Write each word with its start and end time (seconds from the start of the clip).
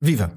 Viva! 0.00 0.32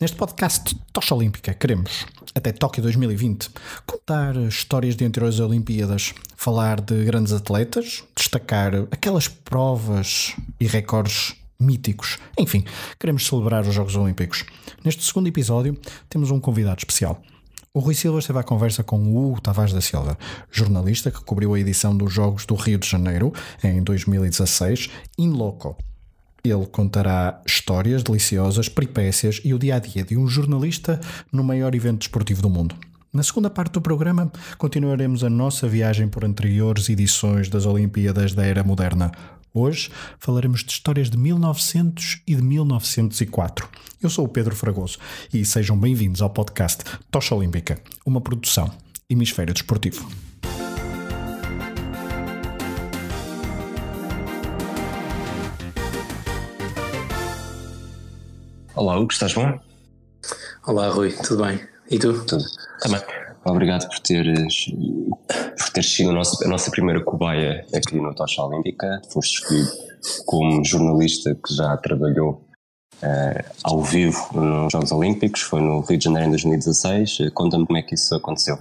Neste 0.00 0.16
podcast 0.16 0.74
Tocha 0.94 1.14
Olímpica 1.14 1.52
queremos, 1.52 2.06
até 2.34 2.52
Tóquio 2.52 2.82
2020, 2.82 3.50
contar 3.84 4.34
histórias 4.36 4.96
de 4.96 5.04
anteriores 5.04 5.40
Olimpíadas, 5.40 6.14
falar 6.34 6.80
de 6.80 7.04
grandes 7.04 7.34
atletas, 7.34 8.02
destacar 8.16 8.74
aquelas 8.90 9.28
provas 9.28 10.34
e 10.58 10.66
recordes 10.66 11.36
míticos. 11.60 12.16
Enfim, 12.38 12.64
queremos 12.98 13.26
celebrar 13.26 13.66
os 13.66 13.74
Jogos 13.74 13.94
Olímpicos. 13.94 14.46
Neste 14.82 15.04
segundo 15.04 15.28
episódio 15.28 15.78
temos 16.08 16.30
um 16.30 16.40
convidado 16.40 16.78
especial. 16.78 17.20
O 17.74 17.80
Rui 17.80 17.94
Silva 17.94 18.20
esteve 18.20 18.38
à 18.38 18.42
conversa 18.42 18.82
com 18.82 18.98
o 18.98 19.32
Hugo 19.32 19.42
Tavares 19.42 19.74
da 19.74 19.82
Silva, 19.82 20.16
jornalista 20.50 21.10
que 21.10 21.22
cobriu 21.22 21.52
a 21.52 21.60
edição 21.60 21.94
dos 21.94 22.10
Jogos 22.10 22.46
do 22.46 22.54
Rio 22.54 22.78
de 22.78 22.88
Janeiro 22.88 23.34
em 23.62 23.82
2016, 23.82 24.88
in 25.18 25.28
loco. 25.28 25.76
Ele 26.44 26.66
contará 26.66 27.40
histórias 27.46 28.02
deliciosas, 28.02 28.68
peripécias 28.68 29.40
e 29.44 29.52
o 29.52 29.58
dia 29.58 29.76
a 29.76 29.78
dia 29.78 30.04
de 30.04 30.16
um 30.16 30.26
jornalista 30.26 31.00
no 31.32 31.42
maior 31.42 31.74
evento 31.74 31.98
desportivo 31.98 32.42
do 32.42 32.50
mundo. 32.50 32.74
Na 33.12 33.22
segunda 33.22 33.48
parte 33.48 33.72
do 33.72 33.80
programa, 33.80 34.30
continuaremos 34.58 35.24
a 35.24 35.30
nossa 35.30 35.66
viagem 35.66 36.08
por 36.08 36.24
anteriores 36.24 36.88
edições 36.88 37.48
das 37.48 37.64
Olimpíadas 37.64 38.34
da 38.34 38.44
Era 38.44 38.62
Moderna. 38.62 39.10
Hoje 39.52 39.90
falaremos 40.18 40.62
de 40.62 40.72
histórias 40.72 41.08
de 41.08 41.16
1900 41.16 42.20
e 42.26 42.34
de 42.34 42.42
1904. 42.42 43.68
Eu 44.02 44.10
sou 44.10 44.26
o 44.26 44.28
Pedro 44.28 44.54
Fragoso 44.54 44.98
e 45.32 45.44
sejam 45.44 45.76
bem-vindos 45.76 46.20
ao 46.20 46.30
podcast 46.30 46.84
Tocha 47.10 47.34
Olímpica, 47.34 47.80
uma 48.04 48.20
produção 48.20 48.70
Hemisfério 49.08 49.54
Desportivo. 49.54 50.27
Olá, 58.78 58.96
Hugo, 58.96 59.10
estás 59.10 59.34
bom? 59.34 59.58
Olá, 60.64 60.88
Rui, 60.88 61.10
tudo 61.10 61.42
bem? 61.42 61.58
E 61.90 61.98
tu? 61.98 62.24
Tudo. 62.24 62.44
Também. 62.80 63.00
Obrigado 63.44 63.88
por 63.88 63.98
teres, 63.98 64.66
por 65.58 65.70
teres 65.70 65.92
sido 65.92 66.10
a 66.10 66.12
nossa, 66.12 66.44
a 66.44 66.48
nossa 66.48 66.70
primeira 66.70 67.02
cobaia 67.02 67.66
aqui 67.74 68.00
no 68.00 68.14
Tocha 68.14 68.40
Olímpica. 68.40 69.02
Foste 69.12 69.42
escolhido 69.42 69.68
como 70.24 70.64
jornalista 70.64 71.34
que 71.34 71.56
já 71.56 71.76
trabalhou 71.78 72.48
uh, 73.02 73.44
ao 73.64 73.82
vivo 73.82 74.28
nos 74.32 74.72
Jogos 74.72 74.92
Olímpicos, 74.92 75.40
foi 75.40 75.60
no 75.60 75.80
Rio 75.80 75.98
de 75.98 76.04
Janeiro 76.04 76.28
em 76.28 76.30
2016. 76.30 77.32
Conta-me 77.34 77.66
como 77.66 77.78
é 77.80 77.82
que 77.82 77.96
isso 77.96 78.14
aconteceu. 78.14 78.60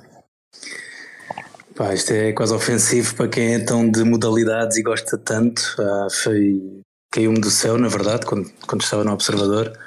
Pá, 1.75 1.93
isto 1.93 2.09
é 2.09 2.33
quase 2.33 2.55
ofensivo 2.55 3.13
para 3.13 3.27
quem 3.27 3.53
é 3.53 3.59
tão 3.59 3.87
de 3.87 4.03
modalidades 4.03 4.77
e 4.77 4.81
gosta 4.81 5.15
tanto. 5.15 5.61
Ah, 5.79 6.07
foi 6.09 6.81
caiu-me 7.11 7.39
do 7.39 7.51
céu, 7.51 7.77
na 7.77 7.87
verdade, 7.87 8.25
quando, 8.25 8.51
quando 8.65 8.81
estava 8.81 9.03
no 9.03 9.13
Observador 9.13 9.77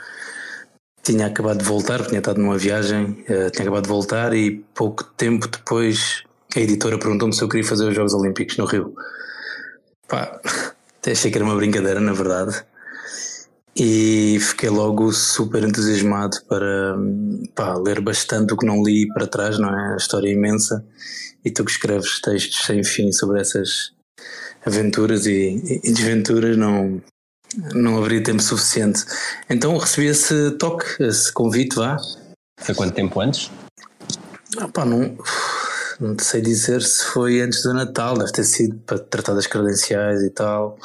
tinha 1.03 1.27
acabado 1.27 1.59
de 1.59 1.65
voltar, 1.65 2.06
tinha 2.06 2.19
estado 2.19 2.41
numa 2.41 2.59
viagem, 2.59 3.25
uh, 3.29 3.51
tinha 3.51 3.62
acabado 3.62 3.83
de 3.84 3.89
voltar 3.89 4.34
e 4.34 4.65
pouco 4.75 5.05
tempo 5.05 5.48
depois 5.48 6.25
a 6.56 6.61
editora 6.61 6.98
perguntou-me 6.98 7.34
se 7.34 7.43
eu 7.43 7.48
queria 7.48 7.65
fazer 7.65 7.89
os 7.89 7.95
Jogos 7.95 8.12
Olímpicos 8.12 8.56
no 8.56 8.65
Rio. 8.65 8.95
Pá, 10.09 10.41
até 10.98 11.12
achei 11.12 11.31
que 11.31 11.39
era 11.39 11.45
uma 11.45 11.55
brincadeira, 11.55 12.01
na 12.01 12.12
verdade. 12.12 12.65
E 13.77 14.39
fiquei 14.41 14.69
logo 14.69 15.12
super 15.12 15.62
entusiasmado 15.62 16.37
para 16.48 16.97
pá, 17.55 17.75
ler 17.77 18.01
bastante 18.01 18.53
o 18.53 18.56
que 18.56 18.67
não 18.67 18.83
li 18.83 19.06
para 19.15 19.28
trás, 19.28 19.59
não 19.59 19.71
é? 19.71 19.95
A 19.95 19.97
história 19.97 20.28
é 20.28 20.33
imensa. 20.33 20.84
E 21.45 21.51
tu 21.51 21.65
que 21.65 21.71
escreves 21.71 22.21
textos 22.21 22.65
sem 22.67 22.83
fim 22.83 23.12
sobre 23.12 23.41
essas 23.41 23.93
aventuras 24.67 25.27
e, 25.27 25.81
e 25.84 25.93
desventuras, 25.93 26.56
não, 26.56 27.01
não 27.75 27.98
haveria 27.98 28.23
tempo 28.23 28.43
suficiente. 28.43 29.05
Então 29.48 29.77
recebi 29.77 30.06
esse 30.06 30.53
toque, 30.53 31.03
esse 31.03 31.33
convite, 31.33 31.77
vá. 31.77 31.97
Foi 32.59 32.75
quanto 32.75 32.95
tempo 32.95 33.20
antes? 33.20 33.51
Ah, 34.59 34.69
pá, 34.69 34.84
não, 34.84 35.17
não 36.01 36.19
sei 36.19 36.41
dizer 36.41 36.83
se 36.83 37.05
foi 37.05 37.41
antes 37.41 37.62
do 37.62 37.73
Natal, 37.73 38.16
deve 38.16 38.33
ter 38.33 38.44
sido 38.44 38.77
para 38.81 38.99
tratar 38.99 39.34
das 39.34 39.47
credenciais 39.47 40.22
e 40.22 40.31
tal. 40.31 40.78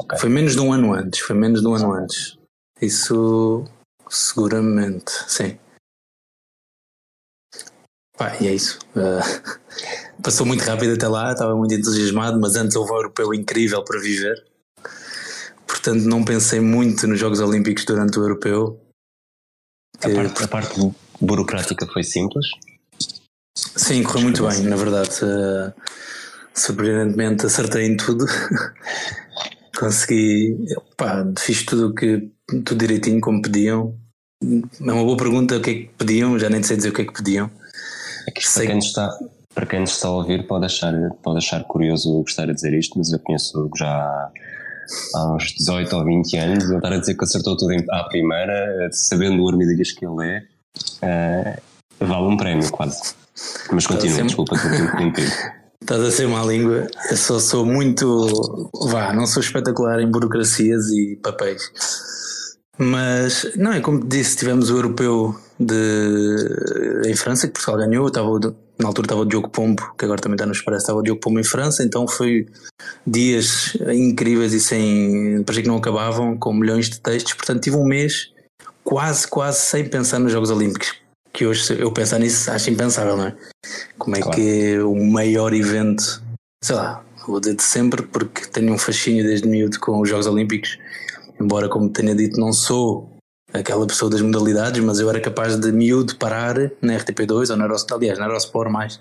Okay. 0.00 0.18
Foi 0.18 0.28
menos 0.28 0.52
de 0.52 0.60
um 0.60 0.72
ano 0.72 0.92
antes, 0.92 1.20
foi 1.20 1.36
menos 1.36 1.60
de 1.60 1.66
um 1.66 1.74
ano 1.74 1.92
antes. 1.92 2.38
Isso 2.80 3.64
seguramente, 4.08 5.12
sim. 5.26 5.58
Pá, 8.16 8.36
e 8.40 8.46
é 8.46 8.54
isso. 8.54 8.78
Uh, 8.94 9.62
passou 10.22 10.44
muito 10.44 10.62
rápido 10.62 10.94
até 10.94 11.08
lá, 11.08 11.32
estava 11.32 11.56
muito 11.56 11.74
entusiasmado, 11.74 12.38
mas 12.40 12.56
antes 12.56 12.76
houve 12.76 12.92
um 12.92 12.96
europeu 12.96 13.32
incrível 13.32 13.82
para 13.84 14.00
viver 14.00 14.51
portanto 15.72 16.02
não 16.02 16.22
pensei 16.22 16.60
muito 16.60 17.06
nos 17.06 17.18
Jogos 17.18 17.40
Olímpicos 17.40 17.86
durante 17.86 18.18
o 18.18 18.22
Europeu. 18.22 18.78
A 20.02 20.08
parte, 20.10 20.44
a 20.44 20.48
parte 20.48 20.92
burocrática 21.18 21.86
foi 21.86 22.02
simples? 22.02 22.46
Sim, 23.56 24.02
correu 24.02 24.22
muito 24.22 24.46
bem, 24.46 24.62
na 24.64 24.76
verdade. 24.76 25.24
Uh, 25.24 25.72
surpreendentemente 26.54 27.46
acertei 27.46 27.86
em 27.86 27.96
tudo. 27.96 28.26
Consegui, 29.78 30.58
pá, 30.96 31.24
fiz 31.38 31.64
tudo 31.64 31.94
que 31.94 32.30
tudo 32.46 32.76
direitinho 32.76 33.20
como 33.20 33.40
pediam. 33.40 33.96
É 34.42 34.92
uma 34.92 35.04
boa 35.04 35.16
pergunta 35.16 35.56
o 35.56 35.62
que 35.62 35.70
é 35.70 35.74
que 35.74 35.90
pediam, 35.96 36.38
já 36.38 36.50
nem 36.50 36.62
sei 36.62 36.76
dizer 36.76 36.90
o 36.90 36.92
que 36.92 37.02
é 37.02 37.06
que 37.06 37.14
pediam. 37.14 37.50
É 38.28 38.30
que 38.30 38.42
para, 38.52 38.66
quem 38.66 38.78
está, 38.78 39.18
para 39.54 39.66
quem 39.66 39.80
nos 39.80 39.92
está 39.92 40.08
a 40.08 40.12
ouvir 40.12 40.46
pode 40.46 40.66
achar, 40.66 40.92
pode 41.22 41.38
achar 41.38 41.64
curioso 41.64 42.20
gostar 42.20 42.46
de 42.46 42.54
dizer 42.54 42.74
isto, 42.74 42.98
mas 42.98 43.10
eu 43.10 43.18
conheço 43.20 43.70
já 43.74 44.30
há 45.14 45.34
uns 45.34 45.54
18 45.54 45.96
ou 45.96 46.04
20 46.04 46.36
anos, 46.36 46.64
ele 46.64 46.76
estar 46.76 46.92
a 46.92 46.98
dizer 46.98 47.14
que 47.14 47.24
acertou 47.24 47.56
tudo 47.56 47.74
à 47.90 48.04
primeira, 48.04 48.88
sabendo 48.92 49.42
o 49.42 49.48
armadilhas 49.48 49.92
que 49.92 50.06
ele 50.06 50.26
é, 50.26 51.58
uh, 52.00 52.04
vale 52.04 52.26
um 52.26 52.36
prémio 52.36 52.70
quase. 52.70 53.14
Mas 53.72 53.86
continua, 53.86 54.16
ser... 54.16 54.26
desculpa. 54.26 54.56
Estás 55.80 56.00
a 56.00 56.10
ser 56.12 56.28
má 56.28 56.44
língua, 56.44 56.86
eu 57.10 57.16
só 57.16 57.40
sou 57.40 57.66
muito. 57.66 58.70
vá, 58.88 59.12
não 59.12 59.26
sou 59.26 59.42
espetacular 59.42 60.00
em 60.00 60.08
burocracias 60.08 60.88
e 60.90 61.18
papéis. 61.20 61.60
Mas, 62.78 63.50
não, 63.56 63.72
é 63.72 63.80
como 63.80 64.06
disse, 64.06 64.36
tivemos 64.36 64.70
o 64.70 64.76
europeu 64.76 65.34
de, 65.58 67.02
em 67.06 67.14
França, 67.14 67.46
que 67.46 67.52
Portugal 67.52 67.78
ganhou, 67.78 68.06
estava 68.06 68.28
na 68.78 68.88
altura 68.88 69.06
estava 69.06 69.20
o 69.20 69.24
Diogo 69.24 69.48
Pombo, 69.48 69.94
que 69.96 70.04
agora 70.04 70.20
também 70.20 70.34
está 70.34 70.46
no 70.46 70.52
Expresso, 70.52 70.82
estava 70.82 70.98
o 70.98 71.02
Diogo 71.02 71.20
Pombo 71.20 71.38
em 71.38 71.44
França, 71.44 71.84
então 71.84 72.06
foi 72.08 72.46
dias 73.06 73.76
incríveis 73.92 74.52
e 74.52 74.60
sem, 74.60 75.42
parecia 75.44 75.62
que 75.62 75.68
não 75.68 75.76
acabavam, 75.76 76.36
com 76.36 76.52
milhões 76.52 76.88
de 76.88 77.00
textos, 77.00 77.34
portanto 77.34 77.62
tive 77.62 77.76
um 77.76 77.84
mês 77.84 78.32
quase, 78.82 79.26
quase 79.26 79.60
sem 79.60 79.88
pensar 79.88 80.18
nos 80.18 80.32
Jogos 80.32 80.50
Olímpicos, 80.50 80.94
que 81.32 81.46
hoje 81.46 81.78
eu 81.78 81.92
pensar 81.92 82.18
nisso 82.18 82.50
acho 82.50 82.70
impensável, 82.70 83.16
não 83.16 83.26
é? 83.26 83.36
Como 83.98 84.16
é 84.16 84.20
claro. 84.20 84.36
que 84.36 84.78
o 84.80 84.94
maior 84.94 85.52
evento, 85.52 86.22
sei 86.62 86.76
lá, 86.76 87.04
vou 87.26 87.40
dizer 87.40 87.54
de 87.54 87.62
sempre, 87.62 88.02
porque 88.02 88.46
tenho 88.46 88.72
um 88.72 88.78
fascínio 88.78 89.24
desde 89.24 89.46
miúdo 89.46 89.78
com 89.78 90.00
os 90.00 90.08
Jogos 90.08 90.26
Olímpicos, 90.26 90.78
embora 91.40 91.68
como 91.68 91.88
tenha 91.88 92.14
dito 92.14 92.40
não 92.40 92.52
sou 92.52 93.11
aquela 93.52 93.86
pessoa 93.86 94.10
das 94.10 94.20
modalidades, 94.20 94.82
mas 94.82 94.98
eu 94.98 95.08
era 95.10 95.20
capaz 95.20 95.56
de 95.56 95.70
miúdo 95.72 96.16
parar 96.16 96.56
na 96.80 96.94
RTP2 96.94 97.50
ou 97.50 97.56
na 97.56 97.64
Eurosport, 97.64 97.92
aliás, 97.98 98.18
na 98.18 98.26
Eurosport 98.26 98.70
mais, 98.70 99.00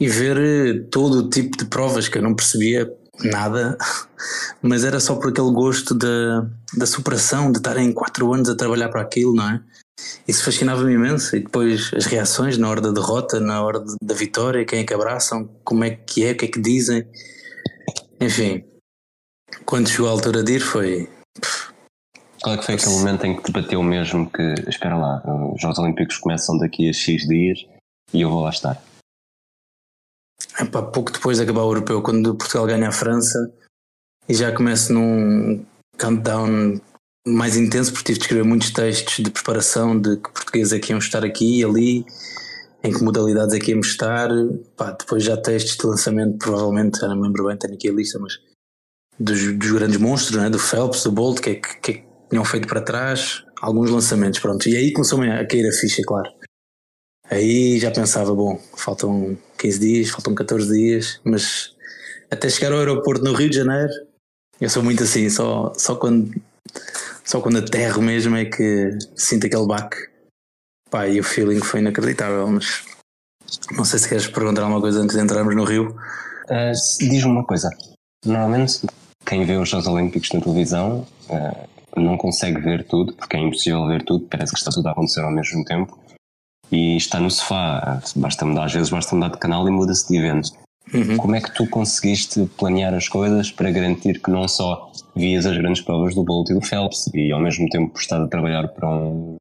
e 0.00 0.08
ver 0.08 0.36
eh, 0.36 0.86
todo 0.90 1.18
o 1.18 1.30
tipo 1.30 1.56
de 1.56 1.66
provas 1.66 2.08
que 2.08 2.18
eu 2.18 2.22
não 2.22 2.34
percebia 2.34 2.92
nada, 3.24 3.76
mas 4.60 4.84
era 4.84 4.98
só 4.98 5.14
por 5.14 5.30
aquele 5.30 5.52
gosto 5.52 5.94
da, 5.94 6.46
da 6.76 6.86
superação, 6.86 7.52
de 7.52 7.58
estarem 7.58 7.92
quatro 7.92 8.32
anos 8.32 8.48
a 8.48 8.56
trabalhar 8.56 8.88
para 8.88 9.02
aquilo, 9.02 9.34
não 9.34 9.48
é? 9.48 9.60
Isso 10.26 10.44
fascinava-me 10.44 10.94
imenso. 10.94 11.36
E 11.36 11.40
depois 11.40 11.90
as 11.94 12.06
reações 12.06 12.58
na 12.58 12.68
hora 12.68 12.80
da 12.80 12.90
derrota, 12.90 13.38
na 13.38 13.62
hora 13.62 13.84
da 14.02 14.14
vitória, 14.14 14.64
quem 14.64 14.80
é 14.80 14.84
que 14.84 14.94
abraçam, 14.94 15.48
como 15.64 15.84
é 15.84 15.90
que 15.90 16.24
é, 16.24 16.32
o 16.32 16.36
que 16.36 16.46
é 16.46 16.48
que 16.48 16.60
dizem. 16.60 17.06
Enfim, 18.20 18.64
quando 19.64 19.88
chegou 19.88 20.08
a 20.08 20.10
altura 20.10 20.42
de 20.42 20.54
ir, 20.54 20.60
foi 20.60 21.08
qual 22.42 22.54
é 22.54 22.58
que 22.58 22.64
foi 22.64 22.74
aquele 22.74 22.90
momento 22.90 23.24
em 23.24 23.36
que 23.36 23.42
te 23.44 23.52
bateu 23.52 23.82
mesmo 23.82 24.28
que, 24.28 24.54
espera 24.68 24.96
lá, 24.96 25.22
os 25.54 25.60
Jogos 25.60 25.78
Olímpicos 25.78 26.18
começam 26.18 26.58
daqui 26.58 26.88
a 26.88 26.92
X 26.92 27.26
dias 27.26 27.64
e 28.12 28.20
eu 28.20 28.30
vou 28.30 28.42
lá 28.42 28.50
estar? 28.50 28.82
Epá, 30.60 30.82
pouco 30.82 31.12
depois 31.12 31.38
de 31.38 31.44
acabar 31.44 31.62
o 31.62 31.70
Europeu, 31.70 32.02
quando 32.02 32.34
Portugal 32.34 32.66
ganha 32.66 32.88
a 32.88 32.92
França 32.92 33.38
e 34.28 34.34
já 34.34 34.52
começo 34.54 34.92
num 34.92 35.64
countdown 35.96 36.80
mais 37.26 37.56
intenso, 37.56 37.92
porque 37.92 38.06
tive 38.06 38.18
de 38.18 38.24
escrever 38.24 38.44
muitos 38.44 38.70
textos 38.70 39.24
de 39.24 39.30
preparação 39.30 39.98
de 39.98 40.16
que 40.16 40.32
portugueses 40.32 40.72
é 40.72 40.80
que 40.80 40.90
iam 40.90 40.98
estar 40.98 41.24
aqui 41.24 41.60
e 41.60 41.64
ali, 41.64 42.04
em 42.82 42.92
que 42.92 43.02
modalidades 43.02 43.54
é 43.54 43.60
que 43.60 43.70
íamos 43.70 43.86
estar. 43.88 44.28
Pá, 44.76 44.90
depois 44.90 45.22
já 45.22 45.36
textos 45.36 45.76
de 45.76 45.86
lançamento, 45.86 46.38
provavelmente, 46.38 47.00
já 47.00 47.06
não 47.06 47.16
me 47.16 47.22
lembro 47.22 47.46
bem, 47.46 47.56
tenho 47.56 47.74
aqui 47.74 47.88
a 47.88 47.92
lista, 47.92 48.18
mas 48.18 48.34
dos, 49.18 49.56
dos 49.56 49.70
grandes 49.70 49.98
monstros, 49.98 50.36
né? 50.40 50.50
do 50.50 50.58
Phelps, 50.58 51.04
do 51.04 51.12
Bolt, 51.12 51.40
que 51.40 51.50
é 51.50 51.54
que, 51.54 51.80
que, 51.80 52.04
tinham 52.32 52.44
feito 52.46 52.66
para 52.66 52.80
trás 52.80 53.44
alguns 53.60 53.90
lançamentos, 53.90 54.40
pronto. 54.40 54.66
E 54.66 54.74
aí 54.74 54.90
começou 54.90 55.20
a 55.20 55.44
cair 55.46 55.68
a 55.68 55.72
ficha, 55.72 56.02
claro. 56.02 56.32
Aí 57.30 57.78
já 57.78 57.90
pensava, 57.90 58.34
bom, 58.34 58.58
faltam 58.74 59.36
15 59.58 59.78
dias, 59.78 60.08
faltam 60.08 60.34
14 60.34 60.72
dias, 60.72 61.20
mas 61.24 61.76
até 62.30 62.48
chegar 62.48 62.72
ao 62.72 62.78
aeroporto 62.78 63.22
no 63.22 63.34
Rio 63.34 63.50
de 63.50 63.56
Janeiro, 63.56 63.92
eu 64.58 64.70
sou 64.70 64.82
muito 64.82 65.02
assim, 65.02 65.28
só, 65.28 65.74
só 65.76 65.94
quando 65.94 66.32
Só 67.22 67.40
quando 67.40 67.58
aterro 67.58 68.00
mesmo 68.00 68.34
é 68.34 68.46
que 68.46 68.98
sinto 69.14 69.46
aquele 69.46 69.66
baque. 69.66 69.96
Pá, 70.90 71.06
e 71.06 71.20
o 71.20 71.24
feeling 71.24 71.60
foi 71.60 71.80
inacreditável, 71.80 72.46
mas 72.48 72.82
não 73.76 73.84
sei 73.84 73.98
se 73.98 74.08
queres 74.08 74.26
perguntar 74.26 74.62
alguma 74.62 74.80
coisa 74.80 75.00
antes 75.00 75.16
de 75.16 75.22
entrarmos 75.22 75.54
no 75.54 75.64
Rio. 75.64 75.94
Uh, 76.44 76.72
Diz-me 76.98 77.30
uma 77.30 77.44
coisa. 77.44 77.70
Normalmente, 78.24 78.86
quem 79.26 79.44
vê 79.44 79.56
os 79.56 79.68
Jogos 79.68 79.86
Olímpicos 79.86 80.30
na 80.32 80.40
televisão 80.40 81.06
uh, 81.28 81.71
não 81.96 82.16
consegue 82.16 82.60
ver 82.60 82.86
tudo, 82.86 83.12
porque 83.14 83.36
é 83.36 83.40
impossível 83.40 83.86
ver 83.86 84.04
tudo, 84.04 84.26
parece 84.28 84.52
que 84.52 84.58
está 84.58 84.70
tudo 84.70 84.88
a 84.88 84.92
acontecer 84.92 85.20
ao 85.20 85.30
mesmo 85.30 85.64
tempo. 85.64 85.98
E 86.70 86.96
está 86.96 87.20
no 87.20 87.30
sofá, 87.30 88.00
basta 88.16 88.46
mudar, 88.46 88.64
às 88.64 88.72
vezes 88.72 88.88
basta 88.88 89.14
mudar 89.14 89.28
de 89.28 89.38
canal 89.38 89.66
e 89.68 89.70
muda-se 89.70 90.08
de 90.08 90.16
evento. 90.16 90.50
Uhum. 90.92 91.16
Como 91.16 91.36
é 91.36 91.40
que 91.40 91.54
tu 91.54 91.66
conseguiste 91.68 92.46
planear 92.58 92.92
as 92.94 93.08
coisas 93.08 93.50
para 93.50 93.70
garantir 93.70 94.20
que 94.20 94.30
não 94.30 94.48
só 94.48 94.90
vias 95.14 95.46
as 95.46 95.56
grandes 95.56 95.82
provas 95.82 96.14
do 96.14 96.24
Bolt 96.24 96.50
e 96.50 96.54
do 96.54 96.60
Phelps 96.60 97.08
e 97.14 97.30
ao 97.30 97.40
mesmo 97.40 97.68
tempo 97.68 97.98
estar 97.98 98.20
a 98.20 98.26
trabalhar 98.26 98.68
para 98.68 98.88
um, 98.88 99.36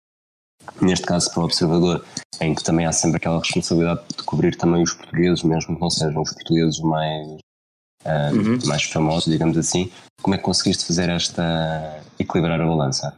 neste 0.81 1.06
caso 1.06 1.31
para 1.31 1.42
o 1.42 1.45
Observador, 1.45 2.06
em 2.39 2.53
que 2.53 2.63
também 2.63 2.86
há 2.86 2.92
sempre 2.92 3.18
aquela 3.18 3.39
responsabilidade 3.39 4.01
de 4.18 4.24
cobrir 4.24 4.56
também 4.56 4.83
os 4.83 4.94
portugueses, 4.94 5.44
mesmo 5.44 5.75
que 5.75 5.81
não 5.81 5.89
sejam 5.89 6.21
os 6.21 6.33
portugueses 6.33 6.80
mais, 6.80 7.38
uh, 8.06 8.36
uhum. 8.36 8.59
mais 8.65 8.83
famosos, 8.83 9.31
digamos 9.31 9.57
assim. 9.57 9.92
Como 10.21 10.36
é 10.36 10.38
que 10.38 10.44
conseguiste 10.44 10.86
fazer 10.86 11.09
esta 11.09 12.00
equilibrar 12.19 12.59
a 12.59 12.65
balança? 12.65 13.13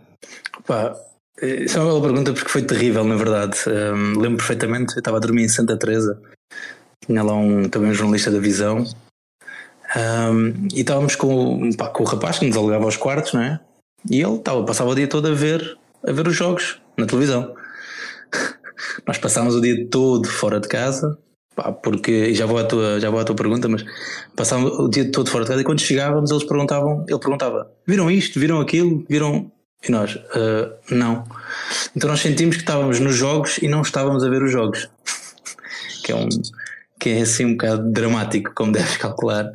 Opa, 0.60 0.96
isso 1.42 1.78
é 1.78 1.82
uma 1.82 1.90
bela 1.92 2.02
pergunta 2.02 2.34
porque 2.34 2.50
foi 2.50 2.62
terrível, 2.62 3.04
na 3.04 3.16
verdade. 3.16 3.58
Um, 3.68 4.20
lembro 4.20 4.38
perfeitamente, 4.38 4.96
eu 4.96 5.00
estava 5.00 5.18
a 5.18 5.20
dormir 5.20 5.44
em 5.44 5.50
Santa 5.50 5.78
Teresa 5.78 6.20
tinha 7.06 7.24
lá 7.24 7.34
um, 7.34 7.68
também 7.70 7.92
um 7.92 7.94
jornalista 7.94 8.32
da 8.32 8.40
Visão, 8.40 8.86
um, 9.96 10.68
e 10.74 10.82
estávamos 10.82 11.16
com, 11.16 11.72
pá, 11.74 11.88
com 11.90 12.04
o 12.04 12.06
rapaz 12.06 12.40
que 12.40 12.48
nos 12.48 12.58
alugava 12.58 12.86
aos 12.86 12.98
quartos, 12.98 13.34
não 13.34 13.42
é? 13.42 13.60
E 14.10 14.22
ele 14.22 14.36
estava, 14.36 14.66
passava 14.66 14.90
o 14.90 14.96
dia 14.96 15.08
todo 15.08 15.28
a 15.28 15.34
ver, 15.34 15.78
a 16.06 16.12
ver 16.12 16.28
os 16.28 16.36
jogos 16.36 16.82
na 16.98 17.06
televisão. 17.06 17.56
Nós 19.08 19.18
passámos 19.18 19.56
o 19.56 19.62
dia 19.62 19.88
todo 19.90 20.28
fora 20.28 20.60
de 20.60 20.68
casa, 20.68 21.18
pá, 21.56 21.72
porque, 21.72 22.34
já 22.34 22.46
vou, 22.46 22.58
à 22.58 22.64
tua, 22.64 23.00
já 23.00 23.10
vou 23.10 23.20
à 23.20 23.24
tua 23.24 23.36
pergunta, 23.36 23.68
mas 23.68 23.84
passávamos 24.36 24.78
o 24.80 24.88
dia 24.88 25.12
todo 25.12 25.30
fora 25.30 25.44
de 25.44 25.50
casa 25.50 25.62
e 25.62 25.64
quando 25.64 25.82
chegávamos 25.82 26.32
eles 26.32 26.44
perguntavam, 26.44 27.06
ele 27.08 27.20
perguntava, 27.20 27.72
viram 27.86 28.10
isto, 28.10 28.40
viram 28.40 28.60
aquilo, 28.60 29.06
viram... 29.10 29.52
E 29.86 29.92
nós, 29.92 30.16
uh, 30.16 30.74
não. 30.90 31.26
Então 31.94 32.10
nós 32.10 32.22
sentimos 32.22 32.56
que 32.56 32.62
estávamos 32.62 33.02
nos 33.02 33.16
jogos 33.16 33.58
e 33.58 33.68
não 33.68 33.82
estávamos 33.82 34.24
a 34.24 34.30
ver 34.30 34.42
os 34.42 34.50
jogos. 34.50 34.90
que 36.06 36.14
é 36.14 36.16
um, 36.16 36.30
que 36.98 37.10
é 37.10 37.22
assim 37.22 37.44
um 37.44 37.52
bocado 37.52 37.92
dramático, 37.92 38.54
como 38.56 38.72
deves 38.72 38.96
calcular. 38.96 39.46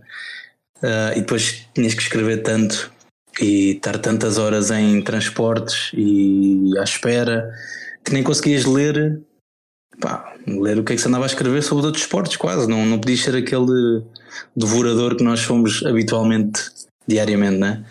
Uh, 0.82 1.16
e 1.16 1.20
depois 1.20 1.66
tinhas 1.74 1.94
que 1.94 2.02
escrever 2.02 2.42
tanto 2.42 2.92
e 3.40 3.72
estar 3.72 3.96
tantas 3.98 4.36
horas 4.36 4.70
em 4.70 5.00
transportes 5.00 5.90
e 5.94 6.76
à 6.78 6.82
espera 6.82 7.50
que 8.04 8.12
nem 8.12 8.22
conseguias 8.22 8.64
ler, 8.64 9.20
pá, 10.00 10.34
ler 10.46 10.78
o 10.78 10.84
que 10.84 10.92
é 10.92 10.96
que 10.96 11.02
se 11.02 11.08
andava 11.08 11.24
a 11.24 11.26
escrever 11.26 11.62
sobre 11.62 11.86
outros 11.86 12.04
esportes, 12.04 12.36
quase. 12.36 12.68
Não, 12.68 12.84
não 12.84 12.98
podias 12.98 13.20
ser 13.20 13.36
aquele 13.36 14.02
devorador 14.56 15.16
que 15.16 15.24
nós 15.24 15.42
fomos 15.42 15.84
habitualmente, 15.84 16.70
diariamente, 17.06 17.58
né? 17.58 17.84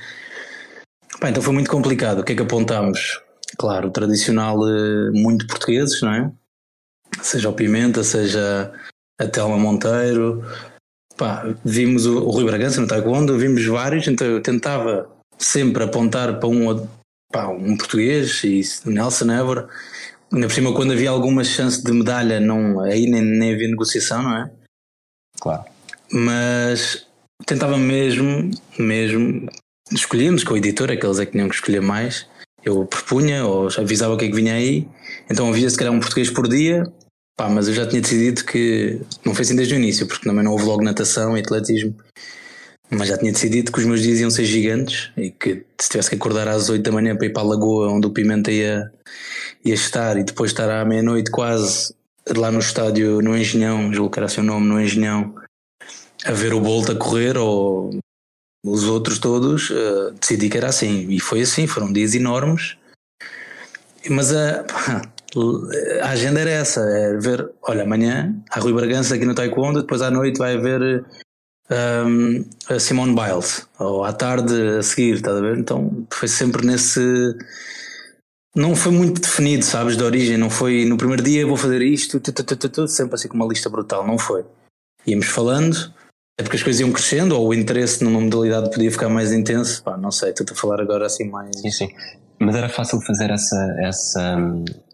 Pá, 1.19 1.30
então 1.30 1.42
foi 1.42 1.54
muito 1.54 1.69
complicado. 1.69 2.19
O 2.19 2.24
que 2.24 2.33
é 2.33 2.36
que 2.36 2.44
apontámos? 2.44 3.21
Claro, 3.57 3.88
o 3.88 3.92
tradicional 3.92 4.57
eh, 4.68 5.12
muito 5.12 5.48
portugueses, 5.48 6.01
não 6.01 6.13
é? 6.13 6.31
Seja 7.21 7.50
o 7.50 7.54
Pimenta, 7.54 8.04
seja 8.04 8.71
a 9.19 9.25
Telma 9.25 9.57
Monteiro, 9.57 10.44
pá, 11.18 11.44
vimos 11.65 12.06
o, 12.06 12.19
o 12.19 12.30
Rui 12.30 12.45
Bragança 12.45 12.80
no 12.80 12.88
Taekwondo, 12.88 13.38
vimos 13.38 13.65
vários, 13.65 14.07
então 14.07 14.27
eu 14.27 14.42
tentava 14.42 15.10
sempre 15.38 15.83
apontar 15.83 16.39
para 16.39 16.48
um, 16.48 16.88
pá, 17.31 17.48
um 17.48 17.75
português 17.75 18.44
e 18.44 18.62
Nelson 18.86 19.31
Évora. 19.31 19.68
Ainda 20.31 20.47
por 20.47 20.53
cima, 20.53 20.74
quando 20.74 20.94
havia 20.94 21.09
alguma 21.09 21.44
chance 21.44 21.83
de 21.83 21.91
medalha, 21.91 22.39
não, 22.39 22.81
aí 22.81 23.09
nem, 23.09 23.21
nem 23.21 23.53
havia 23.53 23.68
negociação, 23.68 24.21
não 24.21 24.38
é? 24.38 24.51
Claro. 25.39 25.63
Mas 26.12 27.07
tentava 27.45 27.77
mesmo, 27.77 28.51
mesmo, 28.77 29.50
escolhíamos 29.91 30.44
com 30.44 30.53
o 30.53 30.57
editor, 30.57 30.91
aqueles 30.91 31.19
é 31.19 31.25
que 31.25 31.31
tinham 31.31 31.47
que 31.47 31.56
escolher 31.56 31.81
mais. 31.81 32.27
Eu 32.63 32.85
propunha 32.85 33.45
ou 33.45 33.69
avisava 33.77 34.13
o 34.13 34.18
que 34.18 34.25
é 34.25 34.27
que 34.27 34.35
vinha 34.35 34.53
aí, 34.53 34.88
então 35.29 35.50
havia 35.50 35.69
se 35.69 35.77
calhar 35.77 35.94
um 35.94 36.00
português 36.00 36.29
por 36.29 36.47
dia, 36.50 36.83
Pá, 37.38 37.47
mas 37.47 37.68
eu 37.68 37.74
já 37.75 37.88
tinha 37.88 38.01
decidido 38.01 38.44
que 38.44 39.00
não 39.24 39.35
foi 39.35 39.44
assim 39.44 39.56
desde 39.56 39.75
o 39.75 39.77
início, 39.77 40.07
porque 40.07 40.27
também 40.27 40.44
não 40.44 40.53
houve 40.53 40.65
logo 40.65 40.83
natação 40.83 41.38
e 41.38 41.41
atletismo. 41.41 41.95
Mas 42.89 43.10
já 43.10 43.18
tinha 43.18 43.31
decidido 43.31 43.72
que 43.72 43.80
os 43.80 43.86
meus 43.86 44.01
dias 44.01 44.19
iam 44.19 44.30
ser 44.30 44.45
gigantes 44.45 45.12
e 45.18 45.30
que 45.30 45.66
se 45.80 45.89
tivesse 45.89 46.10
que 46.10 46.16
acordar 46.16 46.48
às 46.48 46.69
8 46.69 46.81
da 46.81 46.92
manhã 46.92 47.16
para 47.16 47.25
ir 47.25 47.34
para 47.34 47.44
a 47.44 47.45
lagoa 47.45 47.92
onde 47.92 48.07
o 48.07 48.12
Pimenta 48.12 48.50
ia, 48.50 48.92
ia 49.66 49.74
estar 49.74 50.18
e 50.18 50.24
depois 50.24 50.51
estar 50.51 50.69
à 50.69 50.86
meia-noite 50.86 51.30
quase 51.30 51.94
lá 52.36 52.51
no 52.51 52.60
estádio, 52.60 53.22
no 53.22 53.38
Engenhão, 53.38 53.92
julgo 53.94 54.12
que 54.12 54.19
era 54.19 54.30
seu 54.30 54.44
nome, 54.44 54.68
no 54.68 54.80
Engenhão, 54.80 55.36
a 56.25 56.31
ver 56.31 56.54
o 56.54 56.62
Bolt 56.62 56.89
a 56.89 56.95
correr 56.95 57.38
ou 57.38 58.00
os 58.66 58.84
outros 58.86 59.19
todos, 59.19 59.69
uh, 59.69 60.12
decidi 60.19 60.50
que 60.50 60.57
era 60.57 60.68
assim. 60.68 61.07
E 61.10 61.19
foi 61.19 61.42
assim, 61.42 61.68
foram 61.68 61.92
dias 61.92 62.16
enormes. 62.16 62.78
Mas 64.10 64.34
a. 64.34 64.66
A 66.01 66.12
agenda 66.12 66.39
era 66.39 66.50
essa, 66.50 66.80
é 66.80 67.16
ver, 67.18 67.48
olha, 67.62 67.84
amanhã 67.84 68.34
há 68.50 68.60
Rui 68.60 68.74
Bragança 68.74 69.13
aqui 69.13 69.25
no 69.25 69.36
Taekwondo, 69.36 69.81
depois 69.81 70.01
à 70.01 70.10
noite 70.10 70.39
vai 70.39 70.56
haver 70.56 71.06
um, 71.69 72.46
a 72.69 72.80
Simone 72.80 73.16
Biles, 73.16 73.68
ou 73.80 74.04
à 74.04 74.14
tarde 74.14 74.54
a 74.78 74.84
seguir, 74.84 75.16
estás 75.16 75.38
a 75.38 75.42
ver? 75.42 75.58
Então 75.58 76.06
foi 76.12 76.28
sempre 76.28 76.66
nesse. 76.66 77.02
Não 78.56 78.75
foi 78.75 78.92
muito 78.92 79.22
definido, 79.22 79.64
sabes, 79.64 79.96
de 79.96 80.04
origem, 80.04 80.38
não 80.38 80.50
foi 80.50 80.84
no 80.86 80.98
primeiro 80.98 81.22
dia 81.22 81.46
vou 81.46 81.58
fazer 81.58 81.81
isto, 81.81 82.19
tu, 82.19 82.31
tu, 82.31 82.44
tu, 82.44 82.88
sempre 82.88 83.14
assim 83.14 83.28
com 83.28 83.36
uma 83.36 83.46
lista 83.46 83.69
brutal, 83.69 84.06
não 84.06 84.18
foi. 84.18 84.44
Íamos 85.06 85.28
falando, 85.28 85.94
é 86.40 86.44
porque 86.44 86.58
as 86.58 86.64
coisas 86.64 86.80
iam 86.80 86.92
crescendo, 86.92 87.38
ou 87.38 87.50
o 87.50 87.54
interesse 87.54 88.04
numa 88.04 88.20
modalidade 88.20 88.72
podia 88.72 88.92
ficar 88.92 89.10
mais 89.10 89.31
intenso, 89.31 89.84
pá, 89.84 89.96
não 89.96 90.10
sei, 90.10 90.31
estou 90.31 90.46
a 90.50 90.56
falar 90.56 90.81
agora 90.81 91.06
assim 91.06 91.30
mais. 91.30 91.52
Sim, 91.60 91.70
sim. 91.70 91.90
Mas 92.40 92.56
era 92.56 92.70
fácil 92.70 93.00
fazer 93.02 93.30
essa, 93.30 93.75
essa 93.80 94.38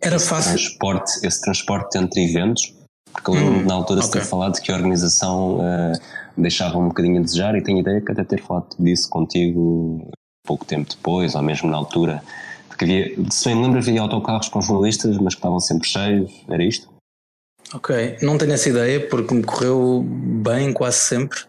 era 0.01 0.15
esse 0.17 0.27
fácil. 0.27 0.51
transporte, 0.51 1.25
esse 1.25 1.41
transporte 1.41 1.97
entre 1.97 2.29
eventos, 2.29 2.73
porque 3.13 3.29
eu 3.29 3.35
lembro 3.35 3.59
hum, 3.59 3.65
na 3.65 3.73
altura 3.75 3.99
okay. 3.99 4.11
se 4.11 4.19
ter 4.19 4.25
falado 4.25 4.59
que 4.59 4.71
a 4.71 4.75
organização 4.75 5.59
uh, 5.59 5.99
deixava 6.37 6.77
um 6.77 6.87
bocadinho 6.87 7.19
a 7.19 7.23
desejar 7.23 7.55
e 7.55 7.61
tenho 7.61 7.79
ideia 7.79 8.01
que 8.01 8.11
até 8.11 8.23
ter 8.23 8.41
falado 8.41 8.75
disso 8.79 9.09
contigo 9.09 10.11
pouco 10.45 10.65
tempo 10.65 10.89
depois, 10.89 11.35
ou 11.35 11.41
mesmo 11.41 11.69
na 11.69 11.77
altura, 11.77 12.21
porque 12.67 12.85
havia, 12.85 13.31
se 13.31 13.45
bem 13.45 13.55
me 13.55 13.63
lembro, 13.63 13.79
havia 13.79 14.01
autocarros 14.01 14.49
com 14.49 14.61
jornalistas, 14.61 15.17
mas 15.17 15.35
que 15.35 15.39
estavam 15.39 15.59
sempre 15.59 15.87
cheios, 15.87 16.31
era 16.49 16.63
isto? 16.63 16.91
Ok, 17.73 18.17
não 18.21 18.37
tenho 18.37 18.53
essa 18.53 18.69
ideia 18.69 19.07
porque 19.07 19.33
me 19.33 19.43
correu 19.43 20.03
bem 20.05 20.73
quase 20.73 20.97
sempre. 20.97 21.39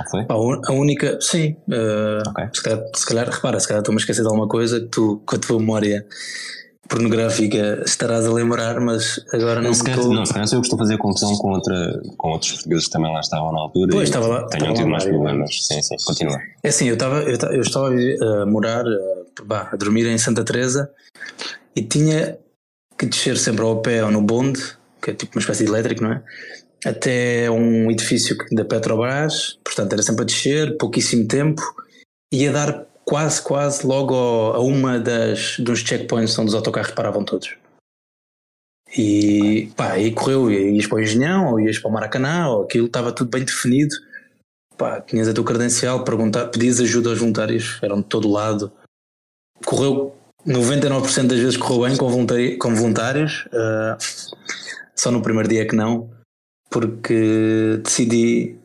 Ah, 0.00 0.04
foi? 0.10 0.26
A 0.28 0.72
única, 0.72 1.18
sim. 1.20 1.56
Uh, 1.68 2.28
okay. 2.28 2.48
se, 2.52 2.62
calhar, 2.62 2.82
se 2.94 3.06
calhar, 3.06 3.28
repara, 3.28 3.60
se 3.60 3.68
calhar 3.68 3.80
estou-me 3.80 3.98
a 3.98 4.02
esquecer 4.02 4.22
de 4.22 4.28
alguma 4.28 4.48
coisa 4.48 4.80
que 4.80 4.86
tu, 4.86 5.22
com 5.24 5.36
a 5.36 5.38
tua 5.38 5.58
memória 5.58 6.06
pornográfica 6.88 7.82
estarás 7.86 8.26
a 8.26 8.32
lembrar, 8.32 8.80
mas 8.80 9.24
agora 9.32 9.60
não, 9.60 9.68
não 9.68 9.74
se 9.74 9.82
calhar, 9.82 9.98
estou... 9.98 10.14
Não, 10.14 10.26
se 10.26 10.32
calhar 10.32 10.48
eu 10.52 10.58
costumo 10.58 10.82
fazer 10.82 10.98
confusão 10.98 11.36
com, 11.36 11.50
outra, 11.50 12.02
com 12.16 12.28
outros 12.28 12.52
portugueses 12.52 12.86
que 12.86 12.92
também 12.92 13.12
lá 13.12 13.20
estavam 13.20 13.52
na 13.52 13.60
altura 13.60 13.92
pois, 13.92 14.08
estava 14.08 14.26
lá, 14.26 14.46
tenham 14.46 14.74
tido 14.74 14.88
mais 14.88 15.04
problemas. 15.04 15.66
Sim, 15.66 15.80
sim, 15.80 15.96
continua. 16.04 16.38
É 16.62 16.68
assim, 16.68 16.88
eu 16.88 16.94
estava, 16.94 17.22
eu, 17.22 17.38
eu 17.50 17.60
estava 17.62 17.88
a 17.88 18.46
morar, 18.46 18.84
a, 18.84 19.68
a 19.72 19.76
dormir 19.76 20.06
em 20.06 20.18
Santa 20.18 20.44
Teresa 20.44 20.90
e 21.74 21.82
tinha 21.82 22.38
que 22.98 23.06
descer 23.06 23.38
sempre 23.38 23.64
ao 23.64 23.80
pé 23.80 24.04
ou 24.04 24.10
no 24.10 24.20
bonde, 24.20 24.60
que 25.00 25.10
é 25.10 25.14
tipo 25.14 25.36
uma 25.36 25.40
espécie 25.40 25.64
de 25.64 25.70
elétrico, 25.70 26.02
não 26.02 26.12
é? 26.12 26.22
até 26.84 27.50
um 27.50 27.90
edifício 27.90 28.36
da 28.50 28.64
Petrobras, 28.64 29.58
portanto 29.64 29.92
era 29.92 30.02
sempre 30.02 30.22
a 30.22 30.26
descer, 30.26 30.76
pouquíssimo 30.76 31.26
tempo, 31.26 31.62
ia 32.32 32.52
dar 32.52 32.86
quase, 33.04 33.42
quase 33.42 33.86
logo 33.86 34.14
a 34.14 34.60
uma 34.60 34.98
das 34.98 35.58
dos 35.58 35.80
checkpoints 35.80 36.38
onde 36.38 36.48
os 36.48 36.54
autocarros 36.54 36.92
paravam 36.92 37.24
todos. 37.24 37.56
E 38.96 39.70
pá, 39.76 39.92
aí 39.92 40.12
correu, 40.12 40.50
ias 40.50 40.86
para 40.86 40.96
o 40.96 41.00
Engenhão, 41.00 41.52
ou 41.52 41.60
ias 41.60 41.78
para 41.78 41.90
o 41.90 41.92
Maracanã, 41.92 42.48
ou 42.48 42.64
aquilo 42.64 42.86
estava 42.86 43.12
tudo 43.12 43.30
bem 43.30 43.44
definido. 43.44 43.94
Pá, 44.76 45.00
tinhas 45.00 45.28
a 45.28 45.34
tua 45.34 45.44
credencial, 45.44 46.04
perguntar, 46.04 46.48
pedias 46.48 46.80
ajuda 46.80 47.10
aos 47.10 47.18
voluntários, 47.18 47.78
eram 47.82 48.00
de 48.00 48.06
todo 48.06 48.30
lado. 48.30 48.70
Correu 49.64 50.14
99% 50.46 51.26
das 51.26 51.38
vezes 51.38 51.56
correu 51.56 51.88
bem 51.88 51.96
com, 51.96 52.08
voluntários, 52.08 52.58
com 52.58 52.74
voluntários 52.74 53.46
uh, 53.46 53.96
só 54.94 55.10
no 55.10 55.22
primeiro 55.22 55.48
dia 55.48 55.66
que 55.66 55.76
não 55.76 56.10
porque 56.72 57.78
decidi, 57.84 58.56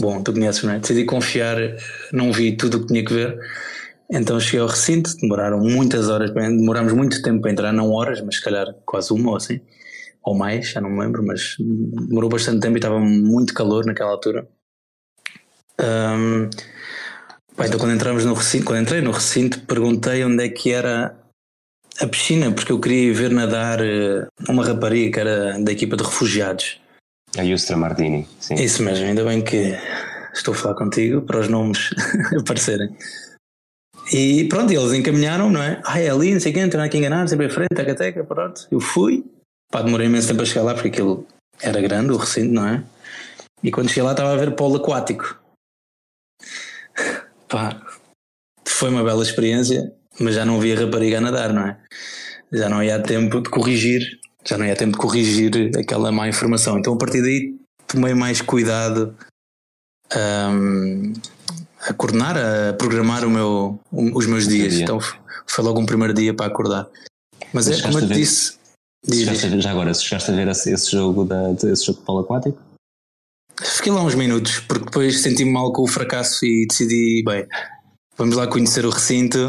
bom, 0.00 0.22
tu 0.22 0.32
conheces, 0.32 0.62
não 0.62 0.72
é? 0.72 0.78
Decidi 0.78 1.04
confiar, 1.04 1.56
não 2.12 2.32
vi 2.32 2.56
tudo 2.56 2.78
o 2.78 2.80
que 2.80 2.86
tinha 2.88 3.04
que 3.04 3.12
ver, 3.12 3.38
então 4.10 4.38
cheguei 4.38 4.60
ao 4.60 4.68
recinto, 4.68 5.16
demoraram 5.20 5.58
muitas 5.58 6.08
horas, 6.08 6.30
demorámos 6.32 6.92
muito 6.92 7.20
tempo 7.22 7.42
para 7.42 7.50
entrar, 7.50 7.72
não 7.72 7.90
horas, 7.90 8.20
mas 8.20 8.36
se 8.36 8.42
calhar 8.42 8.66
quase 8.84 9.12
uma 9.12 9.30
ou 9.30 9.36
assim, 9.36 9.60
ou 10.22 10.34
mais, 10.34 10.70
já 10.70 10.80
não 10.80 10.90
me 10.90 11.00
lembro, 11.00 11.24
mas 11.24 11.56
demorou 11.58 12.30
bastante 12.30 12.60
tempo 12.60 12.76
e 12.76 12.78
estava 12.78 13.00
muito 13.00 13.54
calor 13.54 13.84
naquela 13.84 14.10
altura. 14.10 14.46
Um, 15.80 16.48
então 17.58 17.78
quando 17.78 17.94
entramos 17.94 18.24
no 18.24 18.34
recinto, 18.34 18.64
quando 18.64 18.82
entrei 18.82 19.00
no 19.00 19.10
recinto, 19.10 19.60
perguntei 19.60 20.24
onde 20.24 20.44
é 20.44 20.48
que 20.48 20.72
era 20.72 21.16
a 22.00 22.06
piscina, 22.06 22.52
porque 22.52 22.72
eu 22.72 22.80
queria 22.80 23.12
ver 23.14 23.30
nadar 23.30 23.80
eh, 23.80 24.26
uma 24.48 24.64
rapariga 24.64 25.12
que 25.12 25.20
era 25.20 25.58
da 25.58 25.72
equipa 25.72 25.96
de 25.96 26.04
refugiados. 26.04 26.80
A 27.38 27.42
Yustra 27.42 27.76
Mardini, 27.76 28.26
sim. 28.40 28.54
Isso 28.54 28.82
mesmo, 28.82 29.06
ainda 29.06 29.24
bem 29.24 29.42
que 29.42 29.74
estou 30.32 30.54
a 30.54 30.56
falar 30.56 30.74
contigo 30.74 31.22
para 31.22 31.40
os 31.40 31.48
nomes 31.48 31.90
aparecerem. 32.38 32.96
E 34.12 34.44
pronto, 34.48 34.72
eles 34.72 34.92
encaminharam, 34.92 35.50
não 35.50 35.62
é? 35.62 35.80
Ah, 35.84 36.00
é 36.00 36.08
ali, 36.08 36.32
não 36.32 36.40
sei 36.40 36.52
quem, 36.52 36.66
não 36.66 36.82
aqui 36.82 36.98
enganado, 36.98 37.28
sempre 37.28 37.46
em 37.46 37.50
frente, 37.50 37.74
teca, 37.74 37.94
teca, 37.94 38.24
pronto. 38.24 38.66
Eu 38.70 38.80
fui, 38.80 39.24
pá, 39.70 39.82
demorei 39.82 40.06
imenso 40.06 40.28
tempo 40.28 40.42
a 40.42 40.44
chegar 40.44 40.62
lá 40.62 40.74
porque 40.74 40.88
aquilo 40.88 41.26
era 41.60 41.80
grande, 41.80 42.12
o 42.12 42.16
recinto, 42.16 42.52
não 42.54 42.66
é? 42.66 42.84
E 43.62 43.70
quando 43.70 43.88
cheguei 43.88 44.04
lá 44.04 44.12
estava 44.12 44.32
a 44.32 44.36
ver 44.36 44.54
polo 44.54 44.76
aquático. 44.76 45.40
Pá, 47.48 47.80
foi 48.66 48.90
uma 48.90 49.02
bela 49.02 49.22
experiência, 49.22 49.92
mas 50.20 50.34
já 50.34 50.44
não 50.44 50.60
via 50.60 50.78
rapariga 50.78 51.18
a 51.18 51.20
nadar, 51.20 51.52
não 51.52 51.66
é? 51.66 51.78
Já 52.52 52.68
não 52.68 52.82
ia 52.82 53.02
tempo 53.02 53.40
de 53.40 53.48
corrigir, 53.48 54.20
já 54.46 54.56
não 54.56 54.64
ia 54.64 54.76
tempo 54.76 54.92
de 54.92 54.98
corrigir 54.98 55.70
aquela 55.76 56.12
má 56.12 56.28
informação. 56.28 56.78
Então 56.78 56.94
a 56.94 56.98
partir 56.98 57.22
daí 57.22 57.54
tomei 57.86 58.14
mais 58.14 58.40
cuidado 58.40 59.14
um, 60.14 61.12
a 61.80 61.92
coordenar, 61.92 62.36
a 62.36 62.72
programar 62.74 63.24
o 63.24 63.30
meu, 63.30 63.80
os 63.92 64.26
meus 64.26 64.46
dias. 64.46 64.74
Dia. 64.74 64.84
Então 64.84 64.98
foi 65.46 65.64
logo 65.64 65.80
um 65.80 65.86
primeiro 65.86 66.14
dia 66.14 66.32
para 66.32 66.46
acordar. 66.46 66.88
Mas, 67.52 67.68
Mas 67.68 67.80
é 67.80 67.82
como 67.82 67.98
eu 67.98 68.08
te 68.08 68.14
disse. 68.14 68.56
Já 69.60 69.70
agora, 69.70 69.94
se 69.94 70.02
chegaste 70.04 70.30
a 70.30 70.34
ver 70.34 70.48
esse, 70.48 70.72
esse 70.72 70.90
jogo, 70.90 71.24
da, 71.24 71.52
esse 71.52 71.84
jogo 71.84 72.00
de 72.00 72.04
polo 72.04 72.20
aquático? 72.20 72.58
Fiquei 73.62 73.92
lá 73.92 74.02
uns 74.02 74.14
minutos, 74.14 74.60
porque 74.60 74.84
depois 74.84 75.22
senti-me 75.22 75.50
mal 75.50 75.72
com 75.72 75.82
o 75.82 75.86
fracasso 75.86 76.44
e 76.44 76.66
decidi, 76.66 77.22
bem, 77.24 77.46
vamos 78.18 78.36
lá 78.36 78.46
conhecer 78.46 78.84
o 78.84 78.90
recinto. 78.90 79.48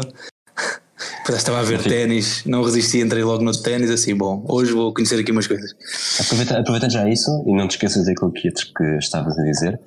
Depois 1.28 1.42
estava 1.42 1.58
a 1.58 1.62
ver 1.62 1.82
ténis, 1.82 2.42
não 2.46 2.62
resisti, 2.62 3.00
entrei 3.00 3.22
logo 3.22 3.44
no 3.44 3.52
ténis, 3.52 3.90
assim, 3.90 4.14
bom, 4.14 4.42
hoje 4.48 4.72
vou 4.72 4.94
conhecer 4.94 5.20
aqui 5.20 5.30
umas 5.30 5.46
coisas. 5.46 5.74
Aproveita, 6.18 6.58
aproveitando 6.58 6.92
já 6.92 7.06
isso, 7.06 7.30
e 7.46 7.54
não 7.54 7.68
te 7.68 7.72
esqueças 7.72 8.06
daquilo 8.06 8.32
que, 8.32 8.50
que 8.50 8.84
estavas 8.96 9.38
a 9.38 9.42
dizer, 9.42 9.78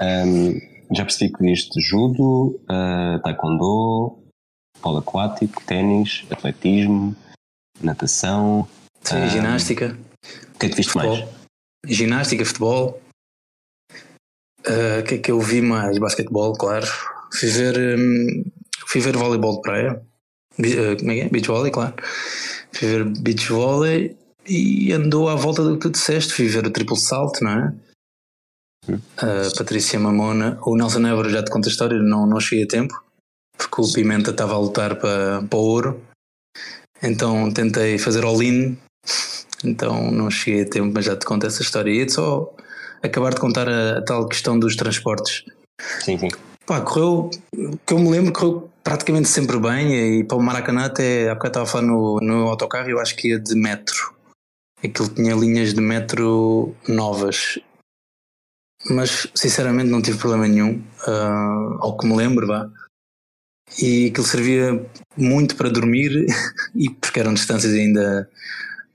um, 0.00 0.58
já 0.96 1.04
percebi 1.04 1.30
que 1.30 1.42
viste 1.42 1.78
judo, 1.82 2.58
uh, 2.62 3.20
taekwondo, 3.22 4.22
polo 4.80 4.96
aquático, 4.96 5.62
ténis, 5.66 6.24
atletismo, 6.30 7.14
natação. 7.82 8.66
Sim, 9.02 9.16
um, 9.16 9.28
ginástica. 9.28 9.98
O 10.54 10.58
que 10.58 10.64
é 10.64 10.68
que 10.70 10.76
viste 10.76 10.92
futebol. 10.92 11.18
mais? 11.18 11.28
Ginástica, 11.94 12.42
futebol. 12.42 13.02
O 14.66 14.70
uh, 14.70 15.02
que 15.06 15.16
é 15.16 15.18
que 15.18 15.30
eu 15.30 15.40
vi 15.40 15.60
mais? 15.60 15.98
Basquetebol, 15.98 16.54
claro. 16.54 16.86
Fui 17.38 17.50
ver, 17.50 17.98
um, 17.98 18.44
fui 18.86 19.02
ver 19.02 19.14
voleibol 19.14 19.56
de 19.56 19.60
praia. 19.60 20.02
Uh, 20.58 20.96
como 20.98 21.10
é 21.10 21.14
que 21.14 21.20
é? 21.22 21.28
Beach 21.28 21.48
volley, 21.48 21.70
claro. 21.70 21.94
Fui 22.72 22.88
ver 22.88 23.04
beach 23.04 23.48
volley 23.50 24.16
e 24.48 24.92
andou 24.92 25.28
à 25.28 25.34
volta 25.34 25.62
do 25.62 25.74
que 25.74 25.82
tu 25.82 25.90
disseste. 25.90 26.32
Fui 26.32 26.46
ver 26.46 26.66
o 26.66 26.70
triplo 26.70 26.96
salto, 26.96 27.42
não 27.42 27.50
é? 27.50 27.74
A 29.16 29.56
Patrícia 29.58 29.98
Mamona, 29.98 30.58
o 30.62 30.76
Nelson 30.76 31.06
Évora 31.06 31.28
já 31.28 31.42
te 31.42 31.50
conta 31.50 31.68
a 31.68 31.72
história, 31.72 31.98
não, 31.98 32.24
não 32.24 32.38
cheguei 32.38 32.64
a 32.64 32.68
tempo, 32.68 33.02
porque 33.58 33.80
o 33.80 33.92
Pimenta 33.92 34.30
estava 34.30 34.54
a 34.54 34.58
lutar 34.58 34.96
para, 34.96 35.42
para 35.42 35.58
o 35.58 35.62
ouro. 35.62 36.00
Então 37.02 37.50
tentei 37.52 37.98
fazer 37.98 38.24
all-in, 38.24 38.78
então 39.64 40.10
não 40.10 40.30
cheguei 40.30 40.62
a 40.62 40.70
tempo, 40.70 40.92
mas 40.94 41.04
já 41.04 41.16
te 41.16 41.26
conto 41.26 41.46
essa 41.46 41.62
história. 41.62 41.90
E 41.90 42.02
é 42.02 42.08
só 42.08 42.54
acabar 43.02 43.34
de 43.34 43.40
contar 43.40 43.68
a, 43.68 43.98
a, 43.98 44.02
tal 44.02 44.28
questão 44.28 44.58
dos 44.58 44.76
transportes. 44.76 45.44
Sim, 46.04 46.18
sim. 46.18 46.28
Pá, 46.64 46.80
correu, 46.80 47.30
que 47.84 47.92
eu 47.92 47.98
me 47.98 48.10
lembro, 48.10 48.32
correu 48.32 48.70
praticamente 48.86 49.28
sempre 49.28 49.58
bem. 49.58 50.20
E 50.20 50.24
para 50.24 50.36
o 50.36 50.40
Maracanã, 50.40 50.84
até 50.84 51.28
há 51.28 51.34
bocado 51.34 51.48
estava 51.48 51.64
a 51.64 51.68
falar 51.68 51.86
no, 51.86 52.20
no 52.22 52.46
autocarro, 52.46 52.88
eu 52.88 53.00
acho 53.00 53.16
que 53.16 53.30
ia 53.30 53.40
de 53.40 53.56
metro. 53.56 54.14
Aquilo 54.78 55.08
tinha 55.08 55.34
linhas 55.34 55.74
de 55.74 55.80
metro 55.80 56.72
novas 56.86 57.58
mas 58.88 59.26
sinceramente 59.34 59.90
não 59.90 60.02
tive 60.02 60.18
problema 60.18 60.46
nenhum, 60.46 60.82
uh, 61.08 61.78
ao 61.80 61.96
que 61.96 62.06
me 62.06 62.14
lembro, 62.14 62.46
vá. 62.46 62.70
E 63.82 64.06
aquilo 64.06 64.26
servia 64.26 64.86
muito 65.16 65.56
para 65.56 65.68
dormir, 65.68 66.26
e 66.74 66.90
porque 66.90 67.18
eram 67.18 67.34
distâncias 67.34 67.72
ainda 67.72 68.30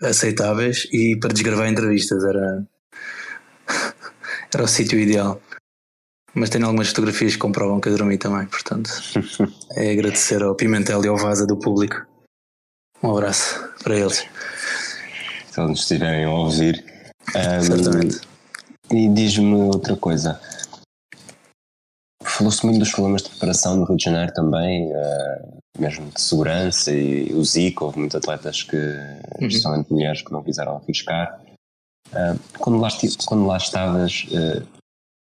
aceitáveis, 0.02 0.88
e 0.94 1.18
para 1.20 1.34
desgravar 1.34 1.68
entrevistas, 1.68 2.24
era, 2.24 2.66
era 4.54 4.64
o 4.64 4.68
sítio 4.68 4.98
ideal. 4.98 5.42
Mas 6.34 6.50
tenho 6.50 6.66
algumas 6.66 6.88
fotografias 6.88 7.34
que 7.34 7.40
comprovam 7.40 7.80
que 7.80 7.90
eu 7.90 7.98
dormi 7.98 8.18
também, 8.18 8.48
portanto 8.48 8.90
é 9.76 9.92
agradecer 9.92 10.42
ao 10.42 10.56
Pimentel 10.56 11.04
e 11.04 11.08
ao 11.08 11.18
Vaza 11.18 11.46
do 11.46 11.58
público. 11.58 12.06
Um 13.04 13.12
abraço 13.12 13.60
para 13.84 13.98
eles. 13.98 14.26
Se 15.50 15.60
eles 15.60 15.80
estiverem 15.80 16.26
a 16.26 16.30
ouvir. 16.30 16.86
Um, 17.36 17.64
Certamente. 17.64 18.22
E 18.92 19.10
diz-me 19.10 19.56
outra 19.56 19.96
coisa. 19.96 20.40
Falou-se 22.24 22.66
muito 22.66 22.80
dos 22.80 22.92
problemas 22.92 23.24
de 23.24 23.30
preparação 23.30 23.76
no 23.76 23.86
Rio 23.86 23.98
de 23.98 24.04
Janeiro 24.04 24.34
também, 24.34 24.92
uh, 24.92 25.58
mesmo 25.80 26.10
de 26.12 26.22
segurança 26.22 26.92
e 26.92 27.34
o 27.34 27.44
Zico, 27.44 27.86
houve 27.86 28.00
muitos 28.00 28.16
atletas 28.16 28.64
que, 28.64 28.76
uhum. 28.76 29.48
especialmente 29.48 29.92
mulheres, 29.92 30.22
que 30.22 30.32
não 30.32 30.44
quiseram 30.44 30.78
arriscar. 30.78 31.42
Uh, 32.10 32.40
quando, 32.60 32.80
lá 32.80 32.90
quando 33.26 33.46
lá 33.46 33.58
estavas, 33.58 34.28
uh, 34.32 34.66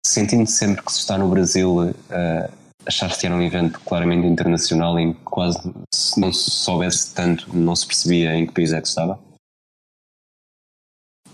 sentindo 0.05 0.47
sempre 0.47 0.83
que 0.83 0.91
se 0.91 0.99
está 0.99 1.17
no 1.17 1.27
Brasil, 1.27 1.89
uh, 1.89 2.51
achaste 2.85 3.19
que 3.19 3.25
era 3.25 3.35
um 3.35 3.41
evento 3.41 3.79
claramente 3.81 4.27
internacional 4.27 4.99
em 4.99 5.13
que 5.13 5.19
quase 5.21 5.59
se 5.93 6.19
não 6.19 6.31
se 6.31 6.51
soubesse 6.51 7.13
tanto, 7.13 7.49
não 7.55 7.75
se 7.75 7.87
percebia 7.87 8.35
em 8.35 8.45
que 8.45 8.53
país 8.53 8.71
é 8.71 8.81
que 8.81 8.87
estava? 8.87 9.19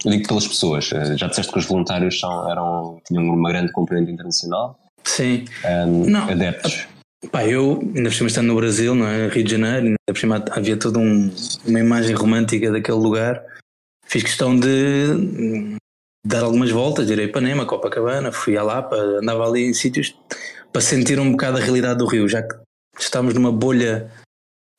Eu 0.03 0.11
digo 0.11 0.27
pelas 0.27 0.47
pessoas. 0.47 0.91
Eh, 0.91 1.15
já 1.15 1.27
disseste 1.27 1.51
que 1.51 1.59
os 1.59 1.65
voluntários 1.65 2.19
são, 2.19 2.49
eram, 2.49 2.99
tinham 3.05 3.23
uma 3.23 3.49
grande 3.49 3.71
componente 3.71 4.11
internacional. 4.11 4.79
Sim. 5.03 5.45
Um, 5.63 6.09
não. 6.09 6.27
Adeptos. 6.27 6.87
Pá, 7.31 7.45
eu, 7.45 7.79
ainda 7.81 8.09
por 8.09 8.13
cima 8.13 8.27
estando 8.27 8.47
no 8.47 8.55
Brasil, 8.55 8.95
não 8.95 9.05
é? 9.05 9.27
Rio 9.27 9.43
de 9.43 9.51
Janeiro, 9.51 9.85
ainda 9.87 9.97
por 10.07 10.17
cima 10.17 10.43
havia 10.49 10.75
toda 10.75 10.97
um, 10.97 11.31
uma 11.67 11.79
imagem 11.79 12.15
romântica 12.15 12.71
daquele 12.71 12.97
lugar. 12.97 13.43
Fiz 14.07 14.23
questão 14.23 14.59
de 14.59 15.77
dar 16.25 16.43
algumas 16.43 16.71
voltas, 16.71 17.09
irei 17.09 17.27
para 17.27 17.41
Ipanema, 17.41 17.65
Copacabana, 17.65 18.31
fui 18.31 18.57
a 18.57 18.63
Lapa, 18.63 18.95
andava 18.95 19.47
ali 19.47 19.65
em 19.65 19.73
sítios 19.73 20.15
para 20.71 20.81
sentir 20.81 21.19
um 21.19 21.31
bocado 21.31 21.57
a 21.57 21.59
realidade 21.59 21.99
do 21.99 22.05
Rio, 22.05 22.27
já 22.29 22.41
que 22.41 22.55
estamos 22.99 23.33
numa 23.33 23.51
bolha 23.51 24.11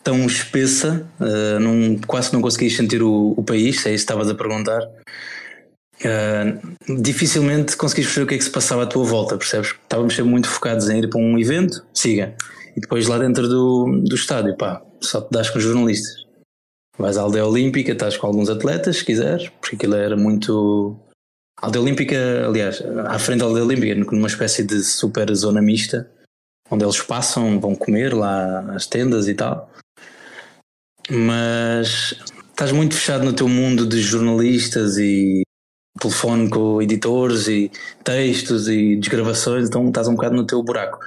tão 0.02 0.26
espessa, 0.26 1.06
uh, 1.20 1.61
não, 1.61 1.99
quase 2.06 2.32
não 2.32 2.40
conseguias 2.40 2.75
sentir 2.75 3.02
o, 3.02 3.34
o 3.37 3.42
país, 3.42 3.80
se 3.80 3.88
é 3.88 3.94
isso 3.94 4.04
que 4.04 4.12
estavas 4.12 4.28
a 4.28 4.34
perguntar. 4.34 4.82
Uh, 6.04 7.00
dificilmente 7.00 7.76
conseguis 7.76 8.06
perceber 8.06 8.25
o 8.25 8.28
que 8.28 8.34
é 8.34 8.38
que 8.38 8.44
se 8.44 8.50
passava 8.50 8.82
à 8.82 8.87
tua 8.87 9.04
volta, 9.04 9.37
percebes? 9.37 9.75
Estávamos 9.82 10.14
sempre 10.14 10.30
muito 10.30 10.49
focados 10.49 10.88
em 10.90 10.99
ir 10.99 11.08
para 11.08 11.20
um 11.20 11.38
evento, 11.38 11.84
siga, 11.94 12.34
e 12.76 12.80
depois 12.80 13.06
lá 13.06 13.18
dentro 13.18 13.49
do, 13.49 14.00
do 14.02 14.14
estádio, 14.14 14.56
pá, 14.56 14.82
só 15.00 15.20
te 15.20 15.30
das 15.30 15.50
com 15.50 15.58
os 15.58 15.64
jornalistas. 15.64 16.26
Vais 16.99 17.16
à 17.16 17.22
aldeia 17.22 17.46
olímpica, 17.46 17.92
estás 17.92 18.16
com 18.16 18.26
alguns 18.26 18.50
atletas, 18.50 18.99
se 18.99 19.04
quiseres, 19.04 19.49
porque 19.61 19.76
aquilo 19.76 19.94
era 19.94 20.16
muito. 20.16 20.96
A 21.62 21.66
aldeia 21.66 21.83
olímpica, 21.83 22.47
aliás, 22.47 22.83
à 23.07 23.19
frente 23.19 23.38
da 23.38 23.47
aldeia 23.47 23.64
olímpica, 23.64 23.95
numa 23.95 24.26
espécie 24.26 24.64
de 24.64 24.83
super 24.83 25.33
zona 25.35 25.62
mista, 25.62 26.11
onde 26.69 26.85
eles 26.85 27.00
passam, 27.00 27.61
vão 27.61 27.75
comer 27.75 28.12
lá 28.12 28.75
as 28.75 28.87
tendas 28.87 29.28
e 29.28 29.35
tal 29.35 29.73
mas 31.11 32.14
estás 32.50 32.73
muito 32.73 32.95
fechado 32.95 33.25
no 33.25 33.33
teu 33.33 33.49
mundo 33.49 33.87
de 33.87 34.00
jornalistas 34.00 34.97
e 34.99 35.42
telefone 35.99 36.49
com 36.49 36.81
editores 36.81 37.49
e 37.49 37.71
textos 38.02 38.69
e 38.69 38.97
desgravações, 38.97 39.69
então 39.69 39.88
estás 39.88 40.09
um 40.09 40.14
bocado 40.14 40.35
no 40.35 40.47
teu 40.47 40.62
buraco. 40.62 40.99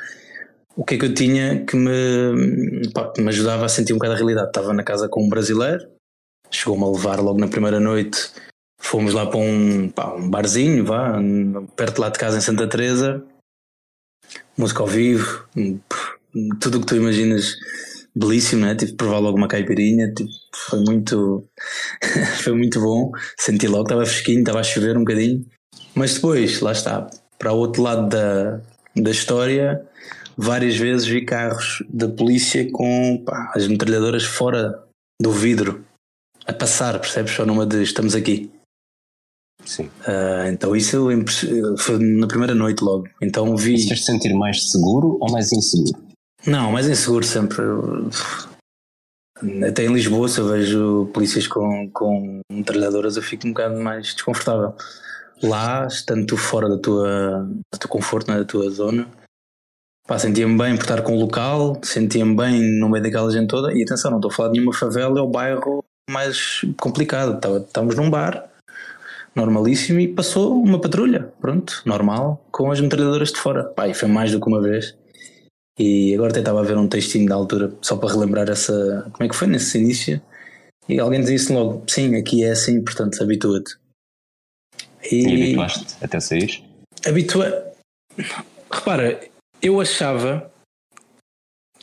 O 0.76 0.84
que 0.84 0.96
é 0.96 0.98
que 0.98 1.06
eu 1.06 1.14
tinha 1.14 1.66
que 1.66 1.76
me, 1.76 2.92
pá, 2.94 3.12
me 3.18 3.30
ajudava 3.30 3.66
a 3.66 3.70
sentir 3.70 3.94
um 3.94 3.98
bocado 3.98 4.14
a 4.14 4.18
realidade? 4.18 4.48
Estava 4.48 4.74
na 4.74 4.84
casa 4.84 5.08
com 5.10 5.24
um 5.24 5.30
brasileiro, 5.30 5.88
chegou-me 6.52 6.84
a 6.84 6.88
levar 6.88 7.20
logo 7.20 7.40
na 7.40 7.48
primeira 7.48 7.80
noite, 7.80 8.32
fomos 8.86 9.14
lá 9.14 9.26
para 9.26 9.40
um, 9.40 9.90
pá, 9.90 10.14
um 10.14 10.30
barzinho, 10.30 10.86
vá, 10.86 11.20
perto 11.76 12.00
lá 12.00 12.10
de 12.10 12.20
casa 12.20 12.38
em 12.38 12.42
Santa 12.42 12.68
Teresa, 12.68 13.24
música 14.58 14.82
ao 14.82 14.88
vivo, 14.88 15.46
tudo 16.60 16.78
o 16.78 16.82
que 16.82 16.88
tu 16.88 16.96
imaginas 16.96 17.56
belíssimo, 18.16 18.66
né? 18.66 18.76
Tive 18.76 18.92
que 18.92 18.98
provar 18.98 19.20
logo 19.20 19.38
uma 19.38 19.48
caipirinha, 19.48 20.14
tipo, 20.14 20.30
foi 20.54 20.80
muito 20.82 21.44
foi 22.44 22.54
muito 22.54 22.80
bom. 22.80 23.12
Senti 23.38 23.68
logo 23.68 23.84
estava 23.84 24.06
fresquinho, 24.06 24.40
estava 24.40 24.60
a 24.60 24.64
chover 24.64 24.96
um 24.96 25.02
bocadinho. 25.02 25.46
Mas 25.94 26.14
depois, 26.16 26.62
lá 26.62 26.72
está, 26.72 27.10
para 27.38 27.52
o 27.52 27.58
outro 27.58 27.82
lado 27.82 28.08
da, 28.08 28.62
da 28.96 29.12
história, 29.12 29.86
várias 30.38 30.78
vezes 30.78 31.08
vi 31.08 31.26
carros 31.26 31.84
da 31.90 32.08
polícia 32.08 32.70
com 32.72 33.22
pá, 33.26 33.52
as 33.56 33.68
metralhadoras 33.68 34.24
fora 34.24 34.84
do 35.22 35.32
vidro 35.32 35.84
a 36.46 36.54
passar, 36.54 37.00
percebes? 37.00 37.34
Só 37.34 37.46
numa 37.46 37.66
de 37.66 37.82
estamos 37.82 38.16
aqui. 38.16 38.55
Sim. 39.66 39.86
Uh, 40.08 40.48
então 40.52 40.76
isso 40.76 41.08
foi 41.80 41.98
na 41.98 42.28
primeira 42.28 42.54
noite 42.54 42.84
logo. 42.84 43.08
Então 43.22 43.56
vi. 43.56 43.78
Você 43.78 43.96
sentir 43.96 44.34
mais 44.34 44.72
seguro 44.72 45.18
ou 45.20 45.32
mais 45.32 45.52
inseguro? 45.52 46.04
Não, 46.46 46.72
mais 46.72 46.88
inseguro 46.88 47.26
sempre. 47.26 47.64
Até 49.68 49.84
em 49.84 49.94
Lisboa, 49.94 50.30
se 50.30 50.40
eu 50.40 50.48
vejo 50.48 51.10
polícias 51.14 51.48
com, 51.48 51.90
com 51.92 52.40
metralhadoras, 52.50 53.18
eu 53.18 53.24
fico 53.24 53.48
um 53.48 53.52
bocado 53.52 53.80
mais 53.80 54.14
desconfortável. 54.14 54.74
Lá, 55.44 55.86
estando 55.88 56.26
tu 56.26 56.38
fora 56.38 56.70
da 56.70 56.78
tua, 56.78 57.46
do 57.74 57.80
teu 57.80 57.90
conforto, 57.90 58.32
né, 58.32 58.38
da 58.38 58.46
tua 58.46 58.70
zona, 58.70 59.10
sentia-me 60.18 60.58
bem 60.58 60.76
por 60.76 60.84
estar 60.84 61.02
com 61.02 61.14
o 61.14 61.20
local, 61.20 61.78
sentia-me 61.84 62.36
bem 62.36 62.80
no 62.80 62.88
meio 62.88 63.04
daquela 63.04 63.30
gente 63.30 63.50
toda. 63.50 63.74
E 63.74 63.84
atenção, 63.84 64.12
não 64.12 64.20
estou 64.20 64.32
a 64.32 64.34
falar 64.34 64.50
de 64.50 64.60
nenhuma 64.60 64.74
favela, 64.74 65.20
é 65.20 65.22
o 65.22 65.28
bairro 65.28 65.84
mais 66.10 66.62
complicado. 66.80 67.38
Estávamos 67.66 67.96
num 67.96 68.10
bar, 68.10 68.48
normalíssimo, 69.36 70.00
e 70.00 70.08
passou 70.08 70.62
uma 70.62 70.80
patrulha, 70.80 71.34
pronto, 71.42 71.82
normal, 71.86 72.46
com 72.52 72.72
as 72.72 72.80
metralhadoras 72.80 73.32
de 73.32 73.40
fora. 73.40 73.74
E 73.88 73.94
foi 73.94 74.08
mais 74.08 74.32
do 74.32 74.40
que 74.40 74.48
uma 74.48 74.62
vez. 74.62 74.96
E 75.78 76.14
agora 76.14 76.32
até 76.32 76.40
estava 76.40 76.62
a 76.62 76.64
ver 76.64 76.78
um 76.78 76.88
textinho 76.88 77.28
da 77.28 77.36
altura, 77.36 77.74
só 77.82 77.98
para 77.98 78.14
relembrar 78.14 78.50
essa. 78.50 79.10
Como 79.12 79.26
é 79.26 79.28
que 79.28 79.36
foi 79.36 79.48
nesse 79.48 79.78
início? 79.78 80.22
E 80.88 81.00
alguém 81.00 81.22
disse 81.22 81.52
logo: 81.52 81.84
sim, 81.88 82.16
aqui 82.16 82.46
é 82.46 82.52
assim, 82.52 82.82
portanto, 82.82 83.22
habitua-te. 83.22 83.76
E, 85.12 85.28
e 85.28 85.44
habituaste 85.44 85.98
até 86.02 86.20
sair? 86.20 86.64
Habitua. 87.06 87.74
Repara, 88.72 89.20
eu 89.62 89.82
achava. 89.82 90.50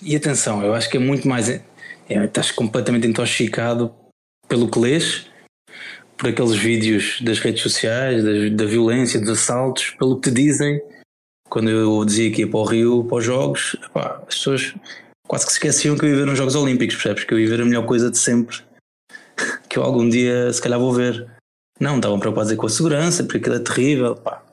E 0.01 0.17
atenção, 0.17 0.65
eu 0.65 0.75
acho 0.75 0.89
que 0.89 0.97
é 0.97 1.01
muito 1.01 1.29
mais. 1.29 1.49
É, 1.51 1.63
estás 2.09 2.51
completamente 2.51 3.07
intoxicado 3.07 3.95
pelo 4.49 4.71
que 4.71 4.79
lês, 4.79 5.27
por 6.23 6.29
aqueles 6.29 6.55
vídeos 6.55 7.21
das 7.21 7.41
redes 7.41 7.63
sociais, 7.63 8.23
da, 8.53 8.65
violência, 8.65 9.19
dos 9.19 9.31
assaltos, 9.31 9.91
pelo 9.99 10.21
que 10.21 10.31
te 10.31 10.35
dizem 10.35 10.81
quando 11.49 11.69
eu 11.69 12.05
dizia 12.05 12.31
que 12.31 12.43
ia 12.43 12.49
para 12.49 12.61
o 12.61 12.65
Rio, 12.65 13.05
para 13.05 13.19
os 13.19 13.25
Jogos, 13.25 13.77
epá, 13.85 14.23
as 14.29 14.37
pessoas 14.37 14.75
quase 15.27 15.45
que 15.45 15.51
se 15.51 15.59
esqueciam 15.59 15.99
que 15.99 16.05
eu 16.05 16.11
ia 16.11 16.17
ver 16.17 16.27
nos 16.27 16.39
Jogos 16.39 16.55
Olímpicos, 16.55 16.95
percebes? 16.95 17.25
Que 17.25 17.35
eu 17.35 17.41
ia 17.41 17.49
ver 17.49 17.61
a 17.61 17.65
melhor 17.65 17.85
coisa 17.87 18.09
de 18.09 18.19
sempre, 18.19 18.57
que 19.69 19.77
eu 19.77 19.83
algum 19.83 20.09
dia 20.09 20.53
se 20.53 20.63
calhar 20.63 20.79
vou 20.79 20.93
ver. 20.93 21.29
Não, 21.81 21.97
estavam 21.97 22.21
preocupados 22.21 22.55
com 22.55 22.67
a 22.67 22.71
segurança, 22.71 23.25
porque 23.25 23.39
aquilo 23.39 23.57
é 23.57 23.59
terrível, 23.59 24.15
pá. 24.15 24.45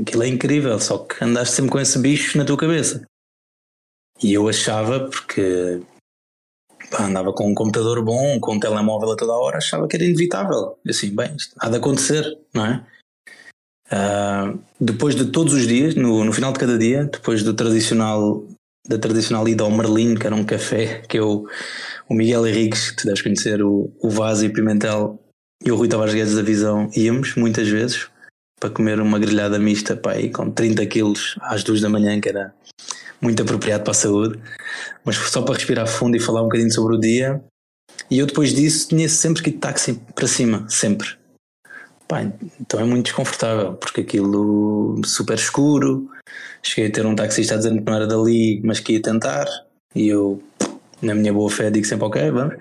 Aquilo 0.00 0.22
é 0.22 0.28
incrível, 0.28 0.80
só 0.80 0.98
que 0.98 1.22
andaste 1.22 1.54
sempre 1.54 1.70
com 1.70 1.78
esse 1.78 1.98
bicho 1.98 2.38
na 2.38 2.46
tua 2.46 2.56
cabeça. 2.56 3.04
E 4.22 4.32
eu 4.32 4.48
achava, 4.48 5.10
porque 5.10 5.82
andava 7.00 7.32
com 7.32 7.50
um 7.50 7.54
computador 7.54 8.02
bom, 8.02 8.38
com 8.40 8.54
um 8.54 8.60
telemóvel 8.60 9.12
a 9.12 9.16
toda 9.16 9.32
hora, 9.32 9.58
achava 9.58 9.88
que 9.88 9.96
era 9.96 10.04
inevitável. 10.04 10.78
Assim, 10.88 11.14
bem, 11.14 11.34
isto 11.36 11.54
há 11.58 11.68
de 11.68 11.76
acontecer, 11.76 12.24
não 12.52 12.66
é? 12.66 12.86
Uh, 13.92 14.58
depois 14.80 15.14
de 15.14 15.26
todos 15.26 15.52
os 15.52 15.66
dias, 15.66 15.94
no, 15.94 16.24
no 16.24 16.32
final 16.32 16.52
de 16.52 16.58
cada 16.58 16.78
dia, 16.78 17.04
depois 17.04 17.42
do 17.42 17.54
tradicional 17.54 18.44
da 18.86 18.98
tradicional 18.98 19.48
ida 19.48 19.64
ao 19.64 19.70
Merlin, 19.70 20.14
que 20.14 20.26
era 20.26 20.36
um 20.36 20.44
café 20.44 21.02
que 21.08 21.18
eu, 21.18 21.46
o 22.08 22.14
Miguel 22.14 22.46
Henriques, 22.46 22.90
que 22.90 22.96
tu 22.96 23.06
deves 23.06 23.22
conhecer, 23.22 23.62
o, 23.62 23.90
o 24.00 24.10
Vaz 24.10 24.42
e 24.42 24.48
Pimentel 24.50 25.18
e 25.64 25.72
o 25.72 25.76
Rui 25.76 25.88
Tavares 25.88 26.12
Guedes 26.12 26.34
da 26.34 26.42
Visão, 26.42 26.90
íamos 26.94 27.34
muitas 27.34 27.66
vezes 27.68 28.08
para 28.60 28.68
comer 28.68 29.00
uma 29.00 29.18
grelhada 29.18 29.58
mista 29.58 29.96
pá, 29.96 30.12
com 30.32 30.50
30 30.50 30.84
quilos 30.86 31.36
às 31.40 31.64
duas 31.64 31.80
da 31.80 31.88
manhã, 31.88 32.20
que 32.20 32.28
era 32.28 32.54
muito 33.24 33.42
apropriado 33.42 33.82
para 33.82 33.90
a 33.90 33.94
saúde, 33.94 34.38
mas 35.04 35.16
só 35.16 35.42
para 35.42 35.54
respirar 35.54 35.86
fundo 35.86 36.16
e 36.16 36.20
falar 36.20 36.42
um 36.42 36.44
bocadinho 36.44 36.72
sobre 36.72 36.94
o 36.94 37.00
dia. 37.00 37.42
E 38.10 38.18
eu 38.18 38.26
depois 38.26 38.52
disso 38.52 38.88
tinha 38.88 39.08
sempre 39.08 39.42
que 39.42 39.50
ir 39.50 39.54
de 39.54 39.58
táxi 39.58 39.94
para 40.14 40.28
cima, 40.28 40.68
sempre. 40.68 41.08
Pá, 42.06 42.22
então 42.60 42.78
é 42.78 42.84
muito 42.84 43.06
desconfortável, 43.06 43.74
porque 43.74 44.02
aquilo 44.02 45.00
super 45.04 45.38
escuro. 45.38 46.10
Cheguei 46.62 46.90
a 46.90 46.92
ter 46.92 47.06
um 47.06 47.16
taxista 47.16 47.54
a 47.54 47.56
dizer 47.56 47.70
que 47.70 47.80
não 47.80 47.94
era 47.94 48.06
dali, 48.06 48.60
mas 48.62 48.78
que 48.78 48.92
ia 48.92 49.02
tentar. 49.02 49.46
E 49.94 50.08
eu, 50.08 50.42
na 51.00 51.14
minha 51.14 51.32
boa 51.32 51.50
fé, 51.50 51.70
digo 51.70 51.86
sempre: 51.86 52.04
Ok, 52.04 52.30
vamos. 52.30 52.56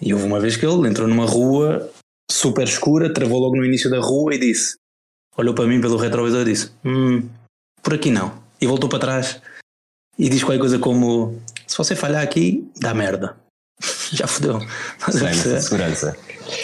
E 0.00 0.14
houve 0.14 0.24
uma 0.24 0.38
vez 0.38 0.56
que 0.56 0.64
ele 0.64 0.88
entrou 0.88 1.08
numa 1.08 1.26
rua 1.26 1.90
super 2.30 2.64
escura, 2.64 3.12
travou 3.12 3.40
logo 3.40 3.56
no 3.56 3.64
início 3.64 3.90
da 3.90 3.98
rua 3.98 4.34
e 4.34 4.38
disse: 4.38 4.76
Olhou 5.36 5.54
para 5.54 5.66
mim 5.66 5.80
pelo 5.80 5.96
retrovisor 5.96 6.42
e 6.42 6.52
disse: 6.52 6.70
Hum, 6.84 7.28
por 7.82 7.94
aqui 7.94 8.10
não. 8.12 8.47
E 8.60 8.66
voltou 8.66 8.88
para 8.88 8.98
trás 8.98 9.40
e 10.18 10.28
diz 10.28 10.42
qualquer 10.42 10.60
coisa 10.60 10.78
como: 10.78 11.40
Se 11.66 11.76
você 11.76 11.94
falhar 11.94 12.22
aqui, 12.22 12.68
dá 12.76 12.92
merda. 12.92 13.36
Já 14.12 14.26
fodeu. 14.26 14.60
Segurança. 15.60 16.16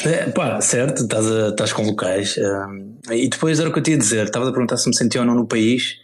É, 0.05 0.31
pá, 0.31 0.61
certo, 0.61 1.03
estás, 1.03 1.31
a, 1.31 1.49
estás 1.49 1.73
com 1.73 1.83
locais. 1.83 2.37
Um, 2.39 2.99
e 3.11 3.29
depois 3.29 3.61
era 3.61 3.69
o 3.69 3.73
que 3.73 3.79
eu 3.79 3.83
tinha 3.83 3.97
a 3.97 4.01
dizer, 4.01 4.25
estava 4.25 4.49
a 4.49 4.53
perguntar 4.53 4.77
se 4.77 4.89
me 4.89 4.97
sentia 4.97 5.21
ou 5.21 5.27
não 5.27 5.35
no 5.35 5.47
país. 5.47 5.99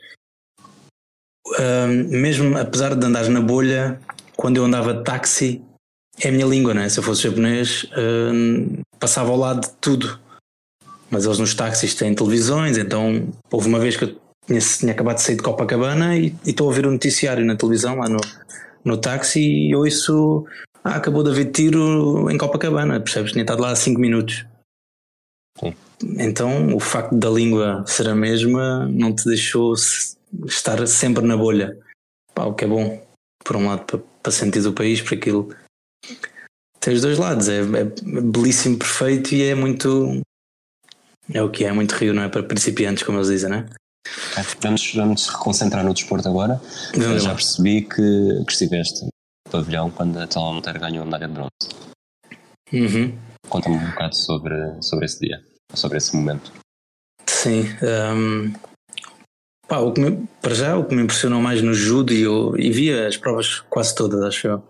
Um, 1.59 2.21
mesmo 2.21 2.57
apesar 2.57 2.95
de 2.95 3.05
andares 3.05 3.29
na 3.29 3.41
bolha, 3.41 4.01
quando 4.37 4.59
eu 4.59 4.65
andava 4.65 4.95
de 4.95 5.03
táxi, 5.03 5.63
é 6.21 6.29
a 6.29 6.33
minha 6.33 6.47
língua, 6.47 6.75
né? 6.75 6.89
Se 6.89 6.99
eu 6.99 7.03
fosse 7.03 7.23
japonês, 7.23 7.87
um, 7.97 8.83
passava 8.99 9.31
ao 9.31 9.37
lado 9.37 9.63
de 9.63 9.73
tudo. 9.81 10.21
Mas 11.11 11.25
eles 11.25 11.39
nos 11.39 11.55
táxis 11.55 11.95
têm 11.95 12.15
televisões, 12.15 12.79
então 12.79 13.33
houve 13.51 13.67
uma 13.67 13.81
vez 13.81 13.97
que 13.97 14.05
eu 14.05 14.20
tinha, 14.51 14.61
tinha 14.61 14.93
acabado 14.93 15.17
de 15.17 15.23
sair 15.23 15.37
de 15.37 15.43
Copacabana 15.43 16.17
e, 16.17 16.35
estou 16.45 16.67
a 16.67 16.71
ouvir 16.71 16.85
o 16.85 16.89
um 16.89 16.93
noticiário 16.93 17.45
na 17.45 17.57
televisão 17.57 17.97
lá 17.97 18.09
no, 18.09 18.21
no 18.85 18.97
táxi 18.97 19.41
e 19.41 19.75
ouço 19.75 20.45
ah, 20.83 20.97
acabou 20.97 21.23
de 21.23 21.31
haver 21.31 21.53
tiro 21.53 22.29
em 22.31 22.37
Copacabana, 22.37 23.01
percebes? 23.01 23.33
Tinha 23.33 23.43
estado 23.43 23.63
lá 23.63 23.71
há 23.71 23.77
5 23.77 24.01
minutos. 24.01 24.45
Sim. 25.59 25.75
Então 26.19 26.75
o 26.75 26.81
facto 26.81 27.15
da 27.15 27.31
língua 27.31 27.85
ser 27.87 28.09
a 28.09 28.15
mesma 28.15 28.89
não 28.89 29.15
te 29.15 29.25
deixou 29.27 29.75
estar 30.47 30.85
sempre 30.87 31.25
na 31.25 31.37
bolha. 31.37 31.79
Pá, 32.35 32.45
o 32.45 32.55
que 32.55 32.65
é 32.65 32.69
bom, 32.69 33.01
por 33.45 33.57
um 33.57 33.67
lado, 33.67 33.85
para, 33.85 34.01
para 34.23 34.33
sentir 34.33 34.67
o 34.67 34.73
país, 34.73 35.01
para 35.01 35.15
aquilo. 35.15 35.55
Tem 36.81 36.95
os 36.95 37.03
dois 37.03 37.19
lados, 37.19 37.49
é, 37.49 37.61
é 37.61 37.85
belíssimo, 38.23 38.79
perfeito 38.79 39.35
e 39.35 39.43
é 39.43 39.55
muito. 39.55 40.23
É 41.33 41.43
o 41.43 41.51
que 41.51 41.65
é, 41.65 41.69
é 41.69 41.73
muito 41.73 41.93
rio, 41.93 42.15
não 42.15 42.23
é? 42.23 42.29
Para 42.29 42.43
principiantes, 42.43 43.03
como 43.03 43.19
eles 43.19 43.29
dizem, 43.29 43.51
não 43.51 43.59
é? 43.59 43.80
Vamos, 44.61 44.95
vamos 44.95 45.29
reconcentrar 45.29 45.85
no 45.85 45.93
desporto 45.93 46.29
agora. 46.29 46.61
Eu 46.95 47.19
já 47.19 47.35
percebi 47.35 47.83
que, 47.83 48.45
que 48.47 48.53
estiveste 48.53 49.07
pavilhão 49.51 49.91
quando 49.91 50.19
a 50.19 50.27
Telma 50.27 50.55
Monteiro 50.55 50.81
ganhou 50.81 51.03
a 51.03 51.05
medalha 51.05 51.29
de 51.29 51.35
bronze. 51.35 51.51
Uhum. 52.73 53.19
Conta-me 53.49 53.77
um 53.77 53.91
bocado 53.91 54.17
sobre, 54.17 54.55
sobre 54.83 55.07
esse 55.07 55.19
dia, 55.21 55.43
sobre 55.75 55.99
esse 55.99 56.15
momento. 56.15 56.53
Sim. 57.27 57.65
Um, 57.83 58.53
pá, 59.67 59.79
o 59.79 59.93
que 59.93 60.01
me, 60.01 60.29
para 60.41 60.55
já, 60.55 60.77
o 60.77 60.85
que 60.85 60.95
me 60.95 61.03
impressionou 61.03 61.41
mais 61.41 61.63
no 61.63 61.75
judo, 61.75 62.13
e 62.13 62.23
eu 62.23 62.57
e 62.57 62.71
vi 62.71 62.93
as 62.93 63.17
provas 63.17 63.61
quase 63.69 63.95
todas, 63.95 64.23
acho 64.23 64.47
eu. 64.47 64.63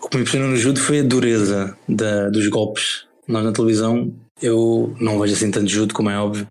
O 0.00 0.08
que 0.08 0.16
me 0.16 0.22
impressionou 0.22 0.50
no 0.50 0.56
judo 0.56 0.80
foi 0.80 1.00
a 1.00 1.02
dureza 1.02 1.76
da, 1.88 2.30
dos 2.30 2.48
golpes. 2.48 3.06
Nós 3.26 3.44
na 3.44 3.52
televisão, 3.52 4.14
eu 4.40 4.94
não 4.98 5.18
vejo 5.20 5.34
assim 5.34 5.50
tanto 5.50 5.68
judo, 5.68 5.92
como 5.92 6.08
é 6.08 6.18
óbvio. 6.18 6.46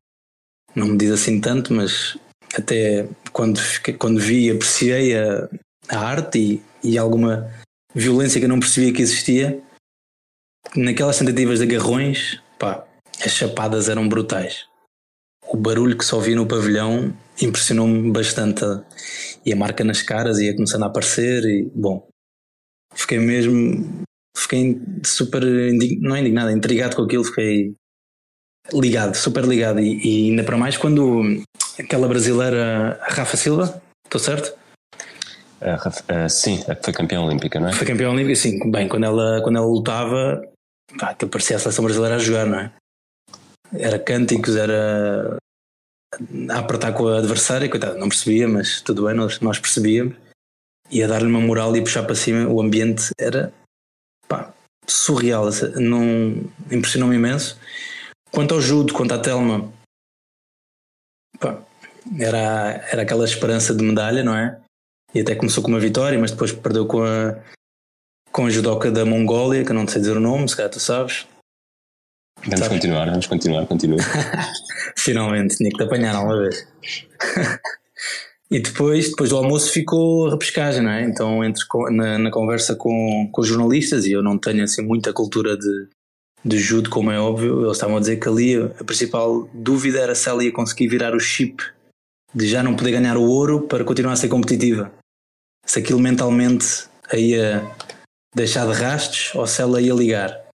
Não 0.77 0.89
me 0.89 0.97
diz 0.97 1.09
assim 1.09 1.41
tanto, 1.41 1.73
mas 1.73 2.15
até 2.55 3.09
quando, 3.33 3.59
quando 3.97 4.19
vi, 4.19 4.51
apreciei 4.51 5.17
a, 5.17 5.49
a 5.89 5.97
arte 5.97 6.37
e 6.37 6.61
e 6.83 6.97
alguma 6.97 7.51
violência 7.93 8.39
que 8.39 8.45
eu 8.45 8.49
não 8.49 8.59
percebia 8.59 8.93
que 8.93 9.01
existia, 9.01 9.61
naquelas 10.75 11.17
tentativas 11.17 11.59
de 11.59 11.65
agarrões, 11.65 12.39
pá, 12.59 12.87
as 13.25 13.31
chapadas 13.31 13.89
eram 13.89 14.07
brutais. 14.07 14.67
O 15.49 15.57
barulho 15.57 15.97
que 15.97 16.05
só 16.05 16.19
vi 16.19 16.35
no 16.35 16.47
pavilhão 16.47 17.13
impressionou-me 17.41 18.11
bastante. 18.11 18.63
E 19.45 19.51
a 19.51 19.55
marca 19.55 19.83
nas 19.83 20.01
caras 20.01 20.39
ia 20.39 20.55
começando 20.55 20.83
a 20.83 20.87
aparecer 20.87 21.43
e, 21.43 21.71
bom, 21.73 22.07
fiquei 22.93 23.17
mesmo, 23.17 24.03
fiquei 24.37 24.79
super, 25.05 25.41
não 25.99 26.15
é 26.15 26.19
indignado, 26.19 26.51
intrigado 26.51 26.95
com 26.95 27.03
aquilo, 27.03 27.23
fiquei 27.23 27.73
ligado, 28.73 29.15
super 29.15 29.43
ligado. 29.45 29.79
E, 29.79 29.99
e 30.03 30.29
ainda 30.29 30.43
para 30.43 30.57
mais 30.57 30.77
quando 30.77 31.43
aquela 31.79 32.07
brasileira, 32.07 32.99
Rafa 33.01 33.37
Silva, 33.37 33.81
estou 34.05 34.19
certo? 34.19 34.57
Uh, 35.61 36.25
uh, 36.25 36.29
sim, 36.29 36.63
foi 36.83 36.93
campeã 36.93 37.21
olímpica, 37.21 37.59
não 37.59 37.69
é? 37.69 37.73
Foi 37.73 37.87
campeã 37.87 38.09
olímpica, 38.09 38.35
sim. 38.35 38.59
Bem, 38.69 38.87
quando 38.87 39.05
ela, 39.05 39.41
quando 39.41 39.57
ela 39.57 39.65
lutava, 39.65 40.41
pá, 40.99 41.13
que 41.13 41.25
parecia 41.25 41.55
a 41.55 41.59
seleção 41.59 41.83
brasileira 41.83 42.15
a 42.15 42.19
jogar, 42.19 42.45
não 42.45 42.59
é? 42.59 42.71
Era 43.73 43.99
cânticos, 43.99 44.55
era 44.55 45.37
a 46.49 46.59
apertar 46.59 46.93
com 46.93 47.07
a 47.07 47.17
adversária, 47.17 47.69
coitado, 47.69 47.97
não 47.97 48.07
percebia, 48.07 48.47
mas 48.47 48.81
tudo 48.81 49.05
bem, 49.05 49.15
nós, 49.15 49.39
nós 49.39 49.59
percebíamos. 49.59 50.15
E 50.89 51.03
a 51.03 51.07
dar-lhe 51.07 51.27
uma 51.27 51.41
moral 51.41 51.75
e 51.75 51.79
a 51.79 51.83
puxar 51.83 52.03
para 52.03 52.15
cima, 52.15 52.47
o 52.47 52.61
ambiente 52.61 53.11
era 53.19 53.51
pá, 54.27 54.53
surreal, 54.87 55.49
impressionou-me 56.71 57.15
imenso. 57.15 57.59
Quanto 58.37 58.53
ao 58.53 58.61
judo, 58.61 58.93
quanto 58.93 59.15
à 59.15 59.17
Telma, 59.17 59.73
pá, 61.39 61.59
era, 62.19 62.85
era 62.91 63.01
aquela 63.01 63.25
esperança 63.25 63.73
de 63.73 63.83
medalha, 63.83 64.23
não 64.23 64.37
é? 64.37 64.61
e 65.15 65.21
até 65.21 65.33
começou 65.33 65.63
com 65.63 65.69
uma 65.69 65.79
vitória, 65.79 66.19
mas 66.19 66.29
depois 66.29 66.51
perdeu 66.51 66.85
com 66.85 67.01
a, 67.01 67.35
com 68.31 68.45
a 68.45 68.49
judoca 68.51 68.91
da 68.91 69.03
Mongólia, 69.03 69.65
que 69.65 69.71
eu 69.71 69.73
não 69.73 69.87
sei 69.87 70.01
dizer 70.01 70.15
o 70.15 70.19
nome, 70.19 70.47
se 70.47 70.55
calhar 70.55 70.71
tu 70.71 70.79
sabes. 70.79 71.25
Vamos 72.43 72.59
sabes? 72.59 72.67
continuar, 72.75 73.09
vamos 73.09 73.25
continuar, 73.25 73.65
continua. 73.65 73.97
Finalmente, 74.95 75.57
tinha 75.57 75.71
que 75.71 75.77
te 75.77 75.83
apanhar 75.83 76.21
uma 76.21 76.39
vez. 76.39 76.67
E 78.49 78.61
depois, 78.61 79.09
depois 79.09 79.31
do 79.31 79.35
almoço 79.35 79.73
ficou 79.73 80.25
a 80.25 80.31
repescagem, 80.31 80.81
não 80.81 80.91
é? 80.91 81.03
Então, 81.03 81.43
entre, 81.43 81.61
na, 81.91 82.17
na 82.17 82.31
conversa 82.31 82.77
com, 82.77 83.29
com 83.29 83.41
os 83.41 83.47
jornalistas, 83.47 84.05
e 84.05 84.13
eu 84.13 84.23
não 84.23 84.37
tenho 84.37 84.63
assim 84.63 84.81
muita 84.81 85.11
cultura 85.11 85.57
de, 85.57 85.89
de 86.47 86.57
judo, 86.57 86.89
como 86.89 87.11
é 87.11 87.19
óbvio, 87.19 87.61
eles 87.63 87.73
estavam 87.73 87.97
a 87.97 87.99
dizer 87.99 88.17
que 88.17 88.27
ali 88.27 88.55
a 88.55 88.83
principal 88.83 89.49
dúvida 89.53 89.99
era 89.99 90.15
se 90.15 90.29
ela 90.29 90.43
ia 90.43 90.51
conseguir 90.51 90.87
virar 90.87 91.13
o 91.13 91.19
chip 91.19 91.63
de 92.33 92.47
já 92.47 92.61
não 92.61 92.75
poder 92.75 92.91
ganhar 92.91 93.17
o 93.17 93.23
ouro 93.23 93.67
para 93.67 93.83
continuar 93.83 94.13
a 94.13 94.15
ser 94.15 94.29
competitiva. 94.29 94.91
Se 95.65 95.79
aquilo 95.79 95.99
mentalmente 95.99 96.87
a 97.11 97.17
ia 97.17 97.63
deixar 98.35 98.67
de 98.67 98.73
rastros 98.73 99.33
ou 99.35 99.47
se 99.47 99.61
ela 99.61 99.81
ia 99.81 99.93
ligar. 99.93 100.47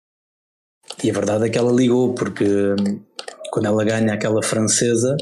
E 1.03 1.09
a 1.09 1.13
verdade 1.13 1.45
é 1.45 1.49
que 1.49 1.57
ela 1.57 1.71
ligou, 1.71 2.13
porque 2.13 2.45
hum, 2.45 3.01
quando 3.51 3.65
ela 3.65 3.83
ganha 3.83 4.13
aquela 4.13 4.41
francesa, 4.41 5.15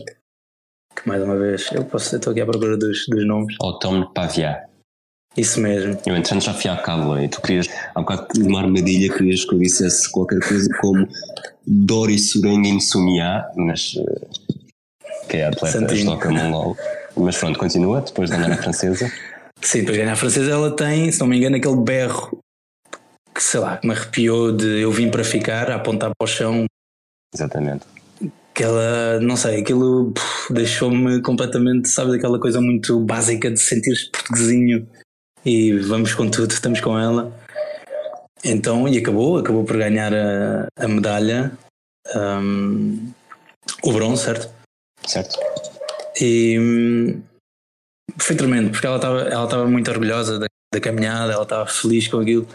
que 0.95 1.07
mais 1.07 1.23
uma 1.23 1.38
vez, 1.38 1.71
eu 1.71 1.84
posso 1.86 2.15
estou 2.15 2.31
aqui 2.31 2.41
à 2.41 2.45
procura 2.45 2.77
dos, 2.77 3.05
dos 3.07 3.25
nomes. 3.25 3.55
Automne 3.62 4.07
Pavia. 4.13 4.70
Isso 5.38 5.62
mesmo. 5.62 5.98
Eu 6.06 6.15
entretanto 6.15 6.44
já 6.44 6.54
fui 6.54 6.70
à 6.70 6.76
cábula 6.76 7.24
e 7.24 7.30
tu 7.30 7.41
querias, 7.41 7.70
há 7.96 8.00
um 8.00 8.04
bocado 8.04 8.28
de 8.34 8.44
uma 8.44 8.60
armadilha, 8.60 9.13
querias 9.13 9.46
que 9.46 9.56
eu 9.56 9.60
dissesse 9.60 10.12
qualquer 10.12 10.39
coisa 10.39 10.70
como 10.82 11.08
Dori 11.65 12.20
Surenga 12.20 12.67
Insumia, 12.67 13.46
mas 13.56 13.94
eh, 13.98 14.56
que 15.30 15.38
é 15.38 15.46
a 15.46 15.50
atleta 15.50 15.94
estoca 15.94 16.30
mongol. 16.30 16.76
Mas 17.15 17.38
pronto, 17.38 17.58
continua, 17.58 18.02
depois 18.02 18.30
de 18.30 18.36
ganhar 18.36 18.52
a 18.52 18.58
francesa. 18.58 19.12
Sim, 19.62 19.80
depois 19.80 19.96
de 19.96 20.02
ganhar 20.02 20.13
a 20.13 20.17
francesa 20.17 20.52
ela 20.52 20.76
tem, 20.76 21.12
se 21.12 21.20
não 21.20 21.28
me 21.28 21.38
engano, 21.38 21.56
aquele 21.56 21.78
berro 21.78 22.38
que 23.34 23.41
sei 23.41 23.62
lá, 23.62 23.78
que 23.78 23.88
me 23.88 23.94
arrepiou 23.94 24.52
de 24.52 24.82
eu 24.82 24.91
vim 24.91 25.10
para 25.10 25.24
ficar, 25.24 25.72
a 25.72 25.76
apontar 25.76 26.12
para 26.17 26.26
o 26.26 26.28
chão. 26.28 26.65
Exatamente 27.34 27.86
aquela, 28.54 29.20
não 29.22 29.38
sei, 29.38 29.62
aquilo 29.62 30.13
deixou-me 30.50 31.22
completamente, 31.22 31.88
sabe, 31.88 32.12
daquela 32.12 32.38
coisa 32.38 32.60
muito 32.60 33.00
básica 33.00 33.50
de 33.50 33.58
sentir 33.58 33.96
portuguesinho 34.12 34.86
e 35.45 35.73
vamos 35.80 36.13
com 36.13 36.30
tudo, 36.30 36.51
estamos 36.51 36.80
com 36.80 36.97
ela. 36.97 37.32
Então, 38.43 38.88
e 38.88 38.97
acabou, 38.97 39.38
acabou 39.38 39.63
por 39.63 39.77
ganhar 39.77 40.13
a, 40.13 40.67
a 40.75 40.88
medalha, 40.88 41.51
um, 42.15 43.12
o 43.84 43.93
bronze, 43.93 44.23
certo? 44.23 44.49
Certo. 45.06 45.39
E 46.19 46.58
hum, 46.60 47.21
foi 48.17 48.36
tremendo, 48.36 48.71
porque 48.71 48.86
ela 48.86 48.95
estava 48.97 49.21
ela 49.21 49.45
estava 49.45 49.67
muito 49.67 49.89
orgulhosa 49.91 50.39
da, 50.39 50.47
da 50.73 50.80
caminhada, 50.80 51.34
ela 51.34 51.43
estava 51.43 51.67
feliz 51.67 52.08
com 52.08 52.19
aquilo. 52.19 52.47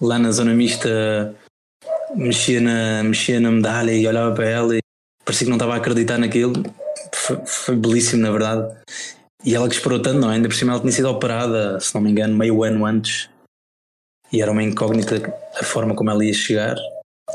Lá 0.00 0.18
na 0.18 0.30
zona 0.30 0.54
mista 0.54 1.34
mexia 2.14 2.60
na, 2.60 3.02
mexia 3.02 3.40
na 3.40 3.50
medalha 3.50 3.92
e 3.92 4.06
olhava 4.06 4.34
para 4.34 4.48
ela 4.48 4.76
e 4.76 4.80
parecia 5.24 5.44
que 5.44 5.50
não 5.50 5.56
estava 5.56 5.74
a 5.74 5.76
acreditar 5.76 6.18
naquilo. 6.18 6.62
Foi, 7.14 7.36
foi 7.44 7.76
belíssimo, 7.76 8.22
na 8.22 8.30
verdade. 8.30 8.74
E 9.44 9.54
ela 9.54 9.68
que 9.68 9.74
esperou 9.74 10.00
tanto, 10.00 10.18
não 10.18 10.30
é? 10.30 10.34
Ainda 10.34 10.48
por 10.48 10.54
cima 10.54 10.72
ela 10.72 10.80
tinha 10.80 10.92
sido 10.92 11.08
operada, 11.08 11.78
se 11.80 11.94
não 11.94 12.02
me 12.02 12.10
engano, 12.10 12.36
meio 12.36 12.62
ano 12.64 12.84
antes. 12.84 13.30
E 14.32 14.42
era 14.42 14.50
uma 14.50 14.62
incógnita 14.62 15.32
a 15.58 15.64
forma 15.64 15.94
como 15.94 16.10
ela 16.10 16.24
ia 16.24 16.34
chegar. 16.34 16.76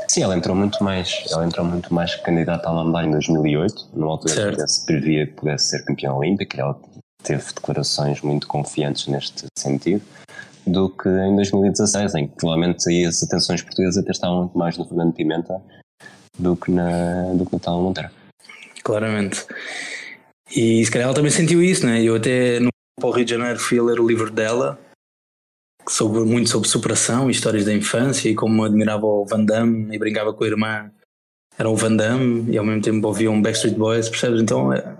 Sim, 0.08 0.22
ela 0.22 0.36
entrou 0.36 0.54
muito 0.54 0.82
mais, 0.82 1.24
ela 1.30 1.44
entrou 1.46 1.64
muito 1.64 1.92
mais 1.94 2.14
candidata 2.16 2.68
a 2.68 2.84
medalha 2.84 3.06
em 3.06 3.12
2008, 3.12 3.90
numa 3.94 4.12
altura 4.12 4.54
que 4.54 4.66
se 4.66 4.84
previa 4.84 5.26
que 5.26 5.32
pudesse 5.32 5.70
ser 5.70 5.84
campeã 5.84 6.12
olímpica, 6.12 6.60
ela 6.60 6.78
teve 7.22 7.42
declarações 7.54 8.20
muito 8.20 8.46
confiantes 8.46 9.06
neste 9.06 9.46
sentido, 9.56 10.02
do 10.66 10.90
que 10.90 11.08
em 11.08 11.34
2016, 11.36 12.14
em 12.16 12.26
que 12.26 12.36
provavelmente 12.36 12.88
aí 12.88 13.06
as 13.06 13.22
atenções 13.22 13.62
portuguesas 13.62 13.98
até 13.98 14.10
estavam 14.10 14.40
muito 14.40 14.58
mais 14.58 14.76
no 14.76 14.84
Fernando 14.84 15.12
Pimenta 15.14 15.60
do 16.38 16.56
que 16.56 16.70
na, 16.70 17.32
do 17.34 17.46
que 17.46 17.52
na 17.52 17.58
Tala 17.58 17.80
Monteiro. 17.80 18.10
Claramente. 18.82 19.46
E 20.54 20.84
se 20.84 20.90
calhar 20.90 21.06
ela 21.06 21.14
também 21.14 21.30
sentiu 21.30 21.62
isso, 21.62 21.84
né? 21.86 22.02
Eu 22.02 22.14
até 22.16 22.60
no 22.60 22.68
para 23.00 23.08
o 23.08 23.12
Rio 23.12 23.24
de 23.24 23.30
Janeiro 23.32 23.58
fui 23.58 23.78
a 23.78 23.82
ler 23.82 23.98
o 23.98 24.06
livro 24.06 24.30
dela, 24.30 24.78
sobre, 25.88 26.20
muito 26.20 26.48
sobre 26.48 26.68
superação, 26.68 27.30
histórias 27.30 27.64
da 27.64 27.72
infância 27.72 28.28
e 28.28 28.34
como 28.34 28.64
admirava 28.64 29.04
o 29.04 29.24
Van 29.24 29.44
Damme 29.44 29.94
e 29.94 29.98
brincava 29.98 30.32
com 30.32 30.44
a 30.44 30.46
irmã. 30.46 30.90
Era 31.58 31.68
o 31.68 31.76
Van 31.76 31.94
Damme 31.94 32.50
e 32.50 32.58
ao 32.58 32.64
mesmo 32.64 32.82
tempo 32.82 33.06
ouvia 33.06 33.30
um 33.30 33.40
Backstreet 33.40 33.76
Boys, 33.76 34.08
percebes? 34.08 34.40
Então 34.40 34.72
é, 34.72 34.96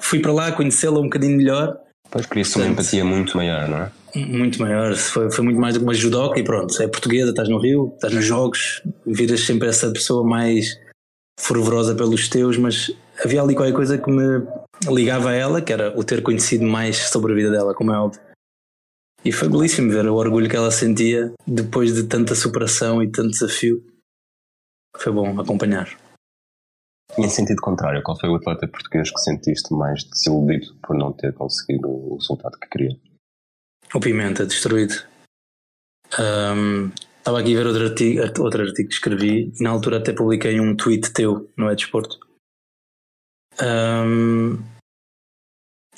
fui 0.00 0.20
para 0.20 0.32
lá 0.32 0.52
conhecê-la 0.52 0.98
um 0.98 1.04
bocadinho 1.04 1.36
melhor. 1.36 1.78
Pois 2.10 2.26
isso 2.36 2.58
uma 2.58 2.68
empatia 2.68 3.04
muito 3.04 3.36
maior, 3.36 3.68
não 3.68 3.78
é? 3.78 3.92
Muito 4.16 4.60
maior, 4.60 4.94
foi, 4.96 5.30
foi 5.30 5.44
muito 5.44 5.60
mais 5.60 5.74
do 5.74 5.80
que 5.80 5.84
uma 5.84 5.94
judoca 5.94 6.40
e 6.40 6.42
pronto, 6.42 6.82
é 6.82 6.88
portuguesa, 6.88 7.30
estás 7.30 7.48
no 7.48 7.58
Rio, 7.58 7.92
estás 7.94 8.12
nos 8.12 8.24
jogos, 8.24 8.82
viras 9.06 9.40
sempre 9.40 9.68
essa 9.68 9.90
pessoa 9.92 10.26
mais 10.26 10.78
fervorosa 11.38 11.94
pelos 11.94 12.26
teus, 12.26 12.56
mas 12.56 12.90
havia 13.24 13.42
ali 13.42 13.54
qualquer 13.54 13.74
coisa 13.74 13.98
que 13.98 14.10
me 14.10 14.46
ligava 14.86 15.30
a 15.30 15.34
ela, 15.34 15.62
que 15.62 15.72
era 15.72 15.98
o 15.98 16.04
ter 16.04 16.22
conhecido 16.22 16.64
mais 16.64 16.96
sobre 17.10 17.32
a 17.32 17.36
vida 17.36 17.50
dela, 17.50 17.74
como 17.74 17.92
é 17.92 17.98
óbvio. 17.98 18.20
E 19.24 19.32
foi 19.32 19.48
belíssimo 19.48 19.90
ver 19.90 20.06
o 20.06 20.14
orgulho 20.14 20.48
que 20.48 20.56
ela 20.56 20.70
sentia 20.70 21.32
depois 21.46 21.94
de 21.94 22.04
tanta 22.04 22.34
superação 22.34 23.02
e 23.02 23.10
tanto 23.10 23.30
desafio. 23.30 23.84
Foi 24.96 25.12
bom 25.12 25.40
acompanhar. 25.40 25.88
E 27.16 27.22
em 27.22 27.28
sentido 27.28 27.60
contrário, 27.60 28.02
qual 28.02 28.18
foi 28.18 28.28
o 28.28 28.36
atleta 28.36 28.68
português 28.68 29.10
que 29.10 29.18
sentiste 29.20 29.72
mais 29.74 30.04
desiludido 30.04 30.74
por 30.82 30.96
não 30.96 31.12
ter 31.12 31.32
conseguido 31.34 31.88
o 31.88 32.16
resultado 32.16 32.58
que 32.58 32.68
queria? 32.68 32.96
O 33.94 34.00
Pimenta, 34.00 34.46
destruído. 34.46 34.94
Um, 36.18 36.90
estava 37.18 37.40
aqui 37.40 37.54
a 37.54 37.58
ver 37.58 37.66
outro 37.66 37.84
artigo, 37.84 38.20
outro 38.42 38.62
artigo 38.62 38.88
que 38.88 38.94
escrevi 38.94 39.52
e 39.58 39.62
na 39.62 39.70
altura 39.70 39.98
até 39.98 40.12
publiquei 40.12 40.60
um 40.60 40.76
tweet 40.76 41.12
teu 41.12 41.50
no 41.56 41.68
É 41.68 41.74
Desporto. 41.74 42.27
Um, 43.62 44.58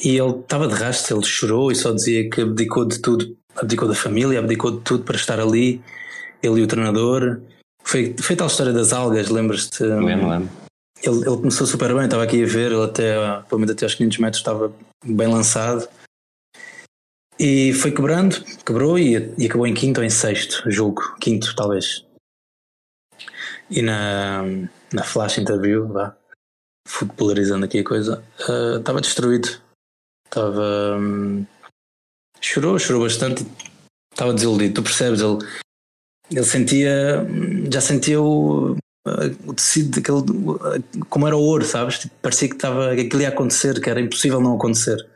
e 0.03 0.17
ele 0.17 0.41
estava 0.41 0.67
de 0.67 0.75
rastro, 0.75 1.17
ele 1.17 1.27
chorou 1.27 1.71
e 1.71 1.75
só 1.75 1.93
dizia 1.93 2.29
que 2.31 2.41
abdicou 2.41 2.87
de 2.87 3.01
tudo, 3.01 3.37
abdicou 3.55 3.87
da 3.87 3.95
família, 3.95 4.39
abdicou 4.39 4.71
de 4.73 4.81
tudo 4.81 5.05
para 5.05 5.17
estar 5.17 5.39
ali, 5.39 5.83
ele 6.43 6.61
e 6.61 6.63
o 6.63 6.67
treinador. 6.67 7.41
Foi, 7.83 8.15
foi 8.19 8.37
tal 8.37 8.47
história 8.47 8.73
das 8.73 8.93
algas, 8.93 9.29
lembras-te? 9.29 9.83
Lembro, 9.83 10.29
lembro. 10.29 10.51
Ele, 11.03 11.17
ele 11.17 11.37
começou 11.37 11.67
super 11.67 11.95
bem, 11.95 12.05
estava 12.05 12.23
aqui 12.23 12.43
a 12.43 12.47
ver, 12.47 12.73
ele 12.73 12.83
até, 12.83 13.15
pelo 13.49 13.61
menos 13.61 13.75
até 13.75 13.85
aos 13.85 13.95
500 13.95 14.19
metros 14.19 14.41
estava 14.41 14.73
bem 15.05 15.29
lançado 15.29 15.89
e 17.43 17.73
foi 17.73 17.91
quebrando, 17.91 18.37
quebrou 18.67 18.99
e, 18.99 19.35
e, 19.39 19.47
acabou 19.47 19.67
em 19.67 19.73
quinto 19.73 19.99
ou 19.99 20.05
em 20.05 20.11
sexto, 20.11 20.71
julgo, 20.71 21.17
quinto 21.19 21.57
talvez. 21.57 22.05
E 23.71 23.81
na, 23.81 24.43
na 24.93 25.03
flash 25.03 25.39
interview, 25.39 25.89
vá, 25.89 26.15
popularizando 26.99 27.65
aqui 27.65 27.79
a 27.79 27.85
coisa, 27.85 28.23
uh, 28.49 28.79
estava 28.79 29.01
destruído. 29.01 29.49
Estava. 30.27 30.97
Um, 30.99 31.47
chorou, 32.41 32.79
chorou 32.79 33.03
bastante. 33.03 33.47
Estava 34.13 34.35
desiludido, 34.35 34.75
tu 34.75 34.83
percebes? 34.83 35.21
Ele, 35.21 35.39
ele 36.31 36.45
sentia. 36.45 37.27
Já 37.73 37.81
sentia 37.81 38.21
o, 38.21 38.77
o 39.47 39.55
tecido 39.55 40.01
daquele. 40.01 40.23
como 41.09 41.27
era 41.27 41.37
o 41.37 41.43
ouro, 41.43 41.65
sabes? 41.65 42.01
Tipo, 42.01 42.15
parecia 42.23 42.49
que, 42.49 42.55
estava, 42.55 42.95
que 42.95 43.03
aquilo 43.03 43.23
ia 43.23 43.29
acontecer, 43.29 43.81
que 43.81 43.91
era 43.91 44.01
impossível 44.01 44.41
não 44.41 44.57
acontecer. 44.57 45.09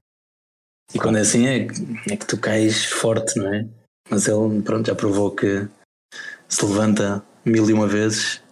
E 0.93 0.99
quando 0.99 1.19
é 1.19 1.21
assim 1.21 1.47
é, 1.47 1.67
é 2.11 2.17
que 2.17 2.27
tu 2.27 2.39
cais 2.39 2.85
forte, 2.87 3.39
não 3.39 3.53
é? 3.53 3.67
Mas 4.11 4.29
ele, 4.29 4.63
pronto, 4.63 4.87
já 4.87 4.95
provou 4.95 5.31
que 5.31 5.67
se 6.49 6.65
levanta 6.65 7.25
mil 7.45 7.69
e 7.69 7.73
uma 7.73 7.87
vezes. 7.87 8.43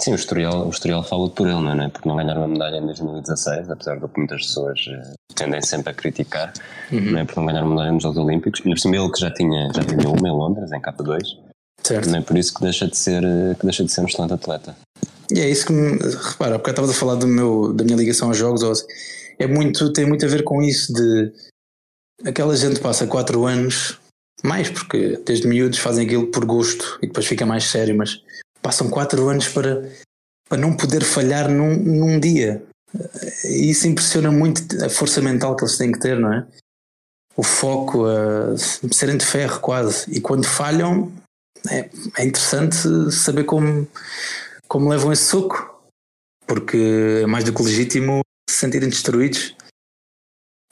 Sim, 0.00 0.12
o 0.12 0.14
historial, 0.14 0.66
o 0.66 0.70
historial 0.70 1.02
fala 1.04 1.28
por 1.28 1.46
ele, 1.46 1.60
não 1.60 1.72
é? 1.72 1.88
Por 1.88 2.06
não 2.06 2.16
ganhar 2.16 2.36
uma 2.38 2.48
medalha 2.48 2.78
em 2.78 2.86
2016, 2.86 3.70
apesar 3.70 3.96
de 4.00 4.08
que 4.08 4.18
muitas 4.18 4.46
pessoas 4.46 4.80
eh, 4.88 5.12
tendem 5.34 5.60
sempre 5.60 5.90
a 5.90 5.94
criticar, 5.94 6.54
uhum. 6.90 7.12
não 7.12 7.18
é? 7.18 7.24
Por 7.26 7.36
não 7.36 7.46
ganhar 7.46 7.62
uma 7.62 7.74
medalha 7.74 7.92
nos 7.92 8.02
Jogos 8.02 8.16
Olímpicos. 8.16 8.60
E 8.60 8.62
por 8.62 8.94
ele 8.94 9.12
que 9.12 9.20
já 9.20 9.30
tinha, 9.30 9.70
já 9.74 9.84
tinha 9.84 10.08
uma 10.08 10.26
em 10.26 10.32
Londres, 10.32 10.72
em 10.72 10.80
K2. 10.80 11.20
Certo. 11.82 12.08
Não 12.08 12.18
é 12.18 12.22
por 12.22 12.38
isso 12.38 12.54
que 12.54 12.62
deixa 12.62 12.86
de 12.86 12.96
ser, 12.96 13.22
eh, 13.22 13.54
que 13.58 13.64
deixa 13.66 13.84
de 13.84 13.92
ser 13.92 14.00
um 14.00 14.06
excelente 14.06 14.32
atleta. 14.32 14.74
E 15.30 15.38
é 15.38 15.48
isso 15.48 15.66
que 15.66 15.72
me. 15.72 15.98
Repara, 15.98 16.58
porque 16.58 16.70
estavas 16.70 16.90
a 16.90 16.94
falar 16.94 17.16
do 17.16 17.26
meu, 17.26 17.72
da 17.74 17.84
minha 17.84 17.96
ligação 17.96 18.28
aos 18.28 18.38
jogos, 18.38 18.62
é 19.38 19.46
muito, 19.46 19.92
tem 19.92 20.06
muito 20.06 20.24
a 20.24 20.28
ver 20.28 20.44
com 20.44 20.62
isso 20.62 20.94
de 20.94 21.30
aquela 22.24 22.56
gente 22.56 22.80
passa 22.80 23.06
4 23.06 23.46
anos, 23.46 23.98
mais 24.42 24.70
porque 24.70 25.20
desde 25.26 25.46
miúdos 25.46 25.78
fazem 25.78 26.06
aquilo 26.06 26.26
por 26.28 26.46
gosto 26.46 26.98
e 27.02 27.06
depois 27.06 27.26
fica 27.26 27.44
mais 27.44 27.64
sério, 27.64 27.96
mas 27.96 28.22
passam 28.62 28.88
4 28.88 29.28
anos 29.28 29.48
para, 29.48 29.90
para 30.48 30.58
não 30.58 30.76
poder 30.76 31.04
falhar 31.04 31.48
num, 31.48 31.76
num 31.76 32.20
dia. 32.20 32.62
E 33.44 33.70
isso 33.70 33.86
impressiona 33.86 34.30
muito 34.30 34.62
a 34.84 34.88
força 34.88 35.20
mental 35.20 35.56
que 35.56 35.64
eles 35.64 35.78
têm 35.78 35.92
que 35.92 36.00
ter, 36.00 36.18
não 36.18 36.32
é? 36.32 36.46
O 37.36 37.42
foco, 37.42 38.04
a 38.06 38.56
serem 38.92 39.16
de 39.16 39.24
ferro 39.24 39.60
quase. 39.60 40.10
E 40.10 40.20
quando 40.20 40.44
falham, 40.44 41.12
é, 41.70 41.88
é 42.18 42.24
interessante 42.24 42.76
saber 43.12 43.44
como, 43.44 43.86
como 44.66 44.90
levam 44.90 45.12
esse 45.12 45.24
soco, 45.24 45.82
porque 46.46 47.20
é 47.22 47.26
mais 47.26 47.44
do 47.44 47.52
que 47.54 47.62
legítimo 47.62 48.20
se 48.48 48.56
sentirem 48.56 48.88
destruídos 48.88 49.54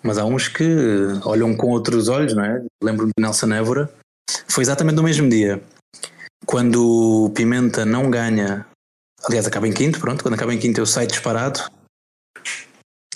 mas 0.02 0.18
há 0.18 0.24
uns 0.24 0.48
que 0.48 0.64
olham 1.24 1.56
com 1.56 1.68
outros 1.68 2.08
olhos, 2.08 2.34
não 2.34 2.44
é? 2.44 2.64
Lembro-me 2.82 3.12
de 3.16 3.22
Nelson 3.22 3.52
Évora. 3.52 3.92
Foi 4.46 4.62
exatamente 4.62 4.96
no 4.96 5.02
mesmo 5.02 5.28
dia. 5.28 5.60
Quando 6.48 7.26
o 7.26 7.30
Pimenta 7.30 7.84
não 7.84 8.10
ganha, 8.10 8.66
aliás, 9.22 9.46
acaba 9.46 9.68
em 9.68 9.72
quinto, 9.72 10.00
pronto, 10.00 10.22
quando 10.22 10.32
acaba 10.32 10.54
em 10.54 10.58
quinto 10.58 10.80
eu 10.80 10.86
saio 10.86 11.06
disparado. 11.06 11.60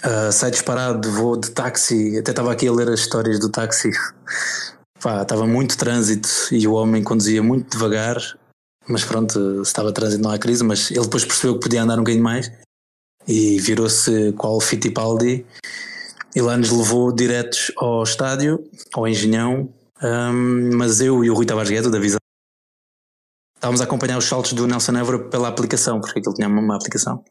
Uh, 0.04 0.30
sai 0.30 0.50
disparado, 0.50 1.10
vou 1.10 1.38
de 1.38 1.50
táxi. 1.50 2.18
Até 2.18 2.32
estava 2.32 2.52
aqui 2.52 2.68
a 2.68 2.72
ler 2.72 2.90
as 2.90 3.00
histórias 3.00 3.40
do 3.40 3.48
táxi. 3.48 3.90
Estava 4.98 5.46
muito 5.46 5.78
trânsito 5.78 6.28
e 6.50 6.68
o 6.68 6.74
homem 6.74 7.02
conduzia 7.02 7.42
muito 7.42 7.70
devagar. 7.70 8.18
Mas 8.86 9.02
pronto, 9.02 9.64
se 9.64 9.70
estava 9.70 9.92
trânsito 9.92 10.22
não 10.22 10.30
há 10.30 10.38
crise. 10.38 10.62
Mas 10.62 10.90
ele 10.90 11.00
depois 11.00 11.24
percebeu 11.24 11.54
que 11.54 11.60
podia 11.62 11.82
andar 11.82 11.94
um 11.94 12.02
bocadinho 12.02 12.22
mais 12.22 12.52
e 13.26 13.58
virou-se 13.60 14.32
qual 14.32 14.60
Fittipaldi 14.60 15.46
e 16.36 16.40
lá 16.42 16.58
nos 16.58 16.70
levou 16.70 17.10
diretos 17.10 17.72
ao 17.78 18.02
estádio, 18.02 18.62
ao 18.92 19.08
Engenhão. 19.08 19.72
Um, 20.02 20.76
mas 20.76 21.00
eu 21.00 21.24
e 21.24 21.30
o 21.30 21.34
Rui 21.34 21.46
Tavares 21.46 21.70
Guedes, 21.70 21.90
da 21.90 21.98
Visão, 21.98 22.18
estávamos 23.62 23.80
a 23.80 23.84
acompanhar 23.84 24.18
os 24.18 24.24
saltos 24.24 24.54
do 24.54 24.66
Nelson 24.66 24.96
Évora 24.96 25.20
pela 25.20 25.46
aplicação, 25.46 26.00
porque 26.00 26.18
aquilo 26.18 26.34
tinha 26.34 26.48
uma 26.48 26.74
aplicação. 26.74 27.24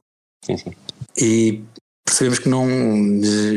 Sim, 0.45 0.55
sim. 0.55 0.71
E 1.17 1.61
percebemos 2.05 2.39
que 2.39 2.47
não, 2.47 2.65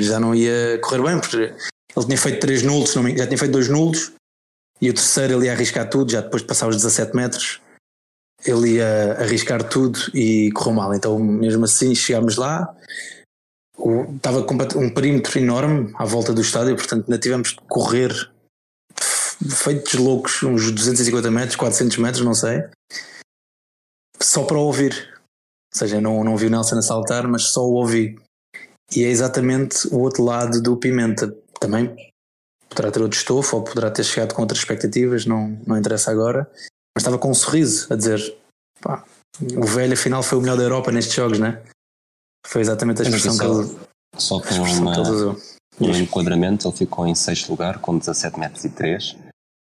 já 0.00 0.18
não 0.18 0.34
ia 0.34 0.80
correr 0.82 1.00
bem, 1.00 1.20
porque 1.20 1.36
ele 1.36 2.06
tinha 2.06 2.18
feito 2.18 2.40
três 2.40 2.64
nulos, 2.64 2.92
já 2.92 3.26
tinha 3.28 3.38
feito 3.38 3.52
dois 3.52 3.68
nulos, 3.68 4.12
e 4.82 4.90
o 4.90 4.94
terceiro 4.94 5.34
ele 5.34 5.46
ia 5.46 5.52
arriscar 5.52 5.88
tudo, 5.88 6.10
já 6.10 6.20
depois 6.20 6.42
de 6.42 6.48
passar 6.48 6.66
os 6.66 6.74
17 6.74 7.14
metros, 7.14 7.60
ele 8.44 8.72
ia 8.72 9.18
arriscar 9.20 9.62
tudo 9.62 9.96
e 10.12 10.50
correu 10.50 10.74
mal. 10.74 10.92
Então, 10.92 11.16
mesmo 11.16 11.66
assim, 11.66 11.94
chegámos 11.94 12.36
lá, 12.36 12.74
estava 14.16 14.44
um 14.76 14.90
perímetro 14.90 15.38
enorme 15.38 15.92
à 15.94 16.04
volta 16.04 16.32
do 16.32 16.40
estádio, 16.40 16.74
portanto, 16.74 17.04
ainda 17.06 17.18
tivemos 17.20 17.50
de 17.50 17.56
correr 17.68 18.33
feitos 19.50 19.94
loucos, 19.94 20.42
uns 20.42 20.70
250 20.70 21.30
metros, 21.30 21.56
400 21.56 21.98
metros, 21.98 22.24
não 22.24 22.34
sei, 22.34 22.64
só 24.20 24.44
para 24.44 24.58
ouvir. 24.58 25.14
Ou 25.74 25.78
seja, 25.78 26.00
não, 26.00 26.22
não 26.22 26.36
vi 26.36 26.46
o 26.46 26.50
Nelson 26.50 26.78
a 26.78 26.82
saltar, 26.82 27.26
mas 27.26 27.44
só 27.44 27.64
o 27.66 27.74
ouvi. 27.74 28.16
E 28.94 29.04
é 29.04 29.08
exatamente 29.08 29.88
o 29.88 29.98
outro 29.98 30.22
lado 30.22 30.62
do 30.62 30.76
Pimenta. 30.76 31.34
Também 31.58 31.94
poderá 32.68 32.90
ter 32.90 33.02
outro 33.02 33.18
estofo 33.18 33.56
ou 33.56 33.64
poderá 33.64 33.90
ter 33.90 34.04
chegado 34.04 34.34
com 34.34 34.42
outras 34.42 34.60
expectativas, 34.60 35.26
não, 35.26 35.58
não 35.66 35.76
interessa 35.76 36.10
agora. 36.10 36.48
Mas 36.94 37.02
estava 37.02 37.18
com 37.18 37.30
um 37.30 37.34
sorriso 37.34 37.92
a 37.92 37.96
dizer: 37.96 38.36
pá, 38.80 39.04
o 39.56 39.66
velho 39.66 39.94
afinal 39.94 40.22
foi 40.22 40.38
o 40.38 40.40
melhor 40.40 40.56
da 40.56 40.62
Europa 40.62 40.92
nestes 40.92 41.14
jogos, 41.14 41.38
né? 41.38 41.62
Foi 42.46 42.60
exatamente 42.60 43.02
a 43.02 43.04
expressão 43.04 43.36
que 43.36 43.44
ele. 43.44 43.76
Só 44.16 44.40
com 44.40 44.54
uma, 44.54 45.36
um 45.80 45.96
enquadramento, 45.96 46.68
ele 46.68 46.76
ficou 46.76 47.04
em 47.04 47.16
sexto 47.16 47.50
lugar 47.50 47.80
com 47.80 47.98
17 47.98 48.38
metros 48.38 48.64
e 48.64 48.68
3 48.68 49.23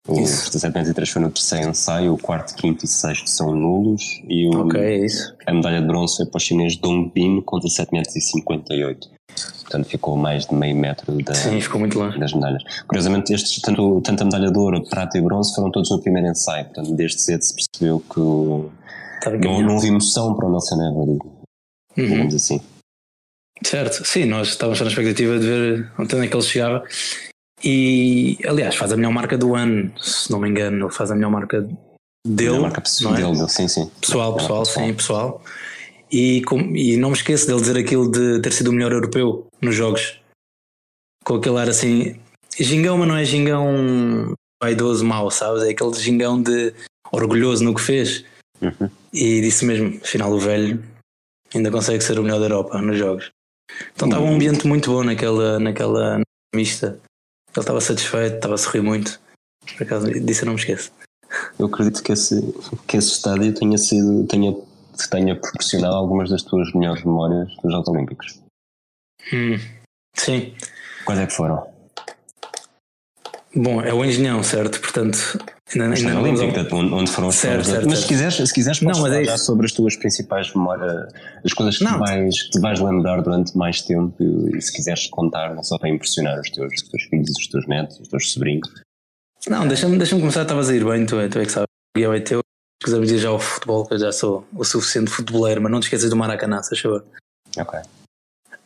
o. 0.08 0.16
17 0.16 0.66
metros 0.68 0.90
e 0.90 0.94
3 0.94 1.10
foi 1.10 1.22
no 1.22 1.32
terceiro 1.32 1.70
ensaio, 1.70 2.14
o 2.14 2.18
quarto, 2.18 2.56
quinto 2.56 2.86
e 2.86 2.88
sexto 2.88 3.30
são 3.30 3.56
nulos 3.56 4.22
e 4.28 4.48
o, 4.48 4.66
okay, 4.66 4.82
é 4.82 5.06
isso. 5.06 5.34
a 5.46 5.54
medalha 5.54 5.82
de 5.82 5.88
bronze 5.88 6.18
foi 6.18 6.26
para 6.26 6.38
o 6.38 6.40
chinês 6.40 6.78
Dong 6.78 7.12
Bin 7.14 7.42
com 7.42 7.60
17 7.60 7.92
metros 7.94 8.16
e 8.16 8.22
58. 8.22 9.16
Portanto, 9.62 9.90
ficou 9.90 10.16
mais 10.16 10.46
de 10.46 10.54
meio 10.54 10.76
metro 10.76 11.12
da, 11.24 11.34
Sim, 11.34 11.60
ficou 11.60 11.80
muito 11.80 11.98
longe. 11.98 12.20
das 12.20 12.34
medalhas. 12.34 12.64
Curiosamente, 12.88 13.34
estes, 13.34 13.60
tanto, 13.62 14.00
tanto 14.02 14.22
a 14.22 14.26
medalha 14.26 14.52
de 14.52 14.58
ouro, 14.58 14.84
prata 14.88 15.18
e 15.18 15.22
bronze 15.22 15.54
foram 15.54 15.72
todos 15.72 15.90
no 15.90 16.00
primeiro 16.02 16.30
ensaio. 16.30 16.66
Portanto, 16.66 16.94
desde 16.94 17.22
cedo 17.22 17.42
se 17.42 17.56
percebeu 17.56 18.00
que 18.00 18.20
não, 18.20 19.62
não 19.62 19.74
houve 19.76 19.88
emoção 19.88 20.36
para 20.36 20.46
o 20.48 20.52
Nelson 20.52 20.76
Everett, 20.76 21.26
uhum. 21.98 22.06
digamos 22.06 22.36
assim. 22.36 22.62
Certo, 23.64 24.06
sim, 24.06 24.26
nós 24.26 24.50
estávamos 24.50 24.80
na 24.80 24.88
expectativa 24.88 25.40
de 25.40 25.46
ver 25.46 25.92
onde 25.98 26.16
é 26.16 26.28
que 26.28 26.36
ele 26.36 26.44
chegava 26.44 26.84
e, 27.66 28.38
aliás, 28.46 28.76
faz 28.76 28.92
a 28.92 28.96
melhor 28.96 29.12
marca 29.12 29.36
do 29.36 29.56
ano, 29.56 29.92
se 30.00 30.32
não 30.32 30.40
me 30.40 30.48
engano, 30.48 30.86
ele 30.86 30.94
faz 30.94 31.10
a 31.10 31.16
melhor 31.16 31.32
marca 31.32 31.68
dele. 32.26 32.58
A 32.58 32.62
marca 32.62 32.82
pessoal 32.82 33.16
é? 33.16 33.18
dele, 33.18 33.50
sim, 33.50 33.68
sim. 33.68 33.90
Pessoal, 34.00 34.36
pessoal, 34.36 34.64
pessoal, 34.64 34.86
sim, 34.86 34.94
pessoal. 34.94 35.44
E, 36.12 36.44
com, 36.44 36.60
e 36.76 36.96
não 36.96 37.10
me 37.10 37.16
esqueço 37.16 37.48
dele 37.48 37.60
dizer 37.60 37.78
aquilo 37.78 38.12
de 38.12 38.40
ter 38.40 38.54
sido 38.54 38.70
o 38.70 38.74
melhor 38.74 38.92
europeu 38.92 39.48
nos 39.60 39.74
jogos. 39.74 40.22
Com 41.24 41.38
aquele 41.38 41.58
ar 41.58 41.68
assim. 41.68 42.20
Gingão, 42.58 43.00
mas 43.00 43.08
não 43.08 43.18
é 43.18 43.26
gingão 43.26 44.36
vaidoso 44.62 45.04
mau, 45.04 45.32
sabes? 45.32 45.64
É 45.64 45.72
aquele 45.72 45.94
gingão 45.94 46.42
de 46.42 46.72
orgulhoso 47.12 47.64
no 47.64 47.74
que 47.74 47.82
fez. 47.82 48.24
Uhum. 48.62 48.90
E 49.12 49.42
disse 49.42 49.66
mesmo: 49.66 50.00
afinal, 50.04 50.32
o 50.32 50.40
velho 50.40 50.84
ainda 51.54 51.72
consegue 51.72 52.04
ser 52.04 52.20
o 52.20 52.24
melhor 52.24 52.40
da 52.40 52.46
Europa 52.46 52.80
nos 52.80 52.98
jogos. 52.98 53.32
Então 53.94 54.08
estava 54.08 54.24
um 54.24 54.36
ambiente 54.36 54.68
muito 54.68 54.92
bom 54.92 55.04
naquela, 55.04 55.60
naquela 55.60 56.22
mista. 56.54 57.00
Ele 57.56 57.64
estava 57.64 57.80
satisfeito, 57.80 58.36
estava 58.36 58.56
a 58.56 58.58
sorrir 58.58 58.82
muito. 58.82 59.20
Por 59.78 59.84
acaso, 59.84 60.08
disso 60.08 60.42
eu 60.42 60.48
não 60.48 60.54
me 60.54 60.60
esqueço. 60.60 60.92
Eu 61.58 61.68
acredito 61.68 62.04
que 62.04 62.12
esse, 62.12 62.42
que 62.88 62.98
esse 62.98 63.12
estádio 63.14 63.54
tenha 63.54 63.78
sido, 63.78 64.26
tenha, 64.28 64.54
tenha 65.10 65.40
proporcionado 65.40 65.96
algumas 65.96 66.30
das 66.30 66.44
tuas 66.44 66.72
melhores 66.74 67.04
memórias 67.04 67.56
dos 67.64 67.72
Jogos 67.72 67.88
Olímpicos. 67.88 68.40
Hum, 69.34 69.58
sim. 70.16 70.54
Quais 71.06 71.20
é 71.20 71.26
que 71.26 71.34
foram? 71.34 71.66
Bom, 73.56 73.82
é 73.82 73.94
o 73.94 74.04
Engenhão, 74.04 74.44
certo? 74.44 74.82
Portanto, 74.82 75.40
ainda, 75.74 75.96
ainda 75.96 76.14
não 76.14 76.22
Olímpico, 76.22 76.76
onde, 76.76 76.94
onde 76.94 77.12
foram 77.12 77.30
os 77.30 77.36
certo, 77.36 77.66
certo, 77.66 77.86
Mas 77.88 78.00
certo. 78.00 78.02
se 78.02 78.08
quiseres, 78.08 78.36
se 78.36 78.54
quiseres 78.54 78.80
podes 78.80 78.98
não, 78.98 79.06
falar 79.06 79.22
é 79.22 79.38
sobre 79.38 79.66
as 79.66 79.72
tuas 79.72 79.96
principais 79.96 80.54
memórias, 80.54 81.12
as 81.44 81.54
coisas 81.54 81.78
que, 81.78 81.84
vais, 81.84 82.44
que 82.44 82.50
te 82.52 82.60
vais 82.60 82.80
lembrar 82.80 83.22
durante 83.22 83.58
mais 83.58 83.82
tempo 83.82 84.16
e 84.56 84.62
se 84.62 84.72
quiseres 84.72 85.08
contar, 85.08 85.54
não 85.56 85.64
só 85.64 85.78
para 85.78 85.90
impressionar 85.90 86.40
os 86.40 86.50
teus, 86.50 86.72
os 86.74 86.90
teus 86.90 87.04
filhos, 87.04 87.30
os 87.32 87.48
teus 87.48 87.68
netos, 87.68 88.00
os 88.00 88.08
teus 88.08 88.32
sobrinhos. 88.32 88.70
Não, 89.48 89.68
deixa-me 89.68 89.98
deixa 89.98 90.18
começar, 90.18 90.44
estavas 90.44 90.70
a 90.70 90.76
ir 90.76 90.84
bem, 90.84 91.06
tu 91.06 91.20
é, 91.20 91.28
tu 91.28 91.40
é 91.40 91.46
que 91.46 91.52
sabes. 91.52 91.68
O 91.96 92.00
guião 92.00 92.14
é 92.14 92.20
teu. 92.20 92.42
Quisermos 92.84 93.12
ir 93.12 93.18
já 93.18 93.30
ao 93.30 93.40
futebol, 93.40 93.86
que 93.86 93.94
eu 93.94 94.00
já 94.00 94.12
sou 94.12 94.46
o 94.54 94.64
suficiente 94.64 95.10
futeboleiro, 95.10 95.62
mas 95.62 95.72
não 95.72 95.80
te 95.80 95.84
esqueças 95.84 96.10
do 96.10 96.16
Maracanã, 96.16 96.62
se 96.62 96.74
achou. 96.74 97.02
Ok. 97.58 97.80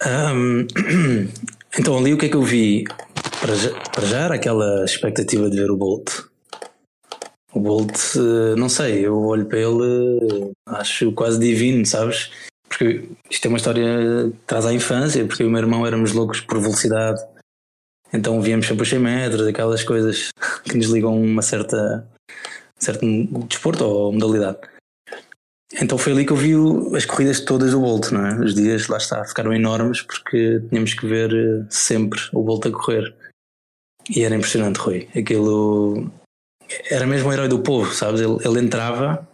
Um, 0.06 0.66
então 1.78 1.98
ali 1.98 2.14
o 2.14 2.18
que 2.18 2.26
é 2.26 2.30
que 2.30 2.36
eu 2.36 2.44
vi? 2.44 2.86
Para 3.40 3.56
já, 3.56 3.70
para 3.92 4.06
já 4.06 4.20
era 4.20 4.36
aquela 4.36 4.84
expectativa 4.84 5.50
de 5.50 5.58
ver 5.58 5.70
o 5.70 5.78
Bolt. 5.78 6.29
O 7.54 7.60
Bolt, 7.60 7.98
eh, 8.16 8.56
não 8.56 8.70
sei, 8.70 9.06
eu 9.06 9.18
olho 9.24 9.46
para 9.46 9.60
ele, 9.60 10.52
acho 10.68 11.12
quase 11.14 11.40
divino, 11.40 11.86
sabes? 11.86 12.32
Porque 12.68 13.10
isto 13.30 13.46
é 13.46 13.50
uma 13.50 13.58
história 13.58 13.86
que 14.32 14.38
traz 14.46 14.66
à 14.66 14.74
infância, 14.74 15.26
porque 15.26 15.42
eu 15.42 15.48
e 15.48 15.50
o 15.50 15.52
meu 15.52 15.62
irmão 15.62 15.86
éramos 15.86 16.14
loucos 16.14 16.42
por 16.42 16.60
velocidade, 16.60 17.20
então 18.14 18.42
víamos 18.42 18.68
sempre 18.68 18.84
os 18.84 18.90
100 18.90 19.00
metros, 19.00 19.48
aquelas 19.48 19.84
coisas 19.84 20.30
que 20.66 20.78
nos 20.78 20.88
ligam 20.88 21.20
uma 21.20 21.42
certa, 21.42 22.08
certo 22.78 23.06
desporto 23.48 23.84
ou 23.84 24.14
modalidade. 24.14 24.60
Então 25.82 25.98
foi 25.98 26.14
ali 26.14 26.26
que 26.26 26.32
eu 26.32 26.38
vi 26.38 26.54
as 26.96 27.06
corridas 27.06 27.42
todas 27.42 27.72
do 27.72 27.80
Bolt, 27.80 28.12
não 28.12 28.26
é? 28.26 28.40
Os 28.40 28.56
dias, 28.56 28.88
lá 28.88 28.98
está, 28.98 29.24
ficaram 29.24 29.54
enormes 29.54 30.02
porque 30.02 30.60
tínhamos 30.70 30.94
que 30.96 31.06
ver 31.06 31.32
eh, 31.32 31.66
sempre 31.70 32.20
o 32.34 32.44
Bolt 32.44 32.66
a 32.66 32.72
correr. 32.72 33.16
E 34.10 34.24
era 34.24 34.36
impressionante, 34.36 34.78
Rui. 34.78 35.08
Aquilo 35.16 36.12
era 36.90 37.06
mesmo 37.06 37.30
o 37.30 37.34
herói 37.34 37.48
do 37.48 37.60
povo, 37.60 37.94
sabes? 37.94 38.22
Ele, 38.22 38.38
ele 38.44 38.60
entrava, 38.60 39.28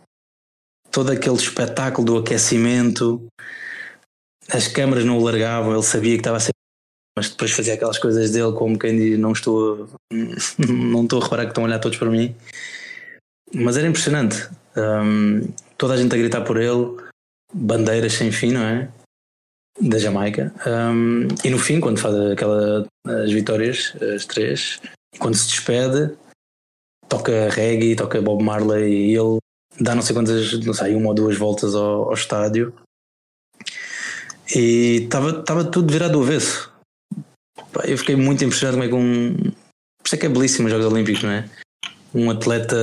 todo 0.91 1.11
aquele 1.11 1.35
espetáculo 1.35 2.05
do 2.05 2.17
aquecimento, 2.17 3.27
as 4.49 4.67
câmaras 4.67 5.05
não 5.05 5.17
o 5.17 5.23
largavam, 5.23 5.73
ele 5.73 5.83
sabia 5.83 6.13
que 6.13 6.21
estava 6.21 6.37
a 6.37 6.39
ser. 6.39 6.51
Mas 7.17 7.29
depois 7.29 7.51
fazia 7.51 7.73
aquelas 7.73 7.97
coisas 7.97 8.31
dele, 8.31 8.51
como 8.53 8.77
quem 8.77 8.95
diz: 8.95 9.19
Não 9.19 9.31
estou, 9.31 9.89
não 10.11 11.03
estou 11.03 11.21
a 11.21 11.23
reparar 11.23 11.45
que 11.45 11.51
estão 11.51 11.63
a 11.63 11.67
olhar 11.67 11.79
todos 11.79 11.97
para 11.97 12.09
mim. 12.09 12.35
Mas 13.53 13.77
era 13.77 13.87
impressionante. 13.87 14.49
Um, 14.75 15.41
toda 15.77 15.93
a 15.93 15.97
gente 15.97 16.13
a 16.13 16.17
gritar 16.17 16.41
por 16.41 16.57
ele, 16.57 16.97
bandeiras 17.53 18.13
sem 18.13 18.31
fim, 18.31 18.51
não 18.51 18.63
é? 18.63 18.89
Da 19.81 19.97
Jamaica. 19.97 20.53
Um, 20.67 21.27
e 21.43 21.49
no 21.49 21.59
fim, 21.59 21.79
quando 21.79 21.99
faz 21.99 22.15
aquela, 22.31 22.85
as 23.05 23.31
vitórias, 23.31 23.93
as 24.15 24.25
três, 24.25 24.81
quando 25.19 25.35
se 25.35 25.47
despede, 25.47 26.13
toca 27.09 27.49
reggae, 27.49 27.95
toca 27.95 28.21
Bob 28.21 28.43
Marley 28.43 29.11
e 29.11 29.17
ele 29.17 29.37
dá 29.79 29.93
não 29.93 30.01
sei 30.01 30.15
quantas, 30.15 30.59
não 30.65 30.73
sei, 30.73 30.95
uma 30.95 31.09
ou 31.09 31.13
duas 31.13 31.37
voltas 31.37 31.75
ao, 31.75 32.09
ao 32.09 32.13
estádio 32.13 32.73
e 34.53 35.07
estava 35.11 35.63
tudo 35.63 35.91
virado 35.91 36.13
do 36.13 36.23
avesso. 36.23 36.71
Eu 37.83 37.97
fiquei 37.97 38.15
muito 38.15 38.43
impressionado 38.43 38.77
como 38.77 38.83
é 38.83 38.87
que 38.87 38.95
um. 38.95 39.51
Por 39.97 40.07
isso 40.07 40.15
é 40.15 40.17
que 40.17 40.25
é 40.25 40.29
belíssimo 40.29 40.67
os 40.67 40.71
Jogos 40.71 40.85
Olímpicos, 40.85 41.23
não 41.23 41.31
é? 41.31 41.49
Um 42.13 42.29
atleta 42.29 42.75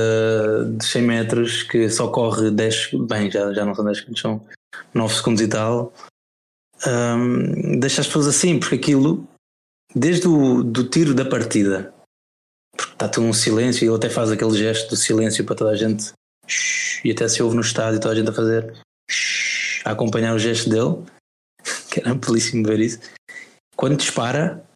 de 0.77 0.85
100 0.85 1.01
metros 1.01 1.63
que 1.63 1.89
só 1.89 2.07
corre 2.09 2.51
10, 2.51 2.91
bem, 3.07 3.31
já, 3.31 3.53
já 3.53 3.65
não 3.65 3.73
são 3.73 3.85
10 3.85 3.97
segundos, 3.97 4.21
são 4.21 4.45
9 4.93 5.15
segundos 5.15 5.41
e 5.41 5.47
tal, 5.47 5.93
um, 6.85 7.79
deixa 7.79 8.01
as 8.01 8.07
pessoas 8.07 8.27
assim, 8.27 8.59
porque 8.59 8.75
aquilo, 8.75 9.27
desde 9.95 10.27
o 10.27 10.61
do 10.63 10.83
tiro 10.83 11.15
da 11.15 11.25
partida, 11.25 11.92
porque 12.83 12.95
está 12.95 13.09
tudo 13.09 13.27
um 13.27 13.33
silêncio 13.33 13.83
e 13.83 13.87
ele 13.87 13.95
até 13.95 14.09
faz 14.09 14.31
aquele 14.31 14.57
gesto 14.57 14.89
do 14.89 14.95
silêncio 14.95 15.45
para 15.45 15.55
toda 15.55 15.71
a 15.71 15.75
gente 15.75 16.11
e 17.03 17.11
até 17.11 17.27
se 17.27 17.41
ouve 17.41 17.55
no 17.55 17.61
estádio 17.61 17.99
toda 17.99 18.13
a 18.13 18.17
gente 18.17 18.29
a 18.29 18.33
fazer 18.33 18.73
a 19.85 19.91
acompanhar 19.91 20.35
o 20.35 20.39
gesto 20.39 20.69
dele. 20.69 21.03
Que 21.89 21.99
era 21.99 22.15
belíssimo 22.15 22.65
ver 22.65 22.79
isso. 22.79 22.99
Quando 23.75 23.97
dispara 23.97 24.67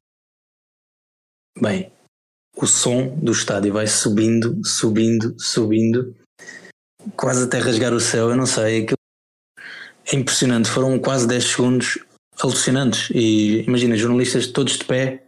bem 1.60 1.92
o 2.56 2.68
som 2.68 3.08
do 3.18 3.32
estádio 3.32 3.74
vai 3.74 3.88
subindo 3.88 4.62
subindo, 4.64 5.36
subindo 5.40 6.16
quase 7.16 7.44
até 7.44 7.58
rasgar 7.58 7.92
o 7.92 8.00
céu. 8.00 8.30
Eu 8.30 8.36
não 8.36 8.46
sei 8.46 8.84
aquilo 8.84 8.98
é 10.12 10.16
impressionante, 10.16 10.70
foram 10.70 10.98
quase 11.00 11.28
10 11.28 11.44
segundos 11.44 12.00
alucinantes. 12.40 13.10
E 13.14 13.62
imagina, 13.64 13.98
jornalistas 13.98 14.48
todos 14.48 14.78
de 14.78 14.86
pé, 14.86 15.27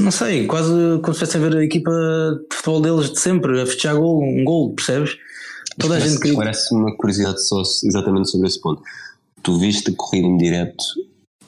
não 0.00 0.10
sei, 0.10 0.46
quase 0.46 0.70
como 1.02 1.14
se 1.14 1.20
fosse 1.20 1.36
a 1.36 1.40
ver 1.40 1.56
a 1.56 1.64
equipa 1.64 1.90
de 1.90 2.56
futebol 2.56 2.80
deles 2.80 3.10
de 3.12 3.20
sempre, 3.20 3.60
a 3.60 3.66
festejar 3.66 3.96
gol, 3.96 4.22
um 4.22 4.44
gol, 4.44 4.74
percebes? 4.74 5.16
Toda 5.78 5.96
a 5.96 6.00
gente 6.00 6.20
queria. 6.20 6.36
Parece 6.36 6.74
uma 6.74 6.96
curiosidade 6.96 7.46
só 7.46 7.60
exatamente 7.60 8.30
sobre 8.30 8.48
esse 8.48 8.60
ponto. 8.60 8.82
Tu 9.42 9.58
viste 9.58 9.90
a 9.90 9.94
corrida 9.96 10.26
em 10.26 10.36
direto 10.36 10.84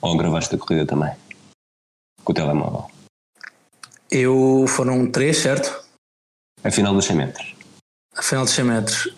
ou 0.01 0.17
gravaste 0.17 0.55
a 0.55 0.57
corrida 0.57 0.85
também? 0.85 1.11
Com 2.23 2.31
o 2.31 2.35
telemóvel? 2.35 2.89
Eu 4.09 4.65
foram 4.67 5.11
três, 5.11 5.37
certo? 5.37 5.83
A 6.63 6.71
final 6.71 6.93
dos 6.93 7.05
100 7.05 7.15
metros. 7.15 7.55
A 8.15 8.21
final 8.21 8.45
dos 8.45 8.53
100 8.53 8.65
metros. 8.65 9.15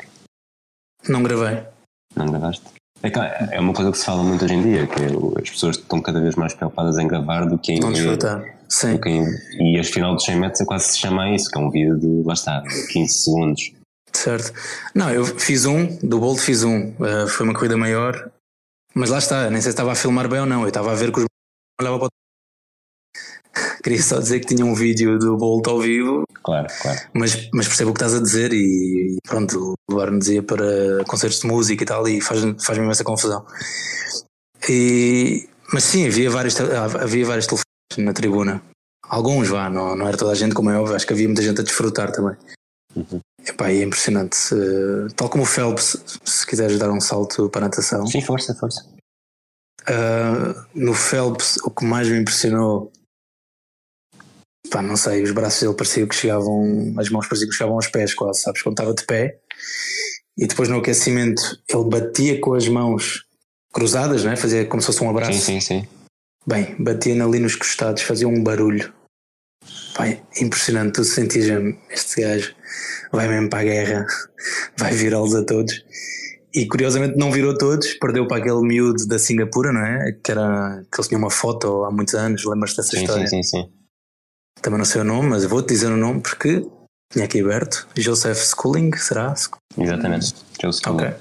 Não 1.08 1.22
gravei. 1.22 1.64
Não 2.16 2.26
gravaste? 2.26 2.75
É, 3.06 3.58
é 3.58 3.60
uma 3.60 3.74
coisa 3.74 3.92
que 3.92 3.98
se 3.98 4.06
fala 4.06 4.24
muito 4.24 4.44
hoje 4.44 4.54
em 4.54 4.64
dia, 4.64 4.88
que 4.88 5.02
é 5.02 5.42
as 5.42 5.50
pessoas 5.50 5.78
estão 5.78 6.02
cada 6.02 6.20
vez 6.20 6.36
mais 6.36 6.54
preocupadas 6.54 6.98
em 6.98 7.08
gravar 7.08 7.46
do 7.46 7.58
que 7.58 7.74
em. 7.74 7.80
Não 7.80 7.92
desfrutar. 7.92 8.44
Sim. 8.68 9.00
Em, 9.06 9.26
e 9.60 9.80
as 9.80 9.88
final 9.90 10.16
dos 10.16 10.26
100 10.26 10.40
metros 10.40 10.62
é 10.62 10.66
quase 10.66 10.86
se 10.86 10.98
chama 11.00 11.30
isso, 11.30 11.50
que 11.50 11.58
é 11.58 11.62
um 11.62 11.70
vídeo 11.70 12.00
de, 12.00 12.24
lá 12.26 12.34
está, 12.34 12.64
15 12.92 13.14
segundos. 13.14 13.72
Certo. 14.12 14.54
Não, 14.94 15.12
eu 15.12 15.26
fiz 15.26 15.66
um, 15.66 15.86
do 16.02 16.20
Bolt 16.20 16.40
fiz 16.40 16.64
um, 16.64 16.90
uh, 17.00 17.28
foi 17.28 17.46
uma 17.46 17.54
corrida 17.54 17.78
maior, 17.78 18.32
mas 18.94 19.10
lá 19.10 19.18
está, 19.18 19.50
nem 19.50 19.62
sei 19.62 19.64
se 19.64 19.70
estava 19.70 19.92
a 19.92 19.96
filmar 19.96 20.28
bem 20.28 20.40
ou 20.40 20.46
não, 20.46 20.62
eu 20.62 20.70
estava 20.70 20.92
a 20.92 20.96
ver 20.96 21.12
que 21.12 21.20
os 21.20 21.26
Queria 23.84 24.02
só 24.02 24.20
dizer 24.20 24.40
que 24.40 24.54
tinha 24.54 24.66
um 24.66 24.74
vídeo 24.74 25.18
do 25.20 25.38
Bolt 25.38 25.68
ao 25.68 25.80
vivo. 25.80 26.25
Claro, 26.46 26.68
claro. 26.80 27.00
Mas, 27.12 27.50
mas 27.52 27.68
percebo 27.68 27.90
o 27.90 27.94
que 27.94 28.04
estás 28.04 28.14
a 28.14 28.22
dizer 28.22 28.54
e 28.54 29.18
pronto, 29.28 29.74
levar-nos 29.90 30.28
ia 30.28 30.44
para 30.44 31.04
concertos 31.08 31.40
de 31.40 31.48
música 31.48 31.82
e 31.82 31.86
tal 31.88 32.08
e 32.08 32.22
faz, 32.22 32.40
faz 32.64 33.02
confusão. 33.02 33.44
E, 34.70 35.50
mas 35.74 35.84
sim, 35.84 36.06
havia 36.06 36.30
vários, 36.30 36.56
havia 36.62 37.26
vários 37.26 37.48
telefones 37.48 37.66
na 37.98 38.14
tribuna. 38.14 38.62
Alguns 39.10 39.48
vá, 39.48 39.72
não, 39.72 39.96
não 39.96 40.08
era 40.08 40.18
toda 40.18 40.32
a 40.32 40.36
gente 40.36 40.54
como 40.54 40.70
é 40.70 40.78
óbvio, 40.78 40.96
acho 40.96 41.08
que 41.08 41.14
havia 41.14 41.28
muita 41.28 41.42
gente 41.42 41.62
a 41.62 41.64
desfrutar 41.64 42.12
também. 42.12 42.36
Uhum. 42.96 43.20
Epá, 43.44 43.70
é 43.70 43.82
impressionante. 43.82 44.38
Uh, 44.54 45.08
tal 45.16 45.30
como 45.30 45.44
o 45.44 45.48
Phelps, 45.48 45.98
se 46.24 46.46
quiseres 46.46 46.78
dar 46.78 46.92
um 46.92 47.02
salto 47.02 47.50
para 47.50 47.62
a 47.62 47.70
natação. 47.70 48.06
Sim, 48.06 48.22
força, 48.22 48.54
força. 48.54 48.86
Uh, 49.82 50.64
no 50.76 50.94
Phelps, 50.94 51.58
o 51.64 51.72
que 51.72 51.86
mais 51.86 52.08
me 52.08 52.20
impressionou 52.20 52.92
pá, 54.76 54.82
não 54.82 54.98
sei, 54.98 55.24
os 55.24 55.32
braços 55.32 55.62
dele 55.62 55.74
pareciam 55.74 56.06
que 56.06 56.16
chegavam, 56.16 56.94
as 57.00 57.10
mãos 57.10 57.28
pareciam 57.28 57.50
que 57.50 57.56
chegavam 57.56 57.76
aos 57.76 57.88
pés 57.88 58.14
quase, 58.14 58.42
sabes, 58.42 58.62
quando 58.62 58.74
estava 58.74 58.94
de 58.94 59.06
pé. 59.06 59.40
E 60.38 60.46
depois 60.46 60.68
no 60.68 60.80
aquecimento 60.80 61.42
ele 61.70 61.86
batia 61.86 62.42
com 62.42 62.54
as 62.54 62.68
mãos 62.68 63.24
cruzadas, 63.72 64.26
né? 64.26 64.36
fazia 64.36 64.66
como 64.66 64.82
se 64.82 64.88
fosse 64.88 65.02
um 65.02 65.10
abraço. 65.10 65.32
Sim, 65.32 65.62
sim, 65.62 65.62
sim. 65.62 65.88
Bem, 66.46 66.76
batia 66.78 67.24
ali 67.24 67.40
nos 67.40 67.56
costados, 67.56 68.02
fazia 68.04 68.28
um 68.28 68.44
barulho. 68.44 68.94
Pai, 69.96 70.22
impressionante, 70.42 70.96
tu 70.96 71.06
sentias 71.06 71.48
este 71.90 72.22
gajo 72.22 72.54
vai 73.14 73.30
mesmo 73.30 73.50
para 73.50 73.60
a 73.60 73.64
guerra, 73.64 74.06
vai 74.78 74.94
virá-los 74.94 75.36
a 75.36 75.46
todos. 75.46 75.86
E 76.54 76.68
curiosamente 76.68 77.18
não 77.18 77.32
virou 77.32 77.58
todos, 77.58 77.94
perdeu 77.94 78.28
para 78.28 78.42
aquele 78.42 78.62
miúdo 78.62 79.08
da 79.08 79.18
Singapura, 79.18 79.72
não 79.72 79.86
é? 79.86 80.12
Que, 80.22 80.32
era, 80.32 80.84
que 80.92 81.00
eles 81.00 81.08
tinham 81.08 81.20
uma 81.20 81.32
foto 81.32 81.86
há 81.86 81.92
muitos 81.92 82.14
anos, 82.14 82.44
lembras-te 82.44 82.78
dessa 82.78 82.92
sim, 82.92 83.04
história? 83.04 83.28
Sim, 83.28 83.42
sim, 83.42 83.62
sim. 83.62 83.85
Também 84.62 84.78
não 84.78 84.86
sei 84.86 85.02
o 85.02 85.04
nome, 85.04 85.30
mas 85.30 85.46
vou-te 85.46 85.70
dizer 85.70 85.88
o 85.88 85.98
nome 85.98 86.22
porque 86.22 86.66
tinha 87.12 87.26
aqui 87.26 87.42
aberto. 87.42 87.88
Joseph 87.96 88.38
Schooling, 88.38 88.96
será? 88.98 89.34
Exatamente, 89.78 90.36
Joseph 90.62 90.84
Schooling. 90.84 91.04
Ok. 91.04 91.16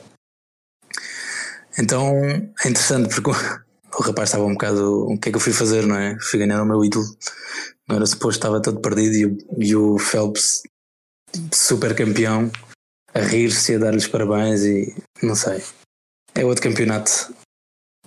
Então 1.78 2.12
é 2.64 2.68
interessante 2.68 3.08
porque 3.08 3.30
o 3.98 4.02
rapaz 4.02 4.28
estava 4.28 4.44
um 4.44 4.52
bocado. 4.52 5.06
O 5.06 5.18
que 5.18 5.28
é 5.28 5.32
que 5.32 5.36
eu 5.36 5.40
fui 5.40 5.52
fazer, 5.52 5.86
não 5.86 5.96
é? 5.96 6.16
Fui 6.20 6.38
ganhar 6.38 6.62
o 6.62 6.66
meu 6.66 6.84
ídolo. 6.84 7.04
Não 7.88 7.96
era 7.96 8.06
suposto, 8.06 8.38
estava 8.38 8.62
todo 8.62 8.80
perdido 8.80 9.14
e 9.14 9.26
o, 9.26 9.38
e 9.58 9.76
o 9.76 9.98
Phelps, 9.98 10.62
super 11.52 11.94
campeão, 11.94 12.50
a 13.12 13.20
rir-se, 13.20 13.74
a 13.74 13.78
dar-lhes 13.78 14.08
parabéns 14.08 14.62
e 14.62 14.94
não 15.22 15.34
sei. 15.34 15.62
É 16.34 16.44
outro 16.44 16.62
campeonato. 16.62 17.34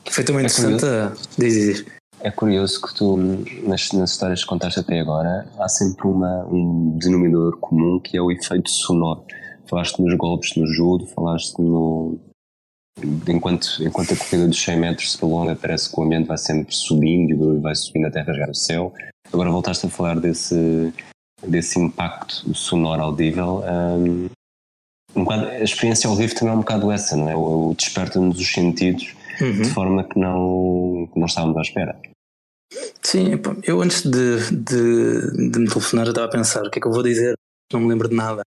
Foi 0.10 0.24
também 0.24 0.44
é 0.44 0.46
interessante. 0.46 0.86
A... 0.86 1.14
Diz, 1.38 1.54
diz. 1.54 1.86
É 2.20 2.32
curioso 2.32 2.82
que 2.82 2.96
tu, 2.96 3.16
nas, 3.64 3.92
nas 3.92 4.12
histórias 4.12 4.42
que 4.42 4.50
contaste 4.50 4.80
até 4.80 5.00
agora, 5.00 5.48
há 5.60 5.70
sempre 5.70 6.08
uma, 6.08 6.46
um 6.46 6.98
denominador 6.98 7.58
comum 7.58 8.00
que 8.00 8.18
é 8.18 8.22
o 8.22 8.32
efeito 8.32 8.70
sonoro. 8.70 9.24
Falaste 9.70 10.02
nos 10.02 10.16
golpes 10.16 10.56
no 10.56 10.66
judo, 10.66 11.06
falaste 11.08 11.60
no. 11.60 12.18
Enquanto, 13.28 13.68
enquanto 13.82 14.14
a 14.14 14.18
corrida 14.18 14.48
dos 14.48 14.60
100 14.60 14.78
metros 14.78 15.12
se 15.12 15.18
prolonga, 15.20 15.56
parece 15.56 15.92
que 15.92 16.00
o 16.00 16.04
ambiente 16.04 16.26
vai 16.26 16.38
sempre 16.38 16.74
subindo 16.74 17.56
e 17.56 17.60
vai 17.60 17.76
subindo 17.76 18.08
até 18.08 18.22
rasgar 18.22 18.50
o 18.50 18.56
céu. 18.56 18.92
Agora 19.32 19.52
voltaste 19.52 19.86
a 19.86 19.90
falar 19.90 20.20
desse, 20.20 20.92
desse 21.46 21.80
impacto 21.80 22.56
sonoro 22.56 23.04
audível. 23.04 23.62
Um, 23.64 24.30
um 25.16 25.30
a 25.30 25.60
experiência 25.60 26.10
ao 26.10 26.16
vivo 26.16 26.34
também 26.34 26.54
é 26.54 26.56
um 26.56 26.62
bocado 26.62 26.92
essa, 26.92 27.16
não 27.16 27.30
é? 27.30 27.36
O, 27.36 27.70
o 27.70 27.76
desperta-nos 27.76 28.40
os 28.40 28.52
sentidos 28.52 29.16
uhum. 29.42 29.62
de 29.62 29.70
forma 29.70 30.04
que 30.04 30.20
não, 30.20 31.10
que 31.14 31.20
não 31.20 31.28
estávamos 31.28 31.58
à 31.58 31.62
espera. 31.62 32.00
Sim, 33.02 33.32
eu 33.64 33.82
antes 33.82 34.04
de, 34.04 34.52
de, 34.52 35.52
de 35.52 35.60
me 35.60 35.68
telefonar 35.70 36.06
eu 36.06 36.12
estava 36.12 36.28
a 36.28 36.32
pensar 36.32 36.66
o 36.66 36.70
que 36.70 36.80
é 36.80 36.82
que 36.82 36.88
eu 36.88 36.92
vou 36.92 37.04
dizer, 37.04 37.36
não 37.72 37.80
me 37.80 37.88
lembro 37.88 38.10
de 38.10 38.16
nada. 38.16 38.42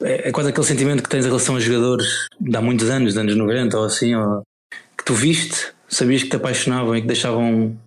É, 0.00 0.28
é 0.28 0.32
quase 0.32 0.50
aquele 0.50 0.66
sentimento 0.66 1.02
que 1.02 1.08
tens 1.08 1.24
em 1.24 1.28
relação 1.28 1.56
a 1.56 1.60
jogadores 1.60 2.26
de 2.40 2.56
há 2.56 2.60
muitos 2.60 2.90
anos, 2.90 3.14
de 3.14 3.20
anos 3.20 3.36
90 3.36 3.78
ou 3.78 3.84
assim, 3.84 4.14
ou, 4.14 4.42
que 4.98 5.04
tu 5.04 5.14
viste, 5.14 5.72
sabias 5.88 6.22
que 6.22 6.30
te 6.30 6.36
apaixonavam 6.36 6.96
e 6.96 7.00
que 7.00 7.06
deixavam 7.06 7.78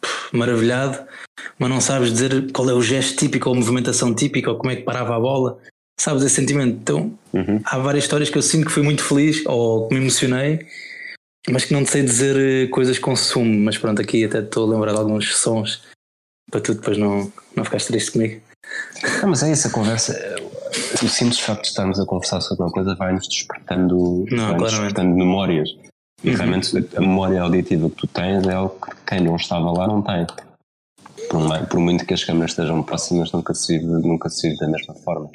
pff, 0.00 0.36
maravilhado, 0.36 1.06
mas 1.58 1.70
não 1.70 1.80
sabes 1.80 2.12
dizer 2.12 2.52
qual 2.52 2.68
é 2.70 2.74
o 2.74 2.82
gesto 2.82 3.16
típico 3.16 3.48
ou 3.48 3.54
a 3.54 3.58
movimentação 3.58 4.14
típica 4.14 4.50
ou 4.50 4.58
como 4.58 4.70
é 4.70 4.76
que 4.76 4.82
parava 4.82 5.16
a 5.16 5.20
bola. 5.20 5.58
Sabes 6.02 6.24
esse 6.24 6.34
sentimento? 6.34 6.78
Então, 6.80 7.18
uhum. 7.32 7.60
há 7.64 7.78
várias 7.78 8.04
histórias 8.04 8.28
que 8.28 8.36
eu 8.36 8.42
sinto 8.42 8.66
que 8.66 8.72
fui 8.72 8.82
muito 8.82 9.04
feliz 9.04 9.44
ou 9.46 9.86
que 9.86 9.94
me 9.94 10.00
emocionei 10.00 10.66
mas 11.50 11.64
que 11.64 11.74
não 11.74 11.84
sei 11.84 12.02
dizer 12.02 12.36
eh, 12.36 12.66
coisas 12.68 12.98
com 12.98 13.16
sumo, 13.16 13.64
mas 13.64 13.76
pronto, 13.76 14.00
aqui 14.00 14.24
até 14.24 14.38
estou 14.38 14.66
a 14.66 14.74
lembrar 14.74 14.92
de 14.92 14.98
alguns 14.98 15.36
sons 15.36 15.82
para 16.50 16.60
tu 16.60 16.74
depois 16.74 16.96
não, 16.98 17.32
não 17.56 17.64
ficares 17.64 17.86
triste 17.86 18.12
comigo. 18.12 18.40
Não, 19.20 19.30
mas 19.30 19.42
é 19.42 19.50
isso, 19.50 19.66
a 19.66 19.70
conversa, 19.70 20.36
o 21.02 21.08
simples 21.08 21.40
facto 21.40 21.62
de 21.62 21.68
estarmos 21.68 21.98
a 21.98 22.06
conversar 22.06 22.40
sobre 22.40 22.62
uma 22.64 22.70
coisa 22.70 22.94
vai-nos 22.94 23.26
despertando, 23.28 24.24
não, 24.30 24.56
vai 24.56 24.70
despertando 24.70 25.16
memórias. 25.16 25.68
E 26.22 26.30
uhum. 26.30 26.36
realmente 26.36 26.88
a 26.96 27.00
memória 27.00 27.42
auditiva 27.42 27.90
que 27.90 27.96
tu 27.96 28.06
tens 28.06 28.46
é 28.46 28.52
algo 28.52 28.78
que 28.80 28.94
quem 29.06 29.20
não 29.20 29.34
estava 29.34 29.72
lá 29.72 29.88
não 29.88 30.00
tem. 30.00 30.24
Por, 31.28 31.66
por 31.66 31.80
muito 31.80 32.06
que 32.06 32.14
as 32.14 32.22
câmeras 32.22 32.52
estejam 32.52 32.80
próximas, 32.84 33.32
nunca 33.32 33.52
se, 33.54 33.78
vive, 33.78 33.92
nunca 34.06 34.28
se 34.28 34.48
vive 34.48 34.60
da 34.60 34.68
mesma 34.68 34.94
forma. 34.94 35.28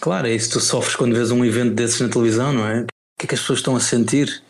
Claro, 0.00 0.26
é 0.26 0.34
isso. 0.34 0.50
Tu 0.50 0.60
sofres 0.60 0.96
quando 0.96 1.14
vês 1.14 1.30
um 1.30 1.44
evento 1.44 1.74
desses 1.74 2.00
na 2.00 2.08
televisão, 2.08 2.52
não 2.52 2.66
é? 2.66 2.82
O 2.82 2.86
que 3.18 3.26
é 3.26 3.28
que 3.28 3.34
as 3.34 3.40
pessoas 3.40 3.60
estão 3.60 3.76
a 3.76 3.80
sentir? 3.80 4.42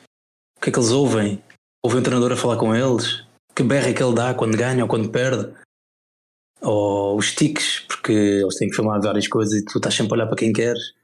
que 0.64 0.70
é 0.70 0.72
que 0.72 0.78
eles 0.78 0.90
ouvem? 0.90 1.42
Ouvem 1.83 2.00
o 2.00 2.02
treinador 2.02 2.33
a 2.33 2.37
falar 2.37 2.57
com 2.57 2.74
eles? 2.74 3.22
Que 3.54 3.62
berra 3.62 3.90
é 3.90 3.92
que 3.92 4.02
ele 4.02 4.14
dá 4.14 4.33
quando 4.33 4.57
ganha 4.57 4.83
ou 4.83 4.88
quando 4.88 5.11
perde? 5.11 5.52
Ou 6.62 7.18
os 7.18 7.35
tiques, 7.35 7.80
porque 7.80 8.12
eles 8.12 8.57
têm 8.57 8.70
que 8.70 8.74
filmar 8.74 9.00
várias 9.00 9.28
coisas 9.28 9.61
e 9.61 9.64
tu 9.64 9.76
estás 9.76 9.94
sempre 9.94 10.14
a 10.14 10.16
olhar 10.16 10.26
para 10.26 10.37
quem 10.37 10.52
queres. 10.52 10.94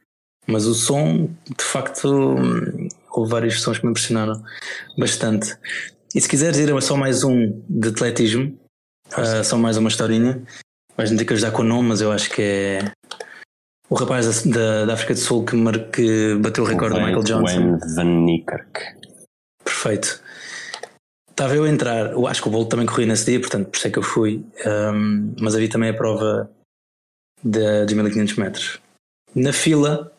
Mas 0.47 0.65
o 0.65 0.75
som, 0.75 1.27
de 1.27 1.63
facto, 1.63 2.09
hum, 2.09 2.89
houve 3.11 3.31
vários 3.31 3.61
sons 3.61 3.79
que 3.79 3.85
me 3.85 3.91
impressionaram 3.91 4.43
bastante. 4.97 5.55
E 6.15 6.21
se 6.21 6.29
quiseres 6.29 6.59
ir 6.59 6.73
a 6.73 6.81
só 6.81 6.97
mais 6.97 7.23
um 7.23 7.63
de 7.69 7.89
atletismo, 7.91 8.59
uh, 9.13 9.45
só 9.45 9.59
mais 9.59 9.77
uma 9.77 9.91
historinha, 9.91 10.43
vais-me 10.97 11.19
ter 11.19 11.27
que 11.27 11.35
ajudar 11.35 11.53
com 11.53 11.61
o 11.61 11.67
nome, 11.67 11.91
mas 11.91 12.01
eu 12.01 12.11
acho 12.11 12.31
que 12.31 12.41
é 12.41 12.93
o 13.91 13.95
rapaz 13.97 14.45
da, 14.45 14.85
da 14.87 14.95
África 14.95 15.15
do 15.15 15.21
Sul 15.21 15.45
que, 15.45 15.57
mar, 15.57 15.77
que 15.91 16.37
bateu 16.37 16.63
o 16.63 16.67
recorde 16.67 16.95
do 16.95 17.01
Michael 17.01 17.25
Johnson. 17.25 17.43
Wayne 17.43 17.95
Van 17.97 18.25
Niekerk. 18.25 18.81
Perfeito. 19.65 20.23
Estava 21.29 21.57
eu 21.57 21.65
a 21.65 21.69
entrar, 21.69 22.13
eu 22.13 22.27
acho 22.27 22.41
que 22.41 22.49
o 22.49 22.51
Bolt 22.51 22.71
também 22.71 22.87
corria 22.87 23.07
nesse 23.07 23.25
dia, 23.25 23.41
portanto, 23.41 23.69
por 23.69 23.77
isso 23.77 23.89
é 23.89 23.91
que 23.91 23.99
eu 23.99 24.03
fui. 24.03 24.45
Um, 24.65 25.35
mas 25.41 25.55
havia 25.55 25.69
também 25.69 25.91
a 25.91 25.95
prova 25.95 26.51
de, 27.43 27.87
de 27.87 27.95
1500 27.95 28.37
metros. 28.37 28.81
Na 29.35 29.53
fila, 29.53 30.13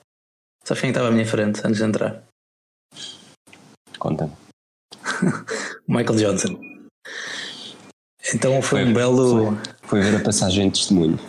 sabes 0.64 0.82
quem 0.82 0.90
estava 0.90 1.08
à 1.08 1.12
minha 1.12 1.26
frente 1.26 1.62
antes 1.64 1.78
de 1.78 1.86
entrar? 1.86 2.24
Conta-me. 4.00 4.34
Michael 5.88 6.18
Johnson. 6.18 6.60
Então 8.34 8.62
foi, 8.62 8.82
foi 8.82 8.86
um 8.86 8.94
belo. 8.94 9.58
Foi, 9.84 10.02
foi 10.02 10.02
ver 10.02 10.18
a 10.18 10.24
passagem 10.24 10.70
de 10.70 10.80
testemunho. 10.80 11.20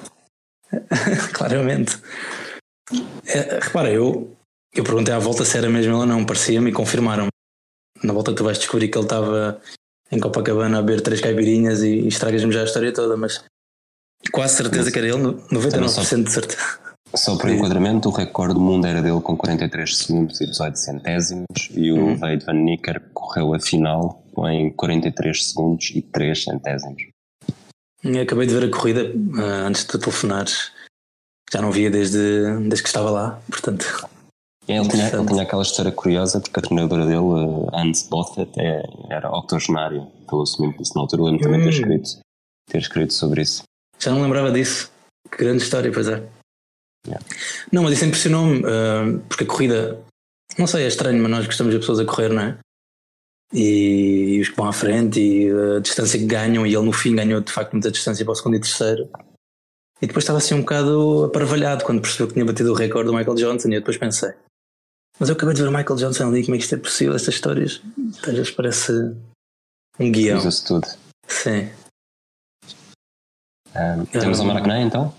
Claramente. 1.33 1.99
É, 3.27 3.61
repara, 3.61 3.91
eu, 3.91 4.37
eu 4.75 4.85
perguntei 4.85 5.15
à 5.15 5.19
volta 5.19 5.45
se 5.45 5.57
era 5.57 5.69
mesmo 5.69 5.93
ele 5.93 6.01
ou 6.01 6.07
não, 6.07 6.25
parecia-me 6.25 6.71
e 6.71 6.73
confirmaram 6.73 7.29
na 8.03 8.13
volta 8.13 8.35
tu 8.35 8.45
vais 8.45 8.59
descobrir 8.59 8.89
que 8.89 8.99
ele 8.99 9.05
estava 9.05 9.61
em 10.11 10.19
Copacabana 10.19 10.79
a 10.79 10.83
beber 10.83 11.01
três 11.01 11.21
caipirinhas 11.21 11.83
e, 11.83 12.01
e 12.01 12.09
estragas-me 12.09 12.53
já 12.53 12.63
a 12.63 12.65
história 12.65 12.93
toda, 12.93 13.17
mas 13.17 13.43
quase 14.31 14.57
certeza 14.57 14.85
mas, 14.85 14.93
que 14.93 14.99
era 14.99 15.09
ele, 15.09 15.23
99% 15.51 16.25
de 16.25 16.31
certeza. 16.31 16.79
Só 17.15 17.37
por 17.37 17.51
enquadramento, 17.51 18.09
o 18.09 18.13
recorde 18.13 18.55
do 18.55 18.61
mundo 18.61 18.87
era 18.87 19.03
dele 19.03 19.21
com 19.21 19.37
43 19.37 19.97
segundos 19.97 20.41
e 20.41 20.47
18 20.47 20.79
centésimos 20.79 21.71
e 21.71 21.93
o 21.93 21.97
uhum. 21.97 22.17
Wade 22.17 22.45
Van 22.45 22.55
Nicker 22.55 23.03
correu 23.13 23.55
a 23.55 23.61
final 23.61 24.25
em 24.49 24.73
43 24.73 25.47
segundos 25.47 25.91
e 25.95 26.03
3 26.03 26.45
centésimos. 26.45 27.12
Eu 28.05 28.23
acabei 28.23 28.47
de 28.47 28.55
ver 28.55 28.65
a 28.65 28.71
corrida 28.71 29.13
uh, 29.15 29.67
antes 29.67 29.85
de 29.85 29.99
telefonares. 29.99 30.73
Já 31.53 31.61
não 31.63 31.71
via 31.71 31.91
desde, 31.91 32.19
desde 32.69 32.83
que 32.83 32.89
estava 32.89 33.11
lá, 33.11 33.41
portanto. 33.49 34.09
Ele, 34.67 34.89
tinha, 34.89 35.09
ele 35.09 35.27
tinha 35.27 35.43
aquela 35.43 35.63
história 35.63 35.93
curiosa 35.93 36.41
porque 36.41 36.59
a 36.59 36.63
treinadora 36.63 37.05
dele, 37.05 37.69
Hans 37.73 38.09
Bothett, 38.09 38.51
é, 38.59 38.83
era 39.11 39.31
octogenário. 39.31 40.07
Falou 40.29 40.47
se 40.47 40.61
muito 40.61 40.79
disso 40.79 40.93
na 40.95 41.03
altura. 41.03 41.23
Eu 41.23 41.27
lembro 41.27 41.43
também 41.43 41.61
ter 41.61 41.67
hum. 41.67 41.71
escrito, 41.71 42.11
ter 42.71 42.79
escrito 42.79 43.13
sobre 43.13 43.43
isso. 43.43 43.63
Já 43.99 44.11
não 44.11 44.23
lembrava 44.23 44.51
disso. 44.51 44.91
Que 45.31 45.39
grande 45.39 45.63
história, 45.63 45.91
pois 45.93 46.09
é. 46.09 46.23
Yeah. 47.07 47.25
Não, 47.71 47.83
mas 47.83 47.95
isso 47.95 48.05
impressionou-me, 48.05 48.61
uh, 48.61 49.21
porque 49.29 49.45
a 49.45 49.47
corrida, 49.47 50.01
não 50.59 50.67
sei, 50.67 50.85
é 50.85 50.89
estranho, 50.89 51.21
mas 51.21 51.31
nós 51.31 51.47
gostamos 51.47 51.73
de 51.73 51.81
pessoas 51.81 52.01
a 52.01 52.05
correr, 52.05 52.29
não 52.29 52.43
é? 52.43 52.59
E, 53.53 54.37
e 54.37 54.41
os 54.41 54.49
que 54.49 54.57
vão 54.57 54.67
à 54.67 54.73
frente 54.73 55.21
e 55.21 55.51
a 55.51 55.81
distância 55.81 56.19
que 56.19 56.27
ganham, 56.27 56.67
e 56.67 56.75
ele 56.75 56.85
no 56.85 56.93
fim 56.93 57.15
ganhou 57.15 57.41
de 57.41 57.53
facto 57.53 57.73
muita 57.73 57.91
distância 57.91 58.25
para 58.25 58.33
o 58.33 58.35
segundo 58.35 58.57
e 58.57 58.61
terceiro. 58.61 59.11
E 60.01 60.07
depois 60.07 60.25
estava 60.25 60.39
assim 60.39 60.55
um 60.55 60.61
bocado 60.61 61.25
aparvalhado 61.25 61.85
quando 61.85 62.01
percebeu 62.01 62.27
que 62.29 62.35
tinha 62.35 62.45
batido 62.45 62.73
o 62.73 62.75
recorde 62.75 63.11
do 63.11 63.17
Michael 63.17 63.37
Johnson, 63.37 63.69
e 63.69 63.75
eu 63.75 63.81
depois 63.81 63.97
pensei, 63.97 64.33
mas 65.19 65.29
eu 65.29 65.35
acabei 65.35 65.55
de 65.55 65.63
ver 65.63 65.69
o 65.69 65.73
Michael 65.73 65.97
Johnson 65.97 66.29
ali, 66.29 66.43
como 66.45 66.55
é 66.55 66.59
que 66.59 66.65
isto 66.65 66.75
é 66.75 66.79
possível, 66.79 67.15
estas 67.15 67.35
histórias? 67.35 67.81
Às 68.27 68.35
vezes 68.35 68.51
parece 68.51 68.93
um 70.01 70.11
guião. 70.11 70.39
Usa-se 70.39 70.67
tudo. 70.67 70.89
Sim. 71.29 71.71
Um, 73.75 74.05
temos 74.07 74.41
o 74.41 74.45
Maracanã 74.45 74.83
então? 74.83 75.15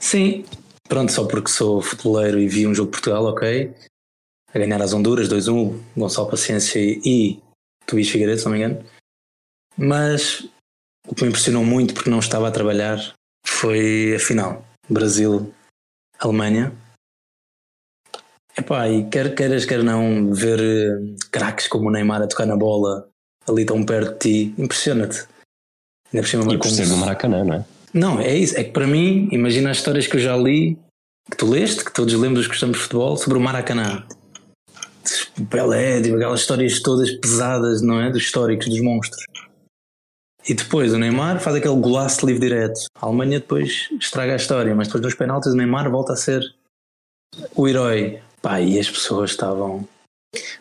Sim, 0.00 0.44
Pronto, 0.88 1.10
só 1.10 1.26
porque 1.26 1.50
sou 1.50 1.80
futeboleiro 1.80 2.38
e 2.38 2.46
vi 2.46 2.66
um 2.66 2.74
jogo 2.74 2.90
de 2.90 2.98
Portugal, 2.98 3.24
ok. 3.24 3.74
A 4.54 4.58
ganhar 4.58 4.80
as 4.80 4.92
Honduras 4.92 5.28
2-1, 5.28 5.80
Gonçalo 5.96 6.30
Paciência 6.30 6.78
e 6.78 7.40
Tobias 7.86 8.08
Figueiredo, 8.08 8.38
se 8.38 8.44
não 8.44 8.52
me 8.52 8.58
engano. 8.58 8.84
Mas 9.76 10.48
o 11.08 11.14
que 11.14 11.22
me 11.22 11.28
impressionou 11.28 11.64
muito 11.64 11.92
porque 11.92 12.10
não 12.10 12.20
estava 12.20 12.48
a 12.48 12.52
trabalhar 12.52 12.98
foi 13.44 14.14
a 14.14 14.18
final. 14.18 14.64
Brasil-Alemanha. 14.88 16.72
Epá, 18.56 18.88
e 18.88 19.08
quer 19.08 19.34
queiras, 19.34 19.64
quer 19.64 19.82
não, 19.82 20.32
ver 20.32 20.60
uh, 20.60 21.16
craques 21.30 21.66
como 21.66 21.88
o 21.88 21.90
Neymar 21.90 22.22
a 22.22 22.26
tocar 22.28 22.46
na 22.46 22.56
bola 22.56 23.08
ali 23.48 23.64
tão 23.64 23.84
perto 23.84 24.12
de 24.12 24.18
ti, 24.18 24.54
impressiona-te. 24.56 25.26
Ainda 26.12 26.22
por 26.22 26.28
cima, 26.28 26.54
e 26.54 26.58
por 26.58 26.68
ser 26.68 26.86
do 26.86 26.96
Maracanã, 26.96 27.44
não 27.44 27.54
é? 27.54 27.64
Não, 27.92 28.20
é 28.20 28.34
isso. 28.36 28.56
É 28.56 28.64
que 28.64 28.70
para 28.70 28.86
mim, 28.86 29.28
imagina 29.32 29.70
as 29.70 29.78
histórias 29.78 30.06
que 30.06 30.16
eu 30.16 30.20
já 30.20 30.36
li, 30.36 30.78
que 31.30 31.36
tu 31.36 31.50
leste, 31.50 31.84
que 31.84 31.92
todos 31.92 32.14
lemos 32.14 32.40
os 32.40 32.46
que 32.46 32.52
gostamos 32.52 32.76
de 32.76 32.82
futebol, 32.82 33.16
sobre 33.16 33.38
o 33.38 33.40
Maracanã. 33.40 34.06
Pelé, 35.50 35.98
aquelas 35.98 36.40
histórias 36.40 36.80
todas 36.80 37.10
pesadas, 37.12 37.82
não 37.82 38.00
é? 38.00 38.10
Dos 38.10 38.22
históricos, 38.22 38.68
dos 38.68 38.80
monstros. 38.80 39.24
E 40.48 40.54
depois 40.54 40.92
o 40.92 40.98
Neymar 40.98 41.40
faz 41.40 41.56
aquele 41.56 41.80
golaço 41.80 42.20
de 42.20 42.26
livre 42.26 42.48
direto. 42.48 42.80
A 43.00 43.06
Alemanha 43.06 43.40
depois 43.40 43.88
estraga 44.00 44.34
a 44.34 44.36
história, 44.36 44.74
mas 44.74 44.88
depois 44.88 45.02
nos 45.02 45.14
penaltis 45.14 45.52
o 45.52 45.56
Neymar 45.56 45.90
volta 45.90 46.12
a 46.12 46.16
ser 46.16 46.42
o 47.54 47.66
herói. 47.66 48.20
Pá, 48.42 48.60
e 48.60 48.78
as 48.78 48.90
pessoas 48.90 49.30
estavam. 49.30 49.88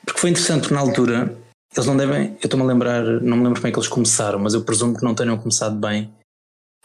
Porque 0.06 0.20
foi 0.20 0.30
interessante, 0.30 0.72
na 0.72 0.80
altura 0.80 1.36
eles 1.76 1.86
não 1.86 1.98
devem. 1.98 2.38
Eu 2.42 2.46
estou-me 2.46 2.64
a 2.64 2.68
lembrar, 2.68 3.04
não 3.04 3.36
me 3.36 3.44
lembro 3.44 3.60
como 3.60 3.68
é 3.68 3.72
que 3.72 3.78
eles 3.78 3.90
começaram, 3.90 4.40
mas 4.40 4.54
eu 4.54 4.64
presumo 4.64 4.96
que 4.96 5.04
não 5.04 5.16
tenham 5.16 5.38
começado 5.38 5.76
bem 5.76 6.10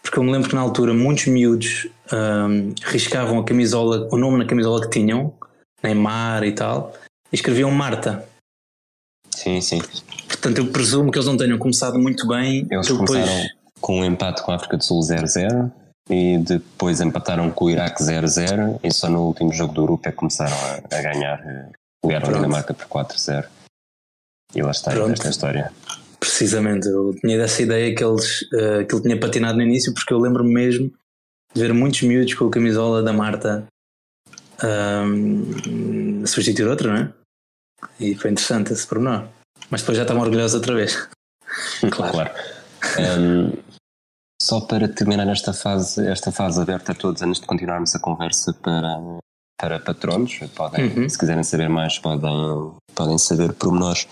porque 0.09 0.18
eu 0.18 0.22
me 0.22 0.32
lembro 0.32 0.48
que 0.48 0.54
na 0.54 0.62
altura 0.62 0.94
muitos 0.94 1.26
miúdos 1.26 1.86
um, 2.12 2.72
riscavam 2.84 3.38
a 3.38 3.44
camisola, 3.44 4.09
o 4.11 4.16
nome 4.16 4.38
na 4.38 4.46
camisola 4.46 4.80
que 4.80 4.88
tinham, 4.88 5.34
Neymar 5.82 6.44
e 6.44 6.52
tal, 6.52 6.94
e 7.33 7.37
escreviam 7.37 7.70
Marta. 7.70 8.26
Sim, 9.35 9.61
sim. 9.61 9.81
Portanto, 10.26 10.59
eu 10.59 10.66
presumo 10.68 11.11
que 11.11 11.18
eles 11.18 11.26
não 11.26 11.37
tenham 11.37 11.59
começado 11.59 11.99
muito 11.99 12.26
bem. 12.26 12.66
Eles 12.70 12.87
depois... 12.87 13.11
começaram 13.11 13.49
com 13.81 14.01
um 14.01 14.05
empate 14.05 14.43
com 14.43 14.53
a 14.53 14.57
África 14.57 14.76
do 14.76 14.85
Sul 14.85 15.01
0-0 15.01 15.70
e 16.11 16.39
depois 16.39 17.01
empataram 17.01 17.51
com 17.51 17.66
o 17.66 17.70
Iraque 17.70 18.03
0-0 18.03 18.81
e 18.83 18.93
só 18.93 19.09
no 19.09 19.22
último 19.26 19.53
jogo 19.53 19.74
do 19.74 19.83
grupo 19.85 20.09
é 20.09 20.11
que 20.11 20.16
começaram 20.16 20.57
a, 20.57 20.97
a 20.97 21.03
ganhar. 21.03 21.72
Ligaram 22.05 22.29
a 22.29 22.33
Dinamarca 22.33 22.74
por 22.74 22.87
4-0. 22.87 23.47
E 24.55 24.62
lá 24.62 24.70
está 24.70 24.93
esta 24.93 25.29
história. 25.29 25.72
Precisamente, 26.18 26.89
eu 26.89 27.14
tinha 27.20 27.37
dessa 27.39 27.62
ideia 27.62 27.95
que, 27.95 28.03
eles, 28.03 28.43
uh, 28.43 28.85
que 28.87 28.95
ele 28.95 29.03
tinha 29.03 29.20
patinado 29.20 29.59
no 29.59 29.62
início, 29.62 29.95
porque 29.95 30.12
eu 30.12 30.18
lembro-me 30.18 30.53
mesmo 30.53 30.91
de 31.55 31.61
ver 31.61 31.72
muitos 31.72 32.03
miúdos 32.03 32.35
com 32.35 32.47
a 32.47 32.51
camisola 32.51 33.03
da 33.03 33.12
Marta 33.12 33.66
um, 34.62 36.22
a 36.24 36.26
substituir 36.26 36.66
outra, 36.66 36.93
não 36.93 37.01
é? 37.03 37.12
E 38.01 38.14
foi 38.14 38.31
interessante 38.31 38.72
esse 38.72 38.87
pormenor. 38.87 39.29
Mas 39.70 39.83
depois 39.83 39.97
já 39.97 40.03
estavam 40.03 40.22
orgulhosos 40.22 40.55
outra 40.55 40.74
vez. 40.74 41.09
claro. 41.91 42.12
claro. 42.12 42.31
Um, 42.99 43.53
só 44.41 44.61
para 44.61 44.89
terminar 44.89 45.29
esta 45.29 45.53
fase, 45.53 46.07
esta 46.07 46.31
fase 46.31 46.61
aberta 46.61 46.93
a 46.93 46.95
todos, 46.95 47.22
antes 47.22 47.41
de 47.41 47.47
continuarmos 47.47 47.95
a 47.95 47.99
conversa 47.99 48.55
para, 48.55 48.99
para 49.61 49.81
patronos, 49.81 50.39
podem, 50.55 50.87
uhum. 50.87 51.09
se 51.09 51.18
quiserem 51.18 51.43
saber 51.43 51.68
mais, 51.68 51.99
podem, 51.99 52.72
podem 52.95 53.18
saber 53.18 53.53
pormenores 53.55 54.07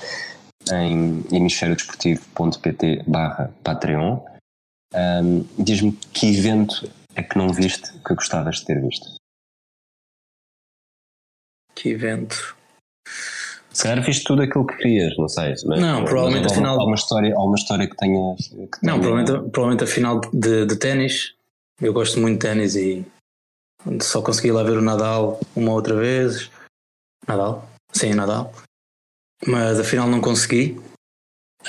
em 0.73 1.25
hemisfériodesportivo.pt 1.31 3.05
barra 3.07 3.53
Patreon. 3.63 4.21
Um, 4.95 5.47
Diz-me 5.59 5.93
que 6.13 6.37
evento 6.37 6.91
é 7.15 7.23
que 7.23 7.39
não 7.39 7.53
viste 7.53 7.93
que 8.01 8.15
gostavas 8.15 8.57
de 8.57 8.67
ter 8.67 8.81
visto? 8.81 9.17
Que 11.75 11.91
evento? 11.91 12.57
Se 13.77 13.83
calhar 13.83 14.03
viste 14.03 14.25
tudo 14.25 14.43
aquilo 14.43 14.67
que 14.67 14.77
querias, 14.77 15.17
não 15.19 15.29
sei. 15.29 15.55
Mas, 15.67 15.81
não, 15.81 16.05
provavelmente 16.05 16.47
a 16.47 16.55
final. 16.55 16.81
Há 16.81 16.85
uma 16.85 16.95
história, 16.95 17.35
há 17.35 17.43
uma 17.43 17.57
história 17.57 17.89
que 17.89 17.97
tenhas. 17.97 18.49
Que 18.49 18.87
não, 18.87 19.01
provavelmente, 19.01 19.51
provavelmente 19.51 19.85
a 19.85 19.87
final 19.87 20.21
de, 20.33 20.67
de 20.67 20.77
ténis. 20.77 21.35
Eu 21.81 21.93
gosto 21.93 22.19
muito 22.19 22.41
de 22.41 22.49
ténis 22.49 22.75
e 22.75 23.05
só 24.01 24.23
consegui 24.23 24.51
lá 24.51 24.63
ver 24.63 24.79
o 24.79 24.83
Nadal 24.83 25.39
uma 25.55 25.73
outra 25.73 25.95
vez. 25.95 26.51
Nadal? 27.29 27.69
Sim, 27.93 28.15
Nadal 28.15 28.51
mas 29.45 29.79
afinal 29.81 30.09
não 30.09 30.21
consegui. 30.21 30.81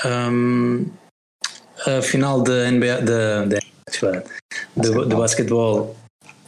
Um, 0.04 0.86
a 1.86 2.02
final 2.02 2.42
da 2.42 2.70
NBA, 2.70 3.02
da, 3.02 3.44
da, 3.44 3.58
de, 4.76 5.06
de 5.06 5.14
basquetebol 5.14 5.96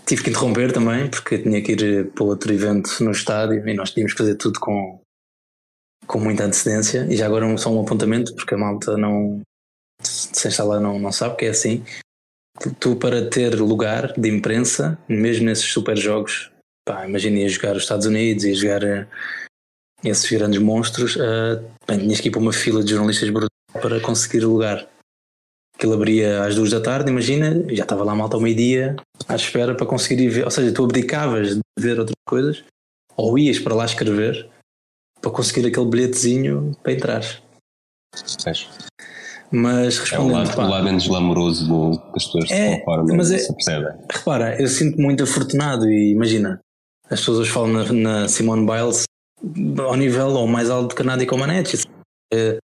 tive 0.06 0.22
que 0.24 0.30
interromper 0.30 0.72
também 0.72 1.08
porque 1.08 1.38
tinha 1.38 1.62
que 1.62 1.72
ir 1.72 2.10
para 2.12 2.24
outro 2.24 2.52
evento 2.52 3.02
no 3.02 3.10
estádio 3.10 3.66
e 3.66 3.74
nós 3.74 3.90
tínhamos 3.90 4.12
que 4.12 4.18
fazer 4.18 4.36
tudo 4.36 4.58
com, 4.60 5.00
com 6.06 6.18
muita 6.18 6.44
antecedência. 6.44 7.06
E 7.10 7.16
já 7.16 7.26
agora 7.26 7.56
só 7.56 7.70
um 7.70 7.80
apontamento, 7.80 8.34
porque 8.34 8.54
a 8.54 8.58
malta 8.58 8.96
não, 8.96 9.40
se 10.02 10.48
está 10.48 10.64
lá, 10.64 10.80
não, 10.80 10.98
não 10.98 11.12
sabe 11.12 11.36
que 11.36 11.46
é 11.46 11.50
assim. 11.50 11.84
Tu, 12.78 12.96
para 12.96 13.28
ter 13.28 13.54
lugar 13.54 14.12
de 14.12 14.28
imprensa, 14.28 14.98
mesmo 15.08 15.46
nesses 15.46 15.66
super 15.66 15.96
jogos, 15.96 16.50
pá, 16.86 17.06
imagina 17.06 17.48
jogar 17.48 17.76
os 17.76 17.82
Estados 17.82 18.06
Unidos, 18.06 18.44
ia 18.44 18.54
jogar 18.54 19.08
esses 20.04 20.30
grandes 20.30 20.60
monstros, 20.60 21.16
uh, 21.16 21.62
bem, 21.86 21.98
tinhas 21.98 22.20
que 22.20 22.28
ir 22.28 22.30
para 22.30 22.40
uma 22.40 22.52
fila 22.52 22.82
de 22.82 22.90
jornalistas 22.90 23.30
para 23.72 24.00
conseguir 24.00 24.40
lugar. 24.40 24.86
Aquilo 25.76 25.94
abria 25.94 26.44
às 26.44 26.54
duas 26.54 26.70
da 26.70 26.80
tarde, 26.80 27.10
imagina, 27.10 27.64
já 27.74 27.84
estava 27.84 28.04
lá 28.04 28.14
malta 28.14 28.36
ao 28.36 28.42
meio-dia 28.42 28.96
à 29.26 29.34
espera 29.34 29.74
para 29.74 29.86
conseguir 29.86 30.22
ir 30.22 30.28
ver. 30.28 30.44
Ou 30.44 30.50
seja, 30.50 30.74
tu 30.74 30.84
abdicavas 30.84 31.54
de 31.54 31.60
ver 31.78 31.98
outras 31.98 32.16
coisas 32.26 32.64
ou 33.16 33.38
ias 33.38 33.58
para 33.58 33.74
lá 33.74 33.84
escrever 33.84 34.48
para 35.20 35.30
conseguir 35.30 35.66
aquele 35.66 35.86
bilhetezinho 35.86 36.76
para 36.82 36.92
entrar. 36.92 37.22
Fecho. 38.42 38.68
Mas 39.52 39.98
respondendo. 39.98 40.30
É 40.30 40.32
o 40.32 40.36
lado, 40.38 40.56
pá, 40.56 40.64
o 40.64 40.70
lado 40.70 40.84
menos 40.84 41.06
glamouroso 41.06 41.66
do, 41.66 41.98
que 41.98 42.16
as 42.16 42.24
pessoas 42.24 42.50
é, 42.50 42.76
de 42.76 42.84
forma 42.84 43.16
mas 43.16 43.30
é, 43.32 43.38
se 43.38 43.52
percebem. 43.52 43.92
Repara, 44.10 44.60
eu 44.60 44.68
sinto-me 44.68 45.02
muito 45.02 45.24
afortunado 45.24 45.90
e 45.90 46.12
imagina, 46.12 46.60
as 47.04 47.20
pessoas 47.20 47.38
hoje 47.38 47.50
falam 47.50 47.72
na, 47.72 47.92
na 47.92 48.28
Simone 48.28 48.64
Biles 48.64 49.04
ao 49.78 49.96
nível 49.96 50.28
ou 50.28 50.46
mais 50.46 50.70
alto 50.70 50.94
que 50.94 51.02
a 51.02 51.04
Nadia 51.04 51.26
Comaneci, 51.26 51.84
é, 52.32 52.58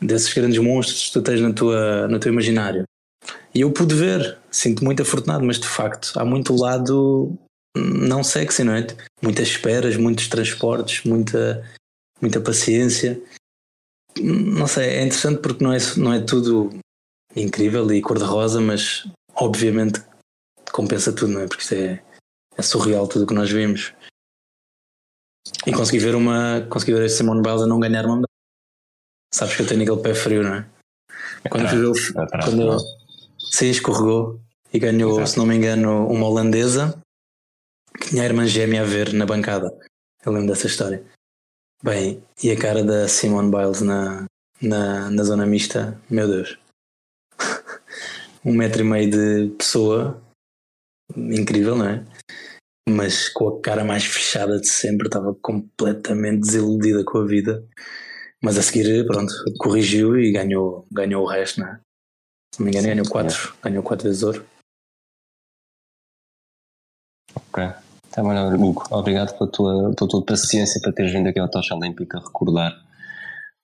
desses 0.00 0.32
grandes 0.32 0.58
monstros 0.58 1.08
que 1.08 1.12
tu 1.12 1.22
tens 1.22 1.40
na 1.40 1.52
tua, 1.52 2.08
no 2.08 2.18
teu 2.18 2.32
imaginário. 2.32 2.84
E 3.54 3.60
eu 3.60 3.70
pude 3.70 3.94
ver, 3.94 4.38
sinto 4.50 4.82
muito 4.82 5.02
afortunado, 5.02 5.44
mas 5.44 5.58
de 5.58 5.66
facto 5.66 6.12
há 6.16 6.24
muito 6.24 6.54
lado 6.56 7.36
não 7.76 8.22
sexy, 8.22 8.64
não 8.64 8.74
é? 8.74 8.86
Muitas 9.22 9.48
esperas, 9.48 9.96
muitos 9.96 10.28
transportes, 10.28 11.04
muita, 11.04 11.62
muita 12.20 12.40
paciência. 12.40 13.20
Não 14.20 14.66
sei, 14.66 14.88
é 14.88 15.02
interessante 15.02 15.40
porque 15.40 15.62
não 15.62 15.72
é, 15.72 15.78
não 15.96 16.12
é 16.12 16.20
tudo 16.20 16.70
incrível 17.34 17.90
e 17.92 18.02
cor-de-rosa, 18.02 18.60
mas 18.60 19.06
obviamente 19.34 20.02
compensa 20.72 21.12
tudo, 21.12 21.32
não 21.32 21.40
é? 21.40 21.46
Porque 21.46 21.62
isto 21.62 21.74
é, 21.74 22.02
é 22.56 22.62
surreal 22.62 23.06
tudo 23.06 23.24
o 23.24 23.26
que 23.26 23.34
nós 23.34 23.50
vimos. 23.50 23.92
E 25.66 25.72
consegui 25.72 25.98
ver 25.98 26.14
uma. 26.14 26.66
Consegui 26.68 26.92
ver 26.92 27.04
a 27.04 27.08
Simone 27.08 27.42
Biles 27.42 27.62
a 27.62 27.66
não 27.66 27.80
ganhar 27.80 28.04
uma 28.04 28.16
medalha. 28.16 28.26
Sabes 29.32 29.56
que 29.56 29.62
eu 29.62 29.66
tenho 29.66 29.82
aquele 29.82 30.02
pé 30.02 30.14
frio, 30.14 30.42
não 30.42 30.54
é? 30.54 30.70
Quando 31.48 31.66
atrás, 31.66 31.80
ele, 31.80 32.18
atrás, 32.18 32.44
quando 32.44 32.62
ele, 32.62 32.78
sim, 33.38 33.70
escorregou 33.70 34.40
e 34.72 34.78
ganhou, 34.78 35.12
Exato. 35.12 35.30
se 35.30 35.38
não 35.38 35.46
me 35.46 35.56
engano, 35.56 36.06
uma 36.08 36.26
holandesa 36.26 37.00
tinha 38.00 38.22
a 38.22 38.26
irmã 38.26 38.46
gêmea 38.46 38.82
a 38.82 38.84
ver 38.84 39.12
na 39.12 39.26
bancada. 39.26 39.70
Eu 40.24 40.32
lembro 40.32 40.48
dessa 40.48 40.66
história. 40.66 41.04
Bem, 41.82 42.22
e 42.44 42.50
a 42.50 42.60
cara 42.60 42.84
da 42.84 43.08
Simone 43.08 43.50
Biles 43.50 43.80
na, 43.80 44.26
na, 44.60 45.10
na 45.10 45.22
zona 45.24 45.46
mista, 45.46 45.98
meu 46.10 46.28
Deus. 46.28 46.58
um 48.44 48.52
metro 48.52 48.82
e 48.82 48.84
meio 48.84 49.10
de 49.10 49.56
pessoa, 49.56 50.22
incrível, 51.16 51.74
não 51.74 51.88
é? 51.88 52.04
Mas 52.86 53.30
com 53.30 53.48
a 53.48 53.62
cara 53.62 53.82
mais 53.82 54.04
fechada 54.04 54.60
de 54.60 54.68
sempre, 54.68 55.06
estava 55.06 55.34
completamente 55.40 56.40
desiludida 56.40 57.02
com 57.02 57.16
a 57.16 57.26
vida. 57.26 57.66
Mas 58.42 58.58
a 58.58 58.62
seguir, 58.62 59.06
pronto, 59.06 59.32
corrigiu 59.58 60.18
e 60.18 60.32
ganhou, 60.32 60.86
ganhou 60.92 61.24
o 61.24 61.26
resto, 61.26 61.60
não 61.60 61.68
é? 61.68 61.80
Se 62.54 62.60
não 62.60 62.66
me 62.66 62.72
engano, 62.72 62.88
ganhou 62.88 63.08
4 63.08 63.56
ganhou 63.62 63.82
quatro 63.82 64.06
vezes 64.06 64.22
ouro. 64.22 64.46
Ok. 67.34 67.89
Tá 68.12 68.22
bom, 68.22 68.30
Hugo, 68.54 68.84
obrigado 68.90 69.36
pela 69.38 69.50
tua, 69.50 69.94
pela 69.96 70.10
tua 70.10 70.24
paciência 70.24 70.80
para 70.80 70.92
teres 70.92 71.12
vindo 71.12 71.28
aqui 71.28 71.38
ao 71.38 71.48
Tocha 71.48 71.74
Olímpica 71.74 72.18
recordar 72.18 72.72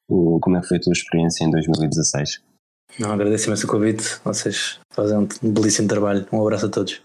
o, 0.09 0.39
como 0.41 0.57
é 0.57 0.61
que 0.61 0.69
foi 0.69 0.77
a 0.77 0.81
tua 0.81 0.93
experiência 0.93 1.45
em 1.45 1.51
2016. 1.51 2.41
Não, 2.99 3.13
agradeço 3.13 3.49
imenso 3.49 3.67
o 3.67 3.71
convite. 3.71 4.05
Vocês 4.25 4.79
fazem 4.93 5.19
um 5.19 5.53
belíssimo 5.53 5.89
trabalho. 5.89 6.27
Um 6.33 6.41
abraço 6.41 6.67
a 6.67 6.69
todos. 6.69 7.03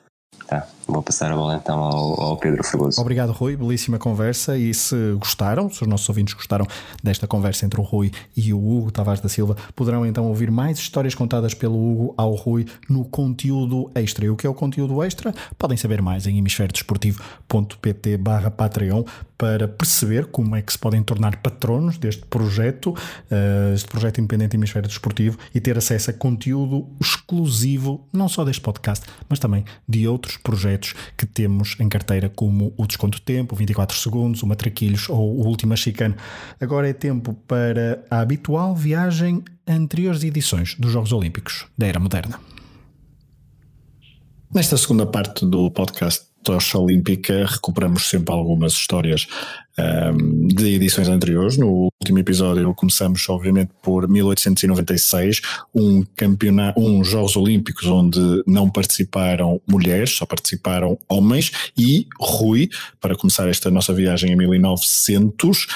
Tá, 0.51 0.67
vou 0.85 1.01
passar 1.01 1.31
a 1.31 1.35
bola 1.37 1.55
então 1.55 1.79
ao, 1.79 2.21
ao, 2.21 2.35
Pedro 2.35 2.61
Fragoso. 2.61 2.99
Obrigado, 2.99 3.31
Rui. 3.31 3.55
Belíssima 3.55 3.97
conversa. 3.97 4.57
E 4.57 4.73
se 4.73 5.13
gostaram, 5.13 5.69
se 5.69 5.81
os 5.81 5.87
nossos 5.87 6.09
ouvintes 6.09 6.33
gostaram 6.33 6.67
desta 7.01 7.25
conversa 7.25 7.65
entre 7.65 7.79
o 7.79 7.83
Rui 7.83 8.11
e 8.35 8.53
o 8.53 8.57
Hugo 8.57 8.91
Tavares 8.91 9.21
da 9.21 9.29
Silva, 9.29 9.55
poderão 9.73 10.05
então 10.05 10.27
ouvir 10.27 10.51
mais 10.51 10.77
histórias 10.77 11.15
contadas 11.15 11.53
pelo 11.53 11.75
Hugo 11.75 12.13
ao 12.17 12.35
Rui 12.35 12.65
no 12.89 13.05
conteúdo 13.05 13.89
extra. 13.95 14.25
E 14.25 14.29
o 14.29 14.35
que 14.35 14.45
é 14.45 14.49
o 14.49 14.53
conteúdo 14.53 15.01
extra? 15.01 15.33
Podem 15.57 15.77
saber 15.77 16.01
mais 16.01 16.27
em 16.27 16.37
hemisfériodesportivo.pt 16.37 18.17
barra 18.17 18.51
Patreon 18.51 19.05
para 19.41 19.67
perceber 19.67 20.27
como 20.27 20.55
é 20.55 20.61
que 20.61 20.71
se 20.71 20.77
podem 20.77 21.01
tornar 21.01 21.37
patronos 21.37 21.97
deste 21.97 22.23
projeto, 22.27 22.91
uh, 22.91 23.73
este 23.73 23.89
projeto 23.89 24.19
independente 24.19 24.55
Hemisfério 24.55 24.87
Desportivo 24.87 25.35
e 25.51 25.59
ter 25.59 25.75
acesso 25.75 26.11
a 26.11 26.13
conteúdo 26.13 26.87
exclusivo, 27.01 28.07
não 28.13 28.29
só 28.29 28.45
deste 28.45 28.61
podcast, 28.61 29.03
mas 29.27 29.39
também 29.39 29.65
de 29.89 30.07
outros 30.07 30.37
projetos 30.37 30.93
que 31.17 31.25
temos 31.25 31.75
em 31.79 31.89
carteira, 31.89 32.29
como 32.29 32.71
o 32.77 32.85
Desconto 32.85 33.19
Tempo, 33.19 33.55
24 33.55 33.97
Segundos, 33.97 34.43
o 34.43 34.47
Matraquilhos 34.47 35.09
ou 35.09 35.35
o 35.39 35.47
Última 35.47 35.75
Chicano. 35.75 36.15
Agora 36.59 36.87
é 36.87 36.93
tempo 36.93 37.33
para 37.47 38.05
a 38.11 38.19
habitual 38.19 38.75
viagem 38.75 39.43
a 39.65 39.73
anteriores 39.73 40.23
edições 40.23 40.75
dos 40.75 40.91
Jogos 40.91 41.11
Olímpicos 41.11 41.65
da 41.75 41.87
Era 41.87 41.99
Moderna. 41.99 42.39
Nesta 44.53 44.77
segunda 44.77 45.07
parte 45.07 45.47
do 45.47 45.71
podcast 45.71 46.30
Tocha 46.43 46.77
Olímpica, 46.77 47.45
recuperamos 47.45 48.09
sempre 48.09 48.33
algumas 48.33 48.73
histórias 48.73 49.27
um, 49.77 50.47
de 50.47 50.75
edições 50.75 51.07
anteriores. 51.07 51.57
No 51.57 51.89
último 52.01 52.19
episódio 52.19 52.73
começamos, 52.73 53.27
obviamente, 53.29 53.71
por 53.81 54.07
1896, 54.07 55.41
um 55.73 56.03
campeonato, 56.15 56.79
um 56.79 57.03
Jogos 57.03 57.35
Olímpicos 57.35 57.87
onde 57.87 58.19
não 58.45 58.69
participaram 58.69 59.61
mulheres, 59.67 60.11
só 60.11 60.25
participaram 60.25 60.97
homens, 61.09 61.51
e 61.77 62.07
Rui, 62.19 62.69
para 62.99 63.15
começar 63.15 63.47
esta 63.47 63.71
nossa 63.71 63.93
viagem 63.93 64.31
em 64.31 64.35
1900, 64.35 65.63
uh, 65.63 65.67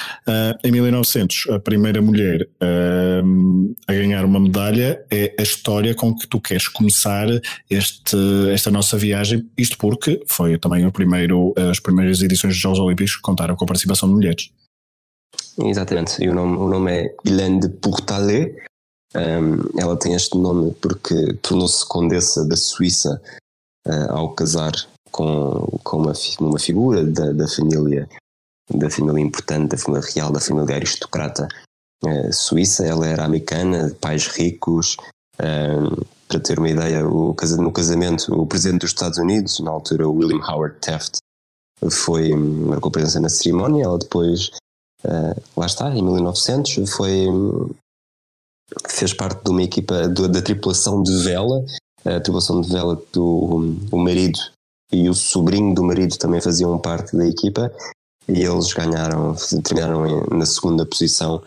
em 0.63 0.71
1900, 0.71 1.47
a 1.51 1.59
primeira 1.59 2.01
mulher 2.01 2.47
uh, 2.61 3.75
a 3.87 3.93
ganhar 3.93 4.25
uma 4.25 4.39
medalha 4.39 5.03
é 5.11 5.33
a 5.39 5.43
história 5.43 5.93
com 5.95 6.13
que 6.13 6.27
tu 6.27 6.39
queres 6.39 6.67
começar 6.67 7.27
este, 7.69 8.17
esta 8.51 8.69
nossa 8.69 8.97
viagem, 8.97 9.45
isto 9.57 9.77
porque 9.77 10.21
foi 10.27 10.57
também 10.57 10.85
o 10.85 10.91
primeiro, 10.91 11.53
as 11.69 11.79
primeiras 11.79 12.21
edições 12.21 12.53
dos 12.53 12.61
Jogos 12.61 12.79
Olímpicos 12.79 13.15
que 13.15 13.21
contaram 13.21 13.55
com 13.55 13.63
a 13.63 13.67
participação 13.67 13.84
de 13.93 14.15
mulheres. 14.15 14.51
Exatamente, 15.57 16.23
e 16.23 16.29
o 16.29 16.33
nome, 16.33 16.57
o 16.57 16.67
nome 16.67 16.91
é 16.91 17.15
Hélène 17.25 17.59
de. 17.59 18.55
Um, 19.15 19.79
ela 19.79 19.97
tem 19.97 20.13
este 20.13 20.37
nome 20.37 20.73
porque 20.81 21.33
tornou-se 21.41 21.87
condessa 21.87 22.45
da 22.45 22.57
Suíça 22.57 23.21
uh, 23.87 24.11
ao 24.11 24.33
casar 24.33 24.73
com, 25.09 25.79
com 25.83 25.97
uma, 25.97 26.13
uma 26.41 26.59
figura 26.59 27.05
da, 27.05 27.31
da 27.31 27.47
família 27.47 28.09
da 28.73 28.89
família 28.89 29.21
importante, 29.21 29.69
da 29.69 29.77
família 29.77 30.07
real, 30.13 30.31
da 30.31 30.39
família 30.41 30.75
aristocrata 30.75 31.47
uh, 32.03 32.33
suíça. 32.33 32.85
Ela 32.85 33.07
era 33.07 33.23
americana, 33.23 33.89
de 33.89 33.95
pais 33.95 34.27
ricos. 34.27 34.97
Um, 35.39 36.03
para 36.27 36.39
ter 36.39 36.57
uma 36.57 36.69
ideia, 36.69 37.07
o, 37.07 37.35
no 37.57 37.71
casamento, 37.71 38.33
o 38.33 38.47
presidente 38.47 38.81
dos 38.81 38.89
Estados 38.89 39.17
Unidos, 39.17 39.59
na 39.59 39.71
altura 39.71 40.09
William 40.09 40.43
Howard 40.43 40.77
Taft, 40.81 41.17
foi, 41.89 42.33
marcou 42.33 42.91
presença 42.91 43.19
na 43.19 43.29
cerimónia, 43.29 43.83
ela 43.83 43.97
depois, 43.97 44.51
uh, 45.03 45.41
lá 45.57 45.65
está, 45.65 45.89
em 45.95 46.01
1900, 46.01 46.89
foi, 46.89 47.27
fez 48.89 49.13
parte 49.13 49.43
de 49.43 49.51
uma 49.51 49.63
equipa 49.63 50.07
da 50.07 50.41
tripulação 50.41 51.03
de 51.03 51.23
vela, 51.23 51.63
a 52.03 52.19
tripulação 52.19 52.61
de 52.61 52.69
vela 52.69 53.01
do 53.11 53.77
o 53.91 53.97
marido 53.97 54.39
e 54.91 55.09
o 55.09 55.13
sobrinho 55.13 55.73
do 55.73 55.83
marido 55.83 56.17
também 56.17 56.39
faziam 56.39 56.77
parte 56.77 57.17
da 57.17 57.25
equipa 57.25 57.71
e 58.27 58.43
eles 58.43 58.73
ganharam, 58.73 59.35
terminaram 59.63 60.25
na 60.31 60.45
segunda 60.45 60.85
posição 60.85 61.43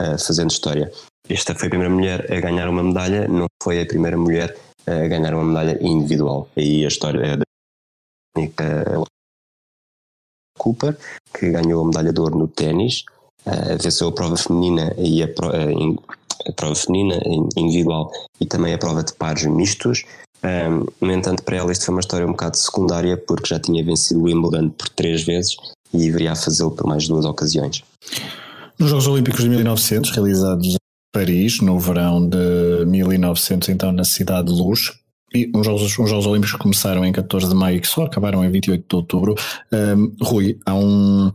uh, 0.00 0.18
fazendo 0.18 0.50
história. 0.50 0.92
Esta 1.28 1.54
foi 1.54 1.68
a 1.68 1.70
primeira 1.70 1.94
mulher 1.94 2.32
a 2.32 2.40
ganhar 2.40 2.68
uma 2.68 2.82
medalha, 2.82 3.28
não 3.28 3.46
foi 3.62 3.82
a 3.82 3.86
primeira 3.86 4.16
mulher 4.16 4.56
a 4.86 5.06
ganhar 5.08 5.34
uma 5.34 5.44
medalha 5.44 5.78
individual. 5.82 6.48
Aí 6.56 6.84
a 6.84 6.88
história 6.88 7.20
é 7.22 7.36
da 7.36 7.44
Cooper, 10.58 10.96
que 11.32 11.50
ganhou 11.50 11.82
a 11.82 11.86
medalha 11.86 12.12
de 12.12 12.20
ouro 12.20 12.36
no 12.36 12.48
ténis, 12.48 13.04
uh, 13.46 13.80
venceu 13.80 14.08
a 14.08 14.12
prova 14.12 14.36
feminina 14.36 14.94
e 14.98 15.22
a, 15.22 15.28
pro, 15.28 15.48
uh, 15.48 16.02
a, 16.46 16.52
prova 16.52 16.74
feminina 16.74 17.18
individual 17.56 18.10
e 18.40 18.46
também 18.46 18.74
a 18.74 18.78
prova 18.78 19.02
de 19.02 19.14
pares 19.14 19.46
mistos. 19.46 20.04
Um, 20.44 20.84
no 21.00 21.12
entanto, 21.12 21.42
para 21.42 21.56
ela 21.56 21.72
isto 21.72 21.86
foi 21.86 21.94
uma 21.94 22.00
história 22.00 22.26
um 22.26 22.32
bocado 22.32 22.56
secundária 22.56 23.16
porque 23.16 23.48
já 23.48 23.58
tinha 23.58 23.82
vencido 23.84 24.20
o 24.20 24.24
Wimbledon 24.24 24.70
por 24.70 24.88
três 24.90 25.24
vezes 25.24 25.56
e 25.92 25.98
deveria 25.98 26.36
fazê-lo 26.36 26.70
por 26.70 26.86
mais 26.86 27.08
duas 27.08 27.24
ocasiões. 27.24 27.82
Nos 28.78 28.90
Jogos 28.90 29.06
Olímpicos 29.08 29.42
de 29.42 29.48
1900, 29.48 30.10
realizados 30.12 30.74
em 30.74 30.76
Paris, 31.12 31.60
no 31.60 31.80
verão 31.80 32.28
de 32.28 32.84
1900, 32.86 33.70
então 33.70 33.90
na 33.90 34.04
Cidade 34.04 34.48
de 34.48 34.54
Luz, 34.54 34.92
e 35.34 35.50
os 35.54 35.66
Jogos, 35.66 35.82
os 35.82 36.10
Jogos 36.10 36.26
Olímpicos 36.26 36.56
começaram 36.56 37.04
em 37.04 37.12
14 37.12 37.48
de 37.48 37.54
maio 37.54 37.76
e 37.76 37.80
que 37.80 37.88
só 37.88 38.04
acabaram 38.04 38.44
em 38.44 38.50
28 38.50 38.84
de 38.88 38.96
outubro. 38.96 39.34
Um, 39.72 40.12
Rui, 40.22 40.58
há 40.64 40.74
um. 40.74 41.30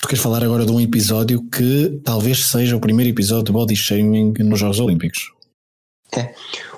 Tu 0.00 0.08
queres 0.08 0.22
falar 0.22 0.42
agora 0.42 0.66
de 0.66 0.72
um 0.72 0.80
episódio 0.80 1.42
que 1.48 2.00
talvez 2.04 2.46
seja 2.46 2.76
o 2.76 2.80
primeiro 2.80 3.10
episódio 3.10 3.44
de 3.44 3.52
body 3.52 3.76
shaming 3.76 4.34
nos 4.40 4.58
Jogos 4.58 4.80
Olímpicos. 4.80 5.32
É. 6.16 6.34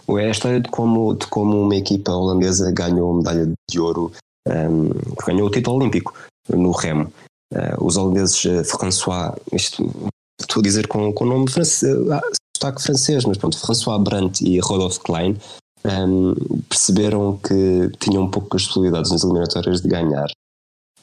É 0.06 0.26
a 0.26 0.30
história 0.30 0.60
de 0.60 0.68
como, 0.68 1.14
de 1.14 1.26
como 1.28 1.62
uma 1.62 1.74
equipa 1.74 2.12
holandesa 2.12 2.70
ganhou 2.70 3.14
medalha 3.14 3.50
de 3.70 3.80
ouro, 3.80 4.12
um, 4.46 4.90
ganhou 5.26 5.48
o 5.48 5.50
título 5.50 5.76
olímpico 5.76 6.12
no 6.50 6.72
remo. 6.72 7.10
Uh, 7.50 7.82
os 7.82 7.96
holandeses 7.96 8.44
uh, 8.44 8.62
François, 8.64 9.32
isto, 9.52 9.90
estou 10.38 10.60
a 10.60 10.62
dizer 10.62 10.86
com 10.88 11.14
o 11.18 11.24
nome 11.24 11.50
francês, 11.50 11.90
uh, 11.90 12.20
sotaque 12.54 12.82
francês, 12.82 13.24
mas 13.24 13.38
pronto, 13.38 13.58
François 13.58 13.98
Brandt 13.98 14.44
e 14.44 14.58
Rodolphe 14.58 15.00
Klein 15.00 15.38
um, 15.86 16.34
perceberam 16.68 17.36
que 17.38 17.90
tinham 17.98 18.30
poucas 18.30 18.66
possibilidades 18.66 19.10
nas 19.10 19.22
eliminatórias 19.22 19.80
de 19.80 19.88
ganhar, 19.88 20.28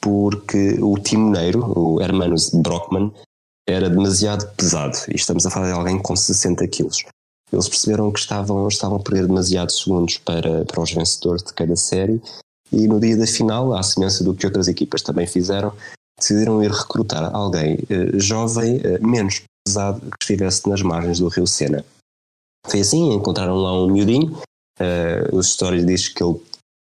porque 0.00 0.78
o 0.80 0.98
timoneiro, 0.98 1.78
o 1.78 2.00
Hermanos 2.00 2.50
Brockman, 2.50 3.12
era 3.68 3.88
demasiado 3.88 4.48
pesado. 4.54 4.98
E 5.08 5.16
estamos 5.16 5.46
a 5.46 5.50
falar 5.50 5.66
de 5.66 5.72
alguém 5.72 5.98
com 6.00 6.16
60 6.16 6.66
quilos. 6.68 7.04
Eles 7.52 7.68
perceberam 7.68 8.10
que 8.10 8.18
estavam, 8.18 8.66
estavam 8.66 8.96
a 8.96 9.02
perder 9.02 9.26
demasiados 9.26 9.78
segundos 9.78 10.18
para, 10.18 10.64
para 10.64 10.80
os 10.80 10.92
vencedores 10.92 11.42
de 11.42 11.52
cada 11.52 11.76
série 11.76 12.20
e 12.72 12.88
no 12.88 12.98
dia 12.98 13.16
da 13.16 13.26
final, 13.26 13.74
à 13.74 13.82
semelhança 13.82 14.24
do 14.24 14.34
que 14.34 14.46
outras 14.46 14.66
equipas 14.66 15.02
também 15.02 15.26
fizeram, 15.26 15.74
decidiram 16.18 16.62
ir 16.64 16.70
recrutar 16.70 17.34
alguém 17.34 17.78
eh, 17.90 18.18
jovem, 18.18 18.80
eh, 18.82 18.98
menos 18.98 19.42
pesado, 19.66 20.00
que 20.00 20.16
estivesse 20.22 20.66
nas 20.68 20.80
margens 20.80 21.18
do 21.18 21.28
Rio 21.28 21.46
Sena. 21.46 21.84
Foi 22.66 22.80
assim, 22.80 23.12
encontraram 23.12 23.56
lá 23.56 23.74
um 23.74 23.90
miudinho 23.90 24.40
Uh, 24.82 25.36
os 25.36 25.46
histórias 25.46 25.86
diz 25.86 26.08
que 26.08 26.24
ele 26.24 26.40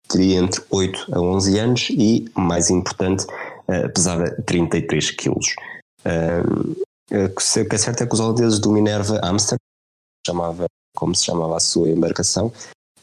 teria 0.09 0.39
entre 0.39 0.63
8 0.71 1.15
a 1.15 1.21
11 1.21 1.59
anos 1.59 1.89
e, 1.91 2.25
mais 2.35 2.69
importante, 2.69 3.25
uh, 3.25 3.93
pesava 3.93 4.31
33 4.43 5.11
quilos. 5.13 5.55
Uh, 6.05 6.85
o 7.11 7.69
que 7.69 7.75
é 7.75 7.79
certo 7.79 8.03
é 8.03 8.07
que 8.07 8.15
os 8.15 8.19
holandeses 8.19 8.59
do 8.59 8.73
Minerva 8.73 9.21
Amsterdam, 9.23 9.59
chamava, 10.27 10.67
como 10.97 11.15
se 11.15 11.25
chamava 11.25 11.57
a 11.57 11.61
sua 11.61 11.89
embarcação, 11.89 12.53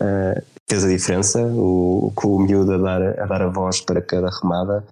uh, 0.01 0.43
fez 0.69 0.83
a 0.83 0.89
diferença. 0.89 1.41
O, 1.41 2.11
com 2.13 2.35
o 2.35 2.39
miúdo 2.39 2.73
a 2.73 2.77
dar, 2.77 3.19
a 3.19 3.25
dar 3.25 3.41
a 3.43 3.49
voz 3.49 3.79
para 3.79 4.01
cada 4.01 4.29
remada, 4.29 4.85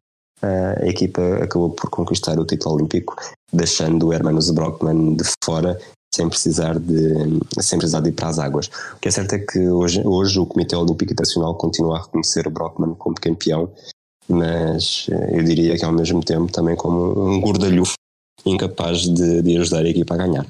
a 0.44 0.88
equipa 0.88 1.22
acabou 1.44 1.70
por 1.70 1.88
conquistar 1.92 2.40
o 2.40 2.46
título 2.46 2.74
olímpico, 2.74 3.16
deixando 3.54 4.08
o 4.08 4.14
Hermanos 4.14 4.50
Brockman 4.50 5.16
de 5.16 5.24
fora 5.44 5.80
sem 6.14 6.28
precisar 6.28 6.78
de, 6.78 7.40
sem 7.60 7.80
precisar 7.80 8.02
de 8.02 8.10
ir 8.10 8.14
para 8.14 8.28
as 8.28 8.40
águas. 8.40 8.68
O 8.96 9.00
que 9.00 9.08
é 9.08 9.12
certo 9.12 9.34
é 9.34 9.40
que 9.40 9.60
hoje, 9.70 10.02
hoje 10.06 10.40
o 10.40 10.46
Comitê 10.46 10.76
Olímpico 10.76 11.14
Internacional 11.14 11.56
continua 11.56 11.98
a 11.98 12.02
reconhecer 12.02 12.50
Brockman 12.50 12.94
como 12.96 13.16
campeão 13.16 13.72
mas 14.32 15.08
eh, 15.12 15.40
eu 15.40 15.44
diria 15.44 15.78
que 15.78 15.86
ao 15.86 15.92
mesmo 15.92 16.24
tempo 16.24 16.52
também 16.52 16.76
como 16.76 17.30
um 17.30 17.42
gordalhufo 17.42 17.94
incapaz 18.46 19.02
de, 19.02 19.42
de 19.42 19.58
ajudar 19.58 19.86
a 19.86 19.90
equipa 19.90 20.16
a 20.16 20.18
ganhar. 20.18 20.48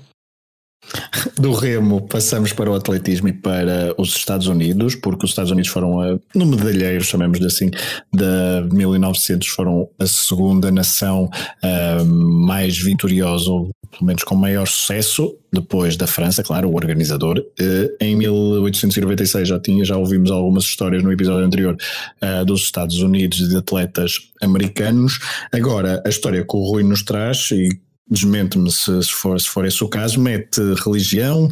Do 1.38 1.54
remo 1.54 2.02
passamos 2.02 2.54
para 2.54 2.70
o 2.70 2.74
atletismo 2.74 3.28
e 3.28 3.34
para 3.34 3.94
os 3.98 4.16
Estados 4.16 4.48
Unidos, 4.48 4.96
porque 4.96 5.26
os 5.26 5.32
Estados 5.32 5.52
Unidos 5.52 5.70
foram, 5.70 6.02
a, 6.02 6.20
no 6.36 6.46
medalheiro, 6.46 7.04
chamemos 7.04 7.44
assim, 7.46 7.70
de 8.12 8.76
1900, 8.76 9.48
foram 9.48 9.88
a 10.00 10.06
segunda 10.08 10.72
nação 10.72 11.30
uh, 11.64 12.06
mais 12.06 12.78
vitoriosa, 12.78 13.50
ou 13.50 13.70
pelo 13.92 14.06
menos 14.06 14.24
com 14.24 14.36
maior 14.36 14.68
sucesso, 14.68 15.36
depois 15.52 15.96
da 15.96 16.08
França, 16.08 16.44
claro, 16.44 16.70
o 16.70 16.76
organizador. 16.76 17.40
Uh, 17.40 17.96
em 18.00 18.16
1896 18.16 19.48
já 19.48 19.60
tinha, 19.60 19.86
já 19.86 19.98
ouvimos 19.98 20.32
algumas 20.32 20.64
histórias 20.64 21.04
no 21.04 21.12
episódio 21.12 21.46
anterior 21.46 21.78
uh, 22.22 22.46
dos 22.46 22.62
Estados 22.62 23.00
Unidos 23.00 23.40
e 23.40 23.50
de 23.50 23.58
atletas 23.58 24.32
americanos. 24.42 25.20
Agora, 25.52 26.02
a 26.06 26.10
história 26.10 26.44
que 26.44 26.56
o 26.56 26.72
Rui 26.72 26.84
nos 26.84 27.04
traz 27.04 27.52
e 27.52 27.70
desmente-me 28.12 28.70
se, 28.70 29.02
se, 29.02 29.12
for, 29.12 29.40
se 29.40 29.48
for 29.48 29.66
esse 29.66 29.82
o 29.84 29.88
caso, 29.88 30.20
mete 30.20 30.62
religião, 30.84 31.48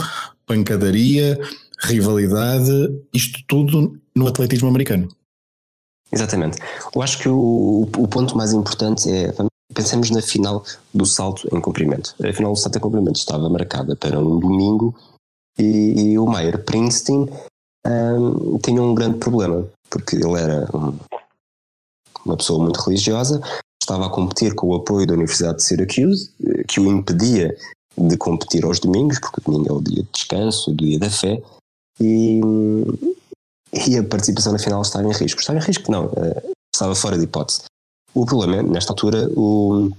pancadaria, 0.45 1.39
rivalidade, 1.79 2.71
isto 3.13 3.39
tudo 3.47 3.97
no 4.13 4.27
atletismo 4.27 4.67
americano. 4.67 5.07
Exatamente. 6.11 6.57
Eu 6.93 7.01
acho 7.01 7.19
que 7.19 7.29
o, 7.29 7.87
o 7.97 8.07
ponto 8.07 8.35
mais 8.35 8.51
importante 8.51 9.09
é 9.09 9.33
pensemos 9.73 10.09
na 10.09 10.21
final 10.21 10.63
do 10.93 11.05
salto 11.05 11.47
em 11.55 11.61
comprimento. 11.61 12.15
A 12.23 12.33
final 12.33 12.51
do 12.51 12.59
salto 12.59 12.77
em 12.77 12.81
comprimento 12.81 13.19
estava 13.19 13.49
marcada 13.49 13.95
para 13.95 14.19
um 14.19 14.39
domingo 14.39 14.95
e, 15.57 16.11
e 16.11 16.19
o 16.19 16.27
Meyer 16.27 16.63
Princeton 16.63 17.27
um, 17.85 18.57
tinha 18.59 18.81
um 18.81 18.95
grande 18.95 19.19
problema, 19.19 19.67
porque 19.89 20.15
ele 20.15 20.39
era 20.39 20.67
um, 20.75 20.97
uma 22.25 22.37
pessoa 22.37 22.63
muito 22.63 22.79
religiosa, 22.81 23.41
estava 23.89 24.05
a 24.05 24.09
competir 24.09 24.53
com 24.53 24.67
o 24.67 24.75
apoio 24.75 25.07
da 25.07 25.15
Universidade 25.15 25.57
de 25.57 25.63
Syracuse, 25.63 26.31
eh, 26.45 26.63
que 26.67 26.79
o 26.79 26.87
impedia 26.87 27.57
de 27.97 28.17
competir 28.17 28.63
aos 28.63 28.79
domingos, 28.79 29.19
porque 29.19 29.41
o 29.41 29.51
domingo 29.51 29.69
é 29.69 29.73
o 29.73 29.81
dia 29.81 30.03
de 30.03 30.09
descanso, 30.13 30.71
o 30.71 30.75
dia 30.75 30.99
da 30.99 31.09
fé, 31.09 31.41
e, 31.99 32.39
e 33.87 33.97
a 33.97 34.03
participação 34.03 34.53
na 34.53 34.59
final 34.59 34.81
estava 34.81 35.07
em 35.07 35.11
risco. 35.11 35.41
Estava 35.41 35.57
em 35.57 35.61
risco, 35.61 35.91
não, 35.91 36.05
eh, 36.05 36.51
estava 36.73 36.93
fora 36.93 37.17
de 37.17 37.23
hipótese. 37.23 37.63
O 38.13 38.25
problema 38.25 38.57
é, 38.57 38.63
nesta 38.63 38.93
altura, 38.93 39.27
o, 39.35 39.89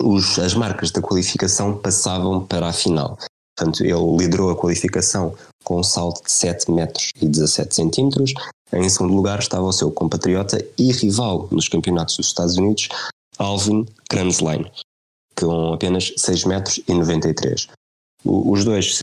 os, 0.00 0.38
as 0.38 0.54
marcas 0.54 0.90
da 0.92 1.02
qualificação 1.02 1.76
passavam 1.76 2.46
para 2.46 2.68
a 2.68 2.72
final. 2.72 3.18
Portanto, 3.56 3.82
ele 3.82 4.16
liderou 4.16 4.50
a 4.50 4.56
qualificação 4.56 5.34
com 5.64 5.80
um 5.80 5.82
salto 5.82 6.24
de 6.24 6.30
7 6.30 6.70
metros 6.70 7.10
e 7.20 7.26
17 7.26 7.74
centímetros. 7.74 8.32
Em 8.72 8.88
segundo 8.88 9.14
lugar 9.14 9.38
estava 9.38 9.64
o 9.64 9.72
seu 9.72 9.90
compatriota 9.90 10.62
e 10.76 10.92
rival 10.92 11.48
nos 11.50 11.68
campeonatos 11.68 12.16
dos 12.16 12.26
Estados 12.26 12.56
Unidos, 12.56 12.88
Alvin 13.38 13.86
Kranzlein, 14.10 14.70
com 15.38 15.72
apenas 15.72 16.12
6 16.16 16.44
metros 16.44 16.80
e 16.86 16.92
93. 16.92 17.68
Os 18.24 18.64
dois 18.64 18.98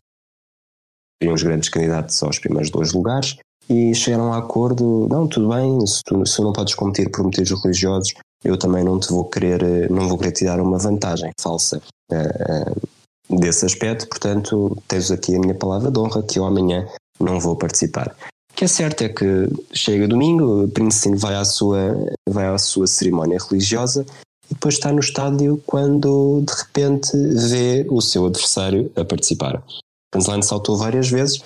seriam 1.21 1.33
os 1.33 1.43
grandes 1.43 1.69
candidatos 1.69 2.21
aos 2.21 2.37
primeiros 2.37 2.69
dois 2.69 2.93
lugares 2.93 3.37
e 3.69 3.95
chegaram 3.95 4.33
a 4.33 4.37
acordo, 4.37 5.07
não, 5.09 5.27
tudo 5.27 5.49
bem, 5.49 5.85
se 5.87 6.01
tu, 6.05 6.25
se 6.25 6.41
não 6.41 6.53
podes 6.53 6.75
competir 6.75 7.09
por 7.09 7.23
motivos 7.23 7.63
religiosos, 7.63 8.13
eu 8.43 8.57
também 8.57 8.83
não 8.83 8.99
te 8.99 9.09
vou 9.09 9.25
querer, 9.25 9.89
não 9.89 10.07
vou 10.07 10.17
querer 10.17 10.31
te 10.31 10.45
dar 10.45 10.59
uma 10.59 10.77
vantagem 10.77 11.31
falsa. 11.41 11.81
Uh, 12.11 13.33
uh, 13.33 13.39
desse 13.39 13.65
aspecto, 13.65 14.07
portanto, 14.07 14.77
tens 14.87 15.09
aqui 15.09 15.35
a 15.35 15.39
minha 15.39 15.55
palavra 15.55 15.89
de 15.89 15.97
honra 15.97 16.21
que 16.21 16.37
eu 16.37 16.45
amanhã 16.45 16.87
não 17.19 17.39
vou 17.39 17.55
participar. 17.55 18.15
O 18.55 18.57
que 18.57 18.63
é 18.63 18.67
certo 18.69 19.01
é 19.01 19.09
que 19.09 19.49
chega 19.73 20.07
domingo, 20.07 20.65
Princeton 20.69 21.17
vai 21.17 21.35
à 21.35 21.43
sua, 21.43 21.93
vai 22.25 22.47
à 22.47 22.57
sua 22.57 22.87
cerimónia 22.87 23.37
religiosa 23.37 24.05
e 24.49 24.53
depois 24.53 24.75
está 24.75 24.93
no 24.93 25.01
estádio 25.01 25.61
quando 25.65 26.41
de 26.41 26.53
repente 26.53 27.11
vê 27.49 27.85
o 27.89 27.99
seu 27.99 28.25
adversário 28.25 28.89
a 28.95 29.03
participar. 29.03 29.61
Kanzlein 30.09 30.41
saltou 30.41 30.77
várias 30.77 31.09
vezes, 31.09 31.43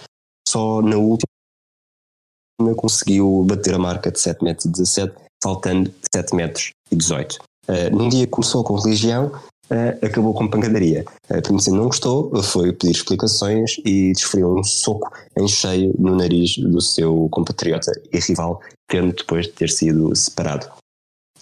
só 0.47 0.83
na 0.83 0.97
última 0.97 1.25
conseguiu 2.75 3.43
bater 3.43 3.73
a 3.73 3.79
marca 3.79 4.11
de 4.11 4.19
7 4.19 4.43
metros 4.43 4.65
e 4.65 4.69
17, 4.69 5.15
saltando 5.41 5.91
7 6.13 6.35
metros 6.35 6.69
e 6.91 6.95
18. 6.95 7.39
Uh, 7.67 7.97
num 7.97 8.07
dia 8.07 8.27
começou 8.27 8.63
com 8.63 8.75
religião, 8.75 9.31
uh, 9.71 10.05
acabou 10.05 10.33
com 10.33 10.47
pancadaria. 10.47 11.05
Uh, 11.29 11.71
não 11.71 11.85
gostou, 11.85 12.43
foi 12.43 12.73
pedir 12.73 12.91
explicações 12.91 13.77
e 13.85 14.11
desferiu 14.13 14.57
um 14.57 14.63
soco 14.63 15.11
em 15.37 15.47
cheio 15.47 15.93
no 15.97 16.15
nariz 16.15 16.57
do 16.57 16.81
seu 16.81 17.27
compatriota 17.31 17.91
e 18.11 18.19
rival, 18.19 18.61
tendo 18.87 19.13
depois 19.13 19.45
de 19.45 19.53
ter 19.53 19.69
sido 19.69 20.15
separado. 20.15 20.67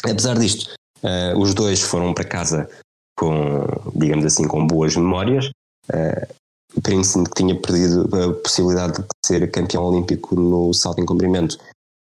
Apesar 0.04 0.38
disto, 0.38 0.74
uh, 1.04 1.38
os 1.40 1.54
dois 1.54 1.82
foram 1.82 2.14
para 2.14 2.26
casa 2.26 2.70
com, 3.18 3.66
digamos 3.96 4.26
assim, 4.26 4.48
com 4.48 4.66
boas 4.68 4.96
memórias. 4.96 5.50
Uh, 5.90 6.38
que 6.84 7.34
tinha 7.36 7.60
perdido 7.60 8.10
a 8.14 8.34
possibilidade 8.34 9.02
de 9.02 9.08
ser 9.26 9.50
campeão 9.50 9.84
olímpico 9.84 10.36
no 10.36 10.74
salto 10.74 11.02
em 11.02 11.06
comprimento, 11.06 11.58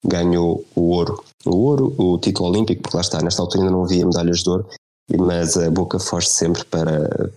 ganhou 0.05 0.65
o 0.75 0.91
ouro. 0.91 1.23
O 1.45 1.57
ouro, 1.57 1.95
o 1.99 2.19
título 2.19 2.49
olímpico, 2.49 2.83
porque 2.83 2.97
lá 2.97 3.01
está, 3.01 3.21
nesta 3.21 3.43
altura 3.43 3.65
ainda 3.65 3.73
não 3.73 3.85
havia 3.85 4.07
medalhas 4.07 4.43
de 4.43 4.49
ouro, 4.49 4.67
mas 5.11 5.57
a 5.57 5.71
boca 5.71 5.99
foge 5.99 6.29
sempre 6.29 6.65
para, 6.65 7.31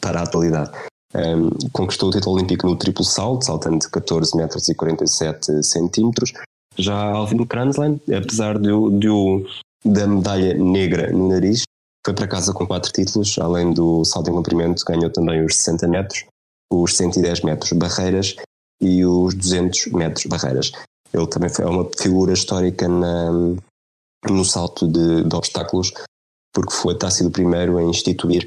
para 0.00 0.20
a 0.20 0.22
atualidade. 0.22 0.70
Um, 1.14 1.50
conquistou 1.72 2.08
o 2.08 2.12
título 2.12 2.36
olímpico 2.36 2.66
no 2.66 2.76
triplo 2.76 3.04
salto, 3.04 3.44
saltando 3.44 3.78
de 3.78 3.88
14 3.88 4.36
metros 4.36 4.68
e 4.68 4.74
47 4.74 5.62
centímetros. 5.62 6.32
Já 6.76 7.12
Alvin 7.12 7.44
Kranzlein, 7.44 8.00
apesar 8.16 8.58
de, 8.58 8.70
de 8.98 9.08
da 9.84 10.06
medalha 10.06 10.54
negra 10.54 11.12
no 11.12 11.28
nariz, 11.28 11.64
foi 12.04 12.14
para 12.14 12.28
casa 12.28 12.52
com 12.52 12.66
quatro 12.66 12.92
títulos, 12.92 13.38
além 13.38 13.72
do 13.72 14.04
salto 14.04 14.30
em 14.30 14.34
comprimento, 14.34 14.84
ganhou 14.84 15.10
também 15.10 15.44
os 15.44 15.56
60 15.56 15.88
metros, 15.88 16.24
os 16.72 16.96
110 16.96 17.42
metros 17.42 17.72
barreiras 17.72 18.36
e 18.80 19.04
os 19.04 19.34
200 19.34 19.86
metros 19.92 20.26
barreiras. 20.26 20.72
Ele 21.12 21.26
também 21.26 21.50
foi 21.50 21.64
uma 21.64 21.88
figura 21.96 22.32
histórica 22.32 22.88
na, 22.88 23.30
no 24.28 24.44
salto 24.44 24.88
de, 24.88 25.24
de 25.24 25.36
obstáculos, 25.36 25.92
porque 26.52 26.74
foi, 26.74 26.94
está 26.94 27.10
sido 27.10 27.28
o 27.28 27.32
primeiro 27.32 27.78
a 27.78 27.82
instituir 27.82 28.46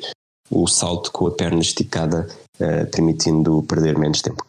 o 0.49 0.67
salto 0.67 1.11
com 1.11 1.27
a 1.27 1.31
perna 1.31 1.59
esticada, 1.59 2.27
uh, 2.59 2.89
permitindo 2.91 3.63
perder 3.63 3.97
menos 3.97 4.21
tempo. 4.21 4.45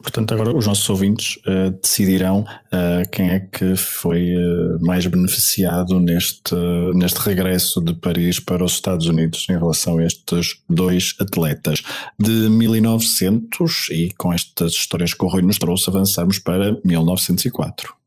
Portanto, 0.00 0.32
agora 0.32 0.56
os 0.56 0.66
nossos 0.66 0.88
ouvintes 0.88 1.36
uh, 1.38 1.70
decidirão 1.82 2.40
uh, 2.40 3.08
quem 3.10 3.30
é 3.30 3.40
que 3.40 3.76
foi 3.76 4.32
mais 4.80 5.06
beneficiado 5.06 6.00
neste, 6.00 6.54
neste 6.94 7.18
regresso 7.18 7.80
de 7.80 7.94
Paris 7.94 8.40
para 8.40 8.64
os 8.64 8.72
Estados 8.72 9.06
Unidos 9.06 9.46
em 9.50 9.58
relação 9.58 9.98
a 9.98 10.04
estes 10.04 10.60
dois 10.68 11.14
atletas. 11.20 11.82
De 12.18 12.48
1900, 12.48 13.88
e 13.90 14.12
com 14.16 14.32
estas 14.32 14.72
histórias 14.72 15.12
que 15.12 15.24
o 15.24 15.28
Rui 15.28 15.42
nos 15.42 15.58
trouxe, 15.58 15.90
avançamos 15.90 16.38
para 16.38 16.78
1904. 16.84 17.97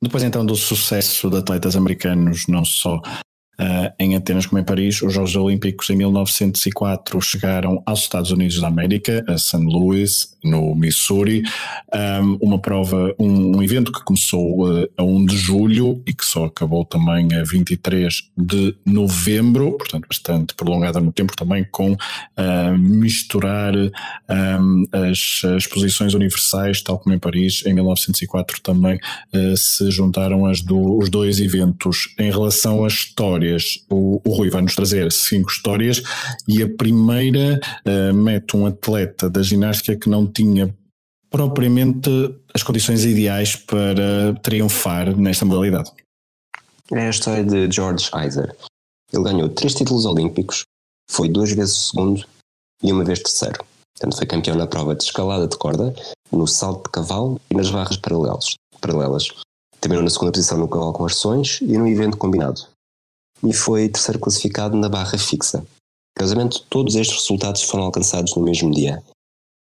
Depois 0.00 0.22
então 0.22 0.46
do 0.46 0.54
sucesso 0.54 1.28
de 1.28 1.38
atletas 1.38 1.74
americanos, 1.74 2.46
não 2.48 2.64
só 2.64 3.00
Uh, 3.60 3.92
em 3.98 4.14
Atenas 4.14 4.46
como 4.46 4.60
em 4.60 4.64
Paris, 4.64 5.02
os 5.02 5.12
Jogos 5.12 5.34
Olímpicos 5.34 5.90
em 5.90 5.96
1904 5.96 7.20
chegaram 7.20 7.82
aos 7.84 8.02
Estados 8.02 8.30
Unidos 8.30 8.60
da 8.60 8.68
América, 8.68 9.24
a 9.26 9.36
St. 9.36 9.56
Louis, 9.56 10.38
no 10.44 10.76
Missouri, 10.76 11.42
um, 12.22 12.38
uma 12.40 12.60
prova, 12.60 13.12
um, 13.18 13.56
um, 13.56 13.62
evento 13.62 13.90
que 13.90 14.04
começou 14.04 14.68
uh, 14.68 14.88
a 14.96 15.02
1 15.02 15.26
de 15.26 15.36
julho 15.36 16.00
e 16.06 16.14
que 16.14 16.24
só 16.24 16.44
acabou 16.44 16.84
também 16.84 17.34
a 17.34 17.42
23 17.42 18.30
de 18.36 18.76
novembro, 18.86 19.76
portanto 19.76 20.06
bastante 20.08 20.54
prolongada 20.54 21.00
no 21.00 21.10
tempo 21.10 21.36
também 21.36 21.66
com 21.68 21.94
uh, 21.94 22.78
misturar 22.78 23.74
um, 23.74 24.84
as, 24.92 25.42
as 25.56 25.66
posições 25.66 26.14
universais, 26.14 26.80
tal 26.80 26.98
como 27.00 27.12
em 27.12 27.18
Paris, 27.18 27.64
em 27.66 27.74
1904 27.74 28.60
também 28.60 29.00
se 29.56 29.90
juntaram 29.90 30.46
as 30.46 30.60
do, 30.60 30.98
os 30.98 31.08
dois 31.08 31.40
eventos. 31.40 32.14
Em 32.18 32.30
relação 32.30 32.84
à 32.84 32.88
história, 32.88 33.47
O, 33.90 34.20
o 34.24 34.34
Rui 34.34 34.50
vai 34.50 34.62
nos 34.62 34.74
trazer 34.74 35.10
cinco 35.12 35.50
histórias 35.50 36.02
e 36.46 36.62
a 36.62 36.68
primeira 36.68 37.60
uh, 37.86 38.14
mete 38.14 38.56
um 38.56 38.66
atleta 38.66 39.28
da 39.28 39.42
ginástica 39.42 39.96
que 39.96 40.08
não 40.08 40.26
tinha 40.26 40.74
propriamente 41.30 42.10
as 42.54 42.62
condições 42.62 43.04
ideais 43.04 43.56
para 43.56 44.34
triunfar 44.42 45.16
nesta 45.16 45.44
modalidade. 45.44 45.90
É 46.92 47.06
a 47.06 47.10
história 47.10 47.44
de 47.44 47.70
George 47.70 48.10
Iser. 48.14 48.56
Ele 49.12 49.22
ganhou 49.22 49.48
três 49.48 49.74
títulos 49.74 50.06
olímpicos, 50.06 50.64
foi 51.10 51.28
duas 51.28 51.52
vezes 51.52 51.90
segundo 51.90 52.24
e 52.82 52.92
uma 52.92 53.04
vez 53.04 53.20
terceiro. 53.20 53.64
Portanto, 53.94 54.16
foi 54.16 54.26
campeão 54.26 54.56
na 54.56 54.66
prova 54.66 54.94
de 54.94 55.04
escalada 55.04 55.46
de 55.46 55.56
corda, 55.56 55.94
no 56.30 56.46
salto 56.46 56.84
de 56.84 56.90
cavalo 56.92 57.40
e 57.50 57.54
nas 57.54 57.70
barras 57.70 57.96
paralelas. 57.96 58.54
paralelas. 58.80 59.28
Terminou 59.80 60.04
na 60.04 60.10
segunda 60.10 60.32
posição 60.32 60.58
no 60.58 60.68
cavalo 60.68 60.92
com 60.92 61.04
arções 61.04 61.60
e 61.60 61.76
no 61.76 61.86
evento 61.86 62.16
combinado 62.16 62.66
e 63.44 63.52
foi 63.52 63.88
terceiro 63.88 64.18
classificado 64.18 64.76
na 64.76 64.88
barra 64.88 65.18
fixa. 65.18 65.64
Curiosamente, 66.16 66.64
todos 66.68 66.94
estes 66.94 67.16
resultados 67.16 67.62
foram 67.62 67.84
alcançados 67.84 68.34
no 68.34 68.42
mesmo 68.42 68.70
dia. 68.72 69.02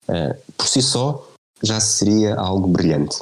Uh, 0.07 0.53
por 0.57 0.67
si 0.67 0.81
só, 0.81 1.27
já 1.61 1.79
seria 1.79 2.35
algo 2.35 2.67
brilhante. 2.67 3.19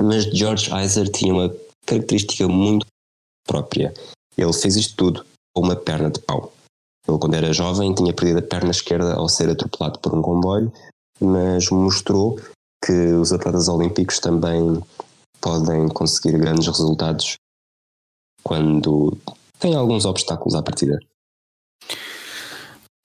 Mas 0.00 0.24
George 0.24 0.70
Iser 0.72 1.10
tinha 1.10 1.34
uma 1.34 1.54
característica 1.84 2.48
muito 2.48 2.86
própria. 3.46 3.92
Ele 4.36 4.52
fez 4.52 4.76
isto 4.76 4.96
tudo 4.96 5.26
com 5.54 5.62
uma 5.62 5.76
perna 5.76 6.10
de 6.10 6.20
pau. 6.20 6.52
Ele, 7.08 7.18
quando 7.18 7.34
era 7.34 7.52
jovem, 7.52 7.94
tinha 7.94 8.12
perdido 8.12 8.40
a 8.40 8.42
perna 8.42 8.70
esquerda 8.70 9.14
ao 9.14 9.28
ser 9.28 9.48
atropelado 9.48 9.98
por 10.00 10.14
um 10.14 10.22
comboio, 10.22 10.72
mas 11.20 11.70
mostrou 11.70 12.38
que 12.84 12.92
os 12.92 13.32
atletas 13.32 13.68
olímpicos 13.68 14.18
também 14.18 14.82
podem 15.40 15.88
conseguir 15.88 16.38
grandes 16.38 16.66
resultados 16.66 17.36
quando 18.42 19.16
têm 19.58 19.74
alguns 19.74 20.04
obstáculos 20.04 20.54
à 20.54 20.62
partida. 20.62 20.98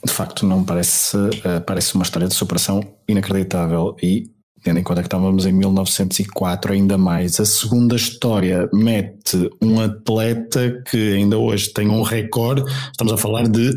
De 0.03 0.11
facto, 0.11 0.45
não 0.45 0.63
parece, 0.63 1.15
uh, 1.15 1.61
parece 1.65 1.93
uma 1.95 2.03
história 2.03 2.27
de 2.27 2.33
superação 2.33 2.81
inacreditável 3.07 3.95
e 4.01 4.31
tendo 4.63 4.79
em 4.79 4.83
conta 4.83 5.01
que 5.01 5.07
estávamos 5.07 5.45
em 5.45 5.51
1904, 5.51 6.73
ainda 6.73 6.97
mais. 6.97 7.39
A 7.39 7.45
segunda 7.45 7.95
história 7.95 8.69
mete 8.71 9.49
um 9.61 9.79
atleta 9.79 10.81
que 10.89 11.13
ainda 11.13 11.37
hoje 11.37 11.71
tem 11.73 11.89
um 11.89 12.01
recorde, 12.01 12.63
estamos 12.91 13.13
a 13.13 13.17
falar 13.17 13.47
de 13.47 13.75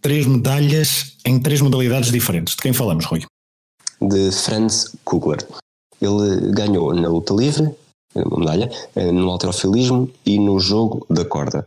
três 0.00 0.26
medalhas 0.26 1.16
em 1.24 1.40
três 1.40 1.60
modalidades 1.60 2.12
diferentes. 2.12 2.54
De 2.54 2.62
quem 2.62 2.72
falamos, 2.72 3.04
Rui? 3.06 3.24
De 4.00 4.30
Franz 4.30 4.94
Kugler. 5.04 5.38
Ele 6.00 6.52
ganhou 6.52 6.94
na 6.94 7.08
luta 7.08 7.32
livre, 7.32 7.74
uma 8.14 8.38
medalha, 8.38 8.70
eh, 8.94 9.10
no 9.10 9.30
alterofilismo 9.30 10.10
e 10.24 10.38
no 10.38 10.60
jogo 10.60 11.06
da 11.08 11.24
corda. 11.24 11.66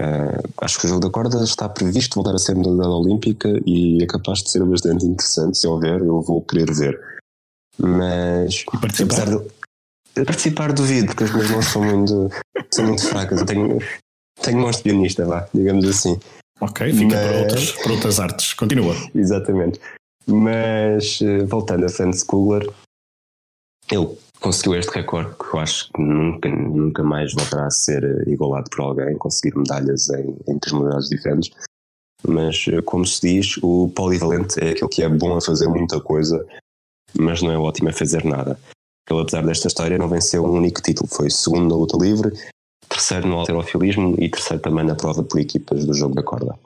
Uh, 0.00 0.48
acho 0.62 0.78
que 0.80 0.86
o 0.86 0.88
jogo 0.88 1.00
da 1.00 1.10
corda 1.10 1.44
está 1.44 1.68
previsto 1.68 2.14
voltar 2.14 2.34
a 2.34 2.38
ser 2.38 2.54
modalidade 2.54 2.88
olímpica 2.88 3.60
e 3.66 4.02
é 4.02 4.06
capaz 4.06 4.42
de 4.42 4.50
ser 4.50 4.64
bastante 4.64 5.04
interessante. 5.04 5.58
Se 5.58 5.66
houver, 5.66 6.00
eu 6.00 6.22
vou 6.22 6.40
querer 6.40 6.72
ver. 6.72 6.98
Mas 7.78 8.64
participar? 8.80 9.26
de 10.14 10.24
participar 10.24 10.72
duvido, 10.72 11.08
porque 11.08 11.24
as 11.24 11.32
minhas 11.32 11.50
mãos 11.50 11.66
são 11.66 11.84
muito, 11.84 12.30
são 12.70 12.86
muito 12.86 13.06
fracas. 13.06 13.40
Eu 13.40 13.46
tenho, 13.46 13.78
tenho 14.42 14.58
mãos 14.58 14.76
de 14.76 14.82
pianista, 14.82 15.24
vá, 15.26 15.48
digamos 15.52 15.84
assim. 15.86 16.18
Ok, 16.60 16.92
fica 16.92 17.16
Mas... 17.16 17.26
para, 17.26 17.40
outras, 17.40 17.72
para 17.72 17.92
outras 17.92 18.20
artes. 18.20 18.52
Continua. 18.54 18.94
Exatamente. 19.14 19.80
Mas 20.26 21.20
eh, 21.22 21.44
voltando 21.44 21.86
a 21.86 21.88
Franz 21.88 22.22
Kugler, 22.22 22.68
ele 23.90 24.16
conseguiu 24.40 24.74
este 24.76 24.90
recorde 24.92 25.34
que 25.36 25.54
eu 25.54 25.60
acho 25.60 25.92
que 25.92 26.00
nunca, 26.00 26.48
nunca 26.48 27.02
mais 27.02 27.32
voltará 27.34 27.66
a 27.66 27.70
ser 27.70 28.02
eh, 28.02 28.30
igualado 28.30 28.68
por 28.70 28.80
alguém, 28.80 29.16
conseguir 29.16 29.56
medalhas 29.56 30.08
em, 30.10 30.36
em 30.48 30.58
três 30.58 30.72
modalidades 30.72 31.08
diferentes. 31.08 31.50
Mas, 32.26 32.66
eh, 32.68 32.82
como 32.82 33.06
se 33.06 33.20
diz, 33.20 33.58
o 33.62 33.88
polivalente 33.94 34.58
é 34.60 34.70
aquele 34.70 34.88
que 34.88 35.02
é 35.02 35.08
bom 35.08 35.36
a 35.36 35.40
fazer 35.40 35.68
muita 35.68 36.00
coisa 36.00 36.44
mas 37.18 37.42
não 37.42 37.50
é 37.50 37.58
ótimo 37.58 37.88
a 37.88 37.92
fazer 37.92 38.24
nada. 38.24 38.58
Ele, 39.08 39.20
apesar 39.20 39.44
desta 39.44 39.68
história, 39.68 39.98
não 39.98 40.08
venceu 40.08 40.44
um 40.44 40.52
único 40.52 40.80
título. 40.80 41.08
Foi 41.08 41.30
segundo 41.30 41.68
na 41.68 41.74
luta 41.74 41.96
livre, 41.96 42.32
terceiro 42.88 43.26
no 43.26 43.38
alterofilismo 43.38 44.14
e 44.18 44.28
terceiro 44.28 44.62
também 44.62 44.84
na 44.84 44.94
prova 44.94 45.22
por 45.22 45.40
equipas 45.40 45.84
do 45.84 45.94
jogo 45.94 46.14
da 46.14 46.22
corda. 46.22 46.58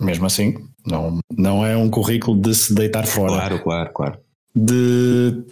Mesmo 0.00 0.26
assim, 0.26 0.68
não, 0.84 1.18
não 1.30 1.64
é 1.64 1.76
um 1.76 1.88
currículo 1.88 2.38
de 2.40 2.54
se 2.54 2.74
deitar 2.74 3.06
fora. 3.06 3.32
Claro, 3.32 3.62
claro, 3.62 3.92
claro. 3.92 4.18
De, 4.54 5.42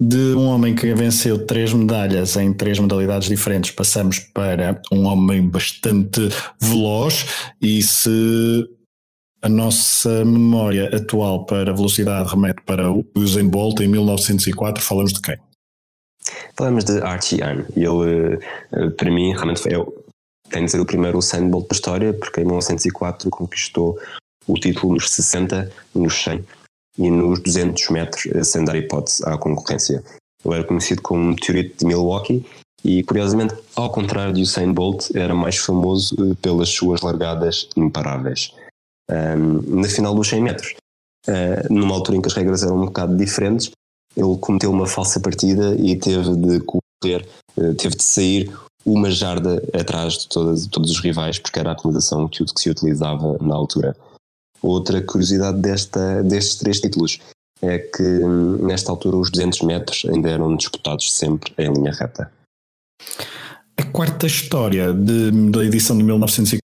de 0.00 0.34
um 0.34 0.46
homem 0.46 0.74
que 0.74 0.94
venceu 0.94 1.44
três 1.44 1.74
medalhas 1.74 2.34
em 2.36 2.54
três 2.54 2.78
modalidades 2.78 3.28
diferentes, 3.28 3.70
passamos 3.70 4.18
para 4.18 4.80
um 4.90 5.04
homem 5.04 5.46
bastante 5.46 6.30
veloz 6.58 7.26
e 7.60 7.82
se 7.82 8.66
a 9.42 9.48
nossa 9.48 10.24
memória 10.24 10.96
atual 10.96 11.44
para 11.44 11.74
velocidade 11.74 12.30
remete 12.30 12.62
para 12.64 12.90
o 12.90 13.04
Usain 13.14 13.48
Bolt 13.48 13.80
em 13.80 13.88
1904. 13.88 14.82
Falamos 14.82 15.12
de 15.12 15.20
quem? 15.20 15.36
Falamos 16.56 16.84
de 16.84 17.00
Archie 17.02 17.42
Ann. 17.42 17.64
Ele, 17.76 18.38
eh, 18.72 18.90
para 18.90 19.10
mim, 19.10 19.32
realmente 19.32 19.60
foi, 19.60 19.72
tem 20.48 20.64
de 20.64 20.70
ser 20.70 20.80
o 20.80 20.86
primeiro 20.86 21.18
Usain 21.18 21.48
Bolt 21.48 21.68
da 21.68 21.74
história, 21.74 22.12
porque 22.14 22.40
em 22.40 22.44
1904 22.44 23.28
conquistou 23.28 23.98
o 24.46 24.54
título 24.54 24.94
nos 24.94 25.10
60, 25.10 25.70
nos 25.94 26.14
100 26.22 26.44
e 27.00 27.10
nos 27.10 27.40
200 27.40 27.88
metros, 27.88 28.26
eh, 28.26 28.44
sem 28.44 28.62
dar 28.64 28.76
hipótese 28.76 29.26
à 29.26 29.36
concorrência. 29.38 30.04
Ele 30.44 30.54
era 30.54 30.64
conhecido 30.64 31.00
como 31.00 31.30
meteorito 31.30 31.78
de 31.78 31.86
Milwaukee 31.86 32.44
e, 32.84 33.02
curiosamente, 33.02 33.54
ao 33.74 33.90
contrário 33.90 34.34
de 34.34 34.42
Usain 34.42 34.72
Bolt, 34.72 35.10
era 35.14 35.34
mais 35.34 35.56
famoso 35.56 36.14
eh, 36.18 36.34
pelas 36.42 36.68
suas 36.68 37.00
largadas 37.00 37.68
imparáveis 37.74 38.52
um, 39.10 39.80
na 39.80 39.88
final 39.88 40.14
dos 40.14 40.28
100 40.28 40.42
metros. 40.42 40.74
Uh, 41.26 41.72
numa 41.72 41.94
altura 41.94 42.16
em 42.16 42.22
que 42.22 42.28
as 42.28 42.34
regras 42.34 42.62
eram 42.62 42.76
um 42.76 42.86
bocado 42.86 43.14
diferentes, 43.16 43.70
ele 44.16 44.36
cometeu 44.38 44.70
uma 44.70 44.86
falsa 44.86 45.20
partida 45.20 45.76
e 45.76 45.94
teve 45.96 46.34
de 46.34 46.60
correr, 46.60 47.26
uh, 47.56 47.74
teve 47.74 47.96
de 47.96 48.02
sair 48.02 48.50
uma 48.86 49.10
jarda 49.10 49.62
atrás 49.78 50.14
de 50.14 50.28
todas, 50.28 50.66
todos 50.66 50.90
os 50.90 51.00
rivais, 51.00 51.38
porque 51.38 51.58
era 51.58 51.70
a 51.70 51.72
acomodação 51.72 52.26
que 52.26 52.42
se 52.56 52.70
utilizava 52.70 53.36
na 53.40 53.54
altura. 53.54 53.94
Outra 54.62 55.00
curiosidade 55.02 55.58
desta, 55.58 56.22
destes 56.22 56.56
três 56.56 56.80
títulos 56.80 57.18
é 57.62 57.78
que 57.78 58.02
hum, 58.02 58.66
nesta 58.66 58.90
altura 58.90 59.16
os 59.16 59.30
200 59.30 59.62
metros 59.62 60.06
ainda 60.08 60.30
eram 60.30 60.56
disputados 60.56 61.12
sempre 61.12 61.52
em 61.58 61.72
linha 61.72 61.92
reta. 61.92 62.30
A 63.76 63.84
quarta 63.84 64.26
história 64.26 64.92
de, 64.92 65.30
da 65.50 65.64
edição 65.64 65.96
de 65.96 66.02
1904 66.02 66.60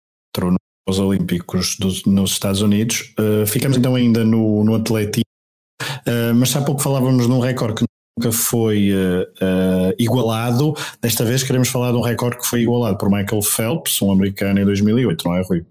os 0.87 0.99
Olímpicos 0.99 1.77
dos, 1.77 2.03
nos 2.05 2.31
Estados 2.31 2.61
Unidos. 2.61 3.13
Uh, 3.19 3.45
ficamos 3.45 3.77
então 3.77 3.95
ainda 3.95 4.23
no, 4.23 4.63
no 4.63 4.75
atletismo, 4.75 5.23
uh, 5.81 6.35
mas 6.35 6.55
há 6.55 6.61
pouco 6.61 6.81
falávamos 6.81 7.27
de 7.27 7.31
um 7.31 7.39
recorde 7.39 7.75
que 7.75 7.85
nunca 8.17 8.31
foi 8.31 8.91
uh, 8.91 9.93
igualado. 9.97 10.73
Desta 11.01 11.23
vez 11.23 11.43
queremos 11.43 11.69
falar 11.69 11.91
de 11.91 11.97
um 11.97 12.01
recorde 12.01 12.37
que 12.37 12.47
foi 12.47 12.61
igualado 12.61 12.97
por 12.97 13.09
Michael 13.09 13.41
Phelps, 13.41 14.01
um 14.01 14.11
americano, 14.11 14.59
em 14.59 14.65
2008, 14.65 15.27
não 15.27 15.35
é, 15.35 15.41
Rui? 15.41 15.65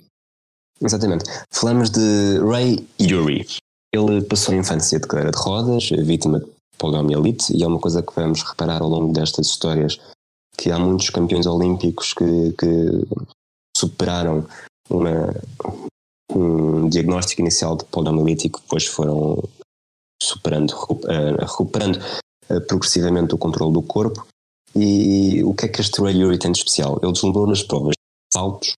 Exatamente. 0.82 1.24
Falamos 1.50 1.90
de 1.90 2.38
Ray 2.38 2.86
Urey. 3.00 3.46
Ele 3.92 4.22
passou 4.22 4.54
a 4.54 4.56
infância 4.56 4.98
de 4.98 5.06
cadeira 5.06 5.30
de 5.30 5.38
rodas, 5.38 5.90
vítima 5.90 6.40
de 6.40 6.46
poliomielite, 6.78 7.54
e 7.54 7.62
é 7.62 7.66
uma 7.66 7.78
coisa 7.78 8.02
que 8.02 8.14
vamos 8.14 8.42
reparar 8.42 8.80
ao 8.82 8.88
longo 8.88 9.12
destas 9.12 9.48
histórias, 9.48 9.98
que 10.56 10.70
há 10.70 10.78
muitos 10.78 11.10
campeões 11.10 11.46
olímpicos 11.46 12.14
que, 12.14 12.52
que 12.52 13.06
superaram 13.76 14.46
uma, 14.88 15.34
um 16.30 16.88
diagnóstico 16.88 17.42
inicial 17.42 17.76
de 17.76 17.84
poliomielite 17.86 18.48
que 18.48 18.60
depois 18.60 18.86
foram 18.86 19.42
superando, 20.22 20.74
eh, 21.08 21.44
recuperando 21.44 21.98
eh, 22.48 22.60
progressivamente 22.60 23.34
o 23.34 23.38
controle 23.38 23.72
do 23.72 23.82
corpo. 23.82 24.26
E 24.74 25.42
o 25.42 25.52
que 25.52 25.66
é 25.66 25.68
que 25.68 25.80
este 25.80 26.00
Ray 26.00 26.22
Urey 26.22 26.38
tem 26.38 26.52
de 26.52 26.58
especial? 26.58 27.00
Ele 27.02 27.12
deslumbrou 27.12 27.46
nas 27.46 27.62
provas 27.62 27.94
saltos 28.32 28.74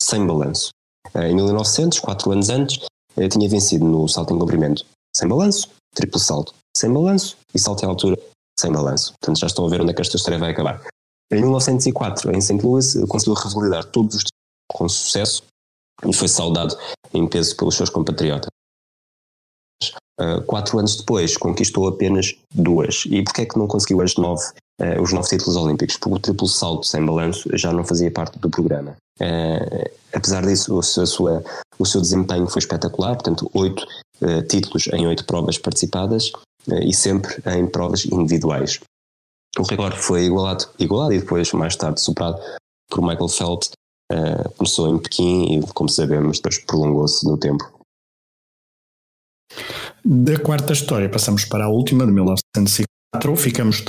sem 0.00 0.24
balanço. 0.26 0.70
Eh, 1.12 1.30
em 1.30 1.34
1900, 1.34 2.00
quatro 2.00 2.30
anos 2.32 2.48
antes, 2.48 2.78
tinha 3.30 3.48
vencido 3.48 3.84
no 3.84 4.08
salto 4.08 4.34
em 4.34 4.38
comprimento 4.38 4.84
sem 5.14 5.28
balanço, 5.28 5.68
triplo 5.94 6.18
salto 6.18 6.52
sem 6.76 6.92
balanço 6.92 7.36
e 7.54 7.58
salto 7.58 7.84
em 7.84 7.86
altura 7.86 8.18
sem 8.58 8.72
balanço. 8.72 9.12
Portanto, 9.20 9.38
já 9.38 9.46
estão 9.46 9.66
a 9.66 9.68
ver 9.68 9.80
onde 9.80 9.92
é 9.92 9.94
que 9.94 10.00
esta 10.00 10.16
história 10.16 10.38
vai 10.38 10.50
acabar. 10.50 10.84
Em 11.32 11.40
1904, 11.40 12.34
em 12.34 12.40
St. 12.40 12.60
Louis, 12.62 12.94
conseguiu 13.08 13.34
revalidar 13.34 13.84
todos 13.84 14.16
os 14.16 14.24
com 14.70 14.88
sucesso 14.88 15.42
e 16.04 16.12
foi 16.12 16.28
saudado 16.28 16.76
em 17.12 17.26
peso 17.28 17.56
pelos 17.56 17.76
seus 17.76 17.90
compatriotas. 17.90 18.48
Uh, 20.20 20.42
quatro 20.46 20.78
anos 20.78 20.96
depois 20.96 21.36
conquistou 21.36 21.88
apenas 21.88 22.34
duas. 22.52 23.04
E 23.06 23.22
porquê 23.22 23.42
é 23.42 23.46
que 23.46 23.58
não 23.58 23.66
conseguiu 23.66 24.00
as 24.00 24.14
nove, 24.16 24.44
uh, 24.80 25.00
os 25.00 25.12
nove 25.12 25.28
títulos 25.28 25.56
olímpicos? 25.56 25.96
Porque 25.96 26.16
o 26.16 26.18
triplo 26.20 26.48
salto 26.48 26.86
sem 26.86 27.04
balanço 27.04 27.48
já 27.56 27.72
não 27.72 27.84
fazia 27.84 28.10
parte 28.10 28.38
do 28.38 28.50
programa. 28.50 28.96
Uh, 29.20 29.90
apesar 30.12 30.44
disso, 30.44 30.76
o 30.76 30.82
seu, 30.82 31.06
sua, 31.06 31.44
o 31.78 31.86
seu 31.86 32.00
desempenho 32.00 32.46
foi 32.46 32.60
espetacular, 32.60 33.14
portanto, 33.14 33.50
oito 33.54 33.86
títulos 34.48 34.86
em 34.92 35.06
oito 35.06 35.26
provas 35.26 35.58
participadas 35.58 36.30
e 36.82 36.94
sempre 36.94 37.42
em 37.46 37.66
provas 37.66 38.06
individuais. 38.06 38.80
O 39.58 39.64
recorde 39.64 39.98
foi 39.98 40.24
igualado, 40.24 40.66
igualado 40.78 41.12
e 41.12 41.18
depois, 41.18 41.52
mais 41.52 41.76
tarde, 41.76 42.00
superado 42.00 42.40
por 42.88 43.02
Michael 43.02 43.28
Phelps 43.28 43.72
Uh, 44.12 44.50
começou 44.56 44.94
em 44.94 44.98
Pequim 44.98 45.58
e, 45.58 45.72
como 45.72 45.88
sabemos, 45.88 46.38
depois 46.38 46.58
prolongou-se 46.58 47.26
no 47.26 47.38
tempo. 47.38 47.64
Da 50.04 50.38
quarta 50.38 50.74
história 50.74 51.08
passamos 51.08 51.46
para 51.46 51.64
a 51.64 51.68
última, 51.68 52.04
de 52.04 52.12
1904. 52.12 53.36
Ficamos 53.36 53.82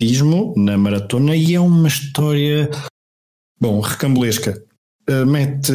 no 0.00 0.54
na 0.56 0.76
maratona 0.76 1.34
e 1.34 1.54
é 1.54 1.60
uma 1.60 1.88
história, 1.88 2.70
bom, 3.60 3.80
recambulesca. 3.80 4.62
Uh, 5.08 5.24
mete 5.24 5.72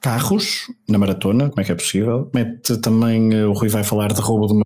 carros 0.00 0.68
na 0.88 0.98
maratona, 0.98 1.50
como 1.50 1.60
é 1.60 1.64
que 1.64 1.72
é 1.72 1.74
possível? 1.74 2.30
Mete 2.34 2.78
também, 2.78 3.34
uh, 3.34 3.50
o 3.50 3.52
Rui 3.52 3.68
vai 3.68 3.84
falar 3.84 4.12
de 4.12 4.20
roubo 4.20 4.46
de 4.46 4.52
uma. 4.54 4.62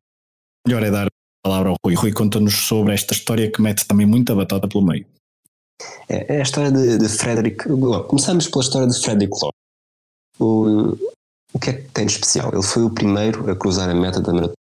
Melhor 0.67 0.83
é 0.83 0.91
dar 0.91 1.07
a 1.07 1.11
palavra 1.43 1.71
ao 1.71 1.77
Rui. 1.85 1.95
Rui 1.95 2.13
conta-nos 2.13 2.55
sobre 2.67 2.95
esta 2.95 3.15
história 3.15 3.51
que 3.51 3.61
mete 3.61 3.87
também 3.87 4.07
muita 4.07 4.35
batata 4.35 4.69
pelo 4.69 4.85
meio. 4.85 5.07
É, 6.09 6.37
é 6.37 6.39
a 6.41 6.43
história 6.43 6.71
de, 6.71 6.99
de 6.99 7.09
Frederick. 7.09 7.65
Começamos 8.09 8.49
pela 8.49 8.65
história 8.65 8.89
de 8.89 9.01
Frederick 9.01 9.37
Law. 9.41 9.53
O, 10.39 10.97
o 11.53 11.59
que 11.59 11.71
é 11.71 11.73
que 11.75 11.89
tem 11.91 12.07
de 12.07 12.13
especial? 12.13 12.51
Ele 12.53 12.63
foi 12.63 12.83
o 12.83 12.91
primeiro 12.91 13.51
a 13.51 13.57
cruzar 13.57 13.89
a 13.89 13.95
meta 13.95 14.21
da 14.21 14.33
maratona. 14.33 14.55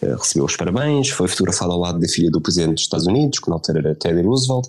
Recebeu 0.00 0.44
os 0.44 0.56
parabéns, 0.56 1.10
foi 1.10 1.28
fotografado 1.28 1.72
ao 1.72 1.78
lado 1.78 1.98
da 1.98 2.08
filha 2.08 2.30
do 2.30 2.40
presidente 2.40 2.74
dos 2.74 2.82
Estados 2.82 3.06
Unidos, 3.06 3.38
que 3.38 3.48
na 3.48 3.56
altura 3.56 3.80
era 3.80 3.94
Teddy 3.94 4.22
Roosevelt, 4.22 4.68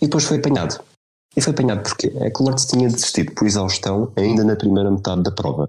e 0.00 0.06
depois 0.06 0.24
foi 0.24 0.38
apanhado. 0.38 0.82
E 1.36 1.40
foi 1.40 1.52
apanhado 1.52 1.82
porque 1.82 2.12
é 2.16 2.30
que 2.30 2.42
Lords 2.42 2.64
tinha 2.64 2.88
desistido 2.88 3.32
por 3.32 3.46
exaustão 3.46 4.12
ainda 4.16 4.44
na 4.44 4.56
primeira 4.56 4.90
metade 4.90 5.22
da 5.22 5.32
prova. 5.32 5.68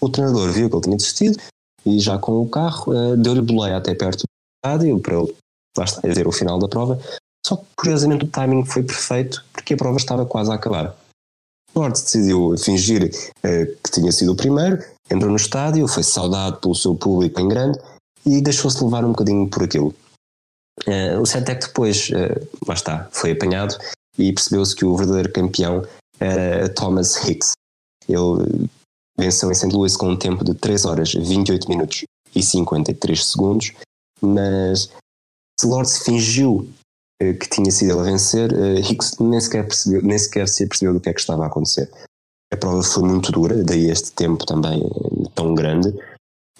O 0.00 0.08
treinador 0.08 0.50
viu 0.50 0.68
que 0.68 0.76
ele 0.76 0.82
tinha 0.82 0.96
desistido 0.96 1.38
e 1.84 1.98
já 1.98 2.18
com 2.18 2.40
o 2.40 2.48
carro 2.48 2.92
uh, 2.92 3.16
deu-lhe 3.16 3.42
boleia 3.42 3.76
até 3.76 3.94
perto 3.94 4.20
do 4.20 4.64
estádio 4.64 5.00
para 5.00 5.18
ele, 5.18 5.34
lá 5.76 5.84
está, 5.84 6.00
dizer, 6.08 6.26
o 6.26 6.32
final 6.32 6.58
da 6.58 6.68
prova. 6.68 7.00
Só 7.44 7.56
que 7.56 7.64
curiosamente 7.76 8.24
o 8.24 8.28
timing 8.28 8.64
foi 8.64 8.84
perfeito 8.84 9.44
porque 9.52 9.74
a 9.74 9.76
prova 9.76 9.96
estava 9.96 10.24
quase 10.24 10.50
a 10.52 10.54
acabar. 10.54 10.96
Lords 11.74 12.02
decidiu 12.02 12.54
fingir 12.56 13.04
uh, 13.04 13.76
que 13.82 13.90
tinha 13.90 14.12
sido 14.12 14.32
o 14.32 14.36
primeiro, 14.36 14.78
entrou 15.10 15.30
no 15.30 15.36
estádio, 15.36 15.88
foi 15.88 16.02
saudado 16.02 16.58
pelo 16.58 16.74
seu 16.74 16.94
público 16.94 17.40
em 17.40 17.48
grande 17.48 17.78
e 18.24 18.40
deixou-se 18.40 18.82
levar 18.82 19.04
um 19.04 19.10
bocadinho 19.10 19.48
por 19.48 19.62
aquilo. 19.62 19.94
Uh, 20.86 21.20
o 21.20 21.26
certo 21.26 21.50
é 21.50 21.54
que 21.54 21.66
depois, 21.66 22.08
uh, 22.10 22.48
lá 22.66 22.74
está, 22.74 23.08
foi 23.12 23.32
apanhado 23.32 23.76
e 24.18 24.32
percebeu-se 24.32 24.74
que 24.74 24.84
o 24.84 24.96
verdadeiro 24.96 25.32
campeão 25.32 25.86
era 26.18 26.68
Thomas 26.68 27.16
Hicks. 27.16 27.52
Ele 28.08 28.68
venceu 29.18 29.50
em 29.50 29.54
St. 29.54 29.68
Louis 29.68 29.96
com 29.96 30.10
um 30.10 30.16
tempo 30.16 30.44
de 30.44 30.54
3 30.54 30.84
horas, 30.84 31.12
28 31.12 31.68
minutos 31.68 32.04
e 32.34 32.42
53 32.42 33.24
segundos, 33.24 33.72
mas 34.20 34.90
se 35.60 35.66
Lords 35.66 35.98
fingiu 35.98 36.68
uh, 37.22 37.38
que 37.38 37.48
tinha 37.48 37.70
sido 37.70 37.92
ele 37.92 38.00
a 38.00 38.04
vencer, 38.04 38.50
Hicks 38.78 39.18
nem 39.18 39.40
sequer, 39.40 39.66
percebeu, 39.66 40.02
nem 40.02 40.18
sequer 40.18 40.48
se 40.48 40.66
percebeu 40.66 40.94
do 40.94 41.00
que 41.00 41.10
é 41.10 41.12
que 41.12 41.20
estava 41.20 41.44
a 41.44 41.46
acontecer. 41.48 41.90
A 42.52 42.56
prova 42.56 42.82
foi 42.82 43.02
muito 43.02 43.32
dura, 43.32 43.62
daí 43.62 43.90
este 43.90 44.12
tempo 44.12 44.44
também 44.44 44.82
tão 45.34 45.54
grande, 45.54 45.94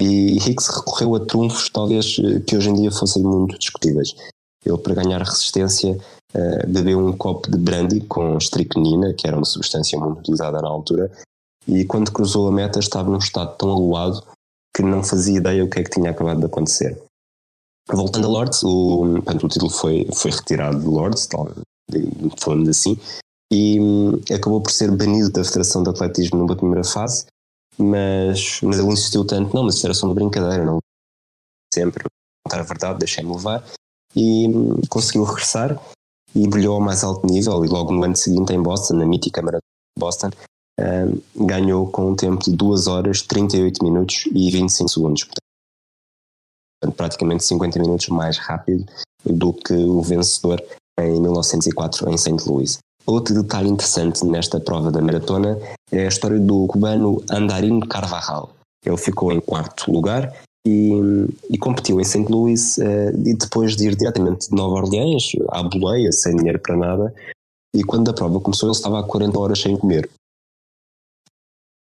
e 0.00 0.36
Hicks 0.38 0.68
recorreu 0.68 1.14
a 1.14 1.20
trunfos, 1.20 1.68
talvez, 1.68 2.16
eh, 2.18 2.40
que 2.40 2.56
hoje 2.56 2.70
em 2.70 2.74
dia 2.74 2.90
fossem 2.90 3.22
muito 3.22 3.58
discutíveis. 3.58 4.14
Ele, 4.64 4.78
para 4.78 4.94
ganhar 4.94 5.20
resistência, 5.20 5.98
uh, 6.34 6.66
bebeu 6.68 6.98
um 6.98 7.12
copo 7.12 7.50
de 7.50 7.58
brandy 7.58 8.00
com 8.02 8.38
estricnina, 8.38 9.12
que 9.12 9.26
era 9.26 9.36
uma 9.36 9.44
substância 9.44 9.98
muito 9.98 10.20
utilizada 10.20 10.60
na 10.60 10.68
altura, 10.68 11.10
e 11.66 11.84
quando 11.84 12.12
cruzou 12.12 12.48
a 12.48 12.52
meta 12.52 12.78
estava 12.78 13.10
num 13.10 13.18
estado 13.18 13.56
tão 13.56 13.70
aluado 13.70 14.22
que 14.74 14.82
não 14.82 15.02
fazia 15.02 15.38
ideia 15.38 15.64
o 15.64 15.68
que 15.68 15.80
é 15.80 15.84
que 15.84 15.90
tinha 15.90 16.10
acabado 16.10 16.38
de 16.38 16.46
acontecer. 16.46 17.00
Voltando 17.90 18.26
a 18.28 18.30
Lords, 18.30 18.62
o, 18.62 19.20
portanto, 19.24 19.46
o 19.46 19.48
título 19.48 19.70
foi, 19.70 20.08
foi 20.14 20.30
retirado 20.30 20.78
de 20.78 20.86
Lords, 20.86 21.28
falando 22.38 22.70
assim, 22.70 22.96
e 23.52 23.78
um, 23.80 24.20
acabou 24.34 24.60
por 24.60 24.70
ser 24.70 24.90
banido 24.92 25.30
da 25.30 25.44
Federação 25.44 25.82
de 25.82 25.90
Atletismo 25.90 26.38
numa 26.38 26.56
primeira 26.56 26.84
fase, 26.84 27.26
mas, 27.78 28.60
mas 28.62 28.78
ele 28.78 28.88
insistiu 28.88 29.24
tanto, 29.24 29.54
não, 29.54 29.64
mas 29.64 29.76
isso 29.76 29.86
era 29.86 29.94
só 29.94 30.06
uma 30.06 30.14
brincadeira, 30.14 30.64
não 30.64 30.78
sempre 31.72 32.04
contar 32.44 32.60
a 32.60 32.64
verdade, 32.64 32.98
deixei-me 32.98 33.32
levar 33.32 33.64
e 34.14 34.48
hum, 34.48 34.80
conseguiu 34.88 35.24
regressar 35.24 35.80
e 36.34 36.46
brilhou 36.46 36.74
ao 36.74 36.80
mais 36.80 37.02
alto 37.04 37.26
nível 37.26 37.64
e 37.64 37.68
logo 37.68 37.92
no 37.92 38.04
ano 38.04 38.16
seguinte 38.16 38.52
em 38.52 38.62
Boston, 38.62 38.94
na 38.94 39.06
mítica 39.06 39.42
Maratona 39.42 39.62
de 39.96 40.00
Boston, 40.00 40.30
um, 40.80 41.46
ganhou 41.46 41.90
com 41.90 42.10
um 42.10 42.16
tempo 42.16 42.42
de 42.42 42.52
2 42.52 42.86
horas, 42.86 43.22
38 43.22 43.84
minutos 43.84 44.24
e 44.34 44.50
25 44.50 44.88
segundos. 44.88 45.24
Portanto, 45.24 46.96
praticamente 46.96 47.44
50 47.44 47.78
minutos 47.78 48.08
mais 48.08 48.38
rápido 48.38 48.84
do 49.24 49.52
que 49.52 49.74
o 49.74 50.02
vencedor 50.02 50.62
em 50.98 51.20
1904 51.20 52.08
em 52.10 52.16
St. 52.16 52.48
Louis. 52.48 52.78
Outro 53.06 53.34
detalhe 53.34 53.68
interessante 53.68 54.24
nesta 54.24 54.60
prova 54.60 54.90
da 54.92 55.00
maratona 55.00 55.58
é 55.90 56.04
a 56.04 56.08
história 56.08 56.38
do 56.38 56.66
cubano 56.66 57.22
Andarín 57.30 57.80
Carvajal. 57.80 58.54
Ele 58.84 58.96
ficou 58.96 59.32
em 59.32 59.40
quarto 59.40 59.90
lugar 59.90 60.32
e, 60.66 60.92
e 61.50 61.58
competiu 61.58 62.00
em 62.00 62.04
St. 62.04 62.30
Louis 62.30 62.78
uh, 62.78 63.10
e 63.26 63.34
depois 63.34 63.76
de 63.76 63.88
ir 63.88 63.96
diretamente 63.96 64.48
de 64.48 64.54
Nova 64.54 64.76
Orleans 64.76 65.32
à 65.50 65.62
boleia, 65.62 66.12
sem 66.12 66.36
dinheiro 66.36 66.60
para 66.60 66.76
nada, 66.76 67.14
e 67.74 67.82
quando 67.82 68.10
a 68.10 68.14
prova 68.14 68.40
começou 68.40 68.68
ele 68.68 68.76
estava 68.76 69.00
há 69.00 69.02
40 69.02 69.38
horas 69.38 69.60
sem 69.60 69.76
comer. 69.76 70.08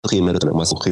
Corria 0.04 0.24
maratona, 0.24 0.54
mas 0.54 0.70
corri 0.70 0.92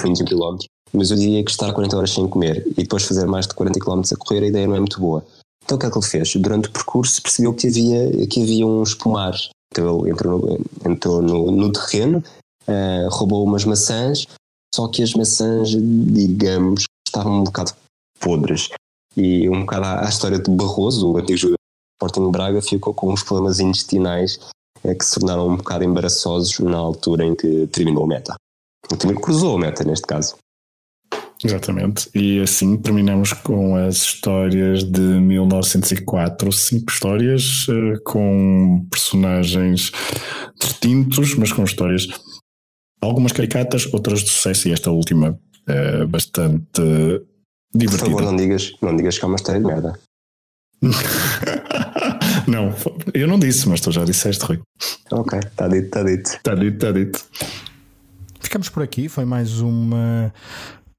21 0.00 0.24
km, 0.24 0.58
mas 0.92 1.10
eu 1.10 1.16
diria 1.16 1.44
que 1.44 1.50
estar 1.50 1.72
40 1.72 1.96
horas 1.96 2.10
sem 2.10 2.26
comer 2.28 2.66
e 2.68 2.82
depois 2.82 3.04
fazer 3.04 3.26
mais 3.26 3.46
de 3.46 3.54
40 3.54 3.78
km 3.80 4.00
a 4.00 4.16
correr, 4.16 4.44
a 4.44 4.46
ideia 4.46 4.66
não 4.66 4.76
é 4.76 4.78
muito 4.78 5.00
boa. 5.00 5.24
Então 5.68 5.76
o 5.76 5.78
que 5.78 5.84
é 5.84 5.90
que 5.90 5.98
ele 5.98 6.06
fez? 6.06 6.34
Durante 6.36 6.68
o 6.70 6.72
percurso 6.72 7.22
percebeu 7.22 7.52
que 7.52 7.68
havia, 7.68 8.26
que 8.26 8.42
havia 8.42 8.66
uns 8.66 8.94
pomares. 8.94 9.50
Então 9.70 10.00
ele 10.00 10.12
entrou 10.12 10.38
no, 10.38 10.90
entrou 10.90 11.20
no, 11.20 11.50
no 11.50 11.70
terreno, 11.70 12.24
uh, 12.66 13.08
roubou 13.10 13.44
umas 13.44 13.66
maçãs, 13.66 14.26
só 14.74 14.88
que 14.88 15.02
as 15.02 15.12
maçãs, 15.12 15.68
digamos, 15.68 16.84
estavam 17.06 17.40
um 17.40 17.44
bocado 17.44 17.72
podres. 18.18 18.70
E 19.14 19.46
um 19.50 19.60
bocado 19.60 19.84
à, 19.84 20.06
à 20.06 20.08
história 20.08 20.38
de 20.38 20.50
Barroso, 20.50 21.06
o 21.06 21.18
antigo 21.18 21.36
jogador 21.36 21.58
do 21.58 22.06
Sporting 22.06 22.30
Braga, 22.30 22.62
ficou 22.62 22.94
com 22.94 23.12
uns 23.12 23.22
problemas 23.22 23.60
intestinais 23.60 24.40
uh, 24.82 24.96
que 24.96 25.04
se 25.04 25.20
tornaram 25.20 25.48
um 25.48 25.56
bocado 25.58 25.84
embaraçosos 25.84 26.58
na 26.60 26.78
altura 26.78 27.26
em 27.26 27.36
que 27.36 27.66
terminou 27.66 28.04
a 28.04 28.08
meta. 28.08 28.34
Cruzou 29.20 29.56
a 29.56 29.60
meta 29.60 29.84
neste 29.84 30.06
caso. 30.06 30.34
Exatamente. 31.44 32.10
E 32.14 32.40
assim 32.40 32.76
terminamos 32.76 33.32
com 33.32 33.76
as 33.76 33.96
histórias 33.96 34.82
de 34.82 35.00
1904. 35.00 36.52
Cinco 36.52 36.90
histórias 36.90 37.66
uh, 37.68 38.02
com 38.04 38.86
personagens 38.90 39.92
distintos, 40.60 41.34
mas 41.36 41.52
com 41.52 41.64
histórias 41.64 42.08
algumas 43.00 43.32
caricatas, 43.32 43.86
outras 43.92 44.20
de 44.20 44.30
sucesso 44.30 44.68
e 44.68 44.72
esta 44.72 44.90
última 44.90 45.38
é 45.66 46.04
bastante 46.06 46.82
divertida. 47.74 48.10
Por 48.10 48.18
favor, 48.18 48.22
não 48.22 48.36
digas, 48.36 48.72
não 48.82 48.96
digas 48.96 49.18
que 49.18 49.24
é 49.24 49.28
uma 49.28 49.36
história 49.36 49.60
de 49.60 49.66
merda. 49.66 49.98
não, 52.46 52.74
eu 53.12 53.26
não 53.26 53.38
disse, 53.38 53.68
mas 53.68 53.80
tu 53.80 53.90
já 53.90 54.04
disseste, 54.04 54.44
Rui. 54.44 54.60
Ok, 55.10 55.38
está 55.38 55.68
dito, 55.68 55.84
está 55.86 56.02
dito. 56.02 56.30
Está 56.30 56.54
dito, 56.54 56.74
está 56.74 56.92
dito. 56.92 57.24
Ficamos 58.40 58.68
por 58.68 58.82
aqui, 58.82 59.08
foi 59.08 59.24
mais 59.24 59.60
uma 59.60 60.32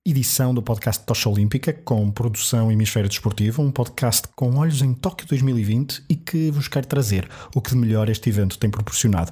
edição 0.10 0.54
do 0.54 0.62
podcast 0.62 1.04
Tocha 1.06 1.30
Olímpica 1.30 1.72
com 1.72 2.10
produção 2.12 2.72
Hemisfério 2.72 3.10
Desportivo, 3.10 3.62
um 3.62 3.72
podcast 3.72 4.28
com 4.36 4.56
olhos 4.58 4.82
em 4.82 4.94
Tóquio 4.94 5.28
2020 5.28 6.04
e 6.10 6.16
que 6.16 6.52
vos 6.52 6.68
quer 6.68 6.86
trazer 6.86 7.30
o 7.56 7.62
que 7.62 7.72
de 7.72 7.78
melhor 7.78 8.10
este 8.10 8.30
evento 8.30 8.58
tem 8.58 8.70
proporcionado 8.70 9.32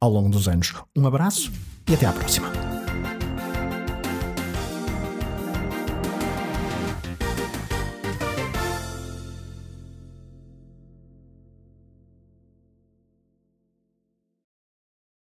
ao 0.00 0.10
longo 0.10 0.28
dos 0.28 0.48
anos. 0.48 0.74
Um 0.96 1.06
abraço 1.06 1.50
e 1.88 1.94
até 1.94 2.06
à 2.06 2.12
próxima. 2.12 2.83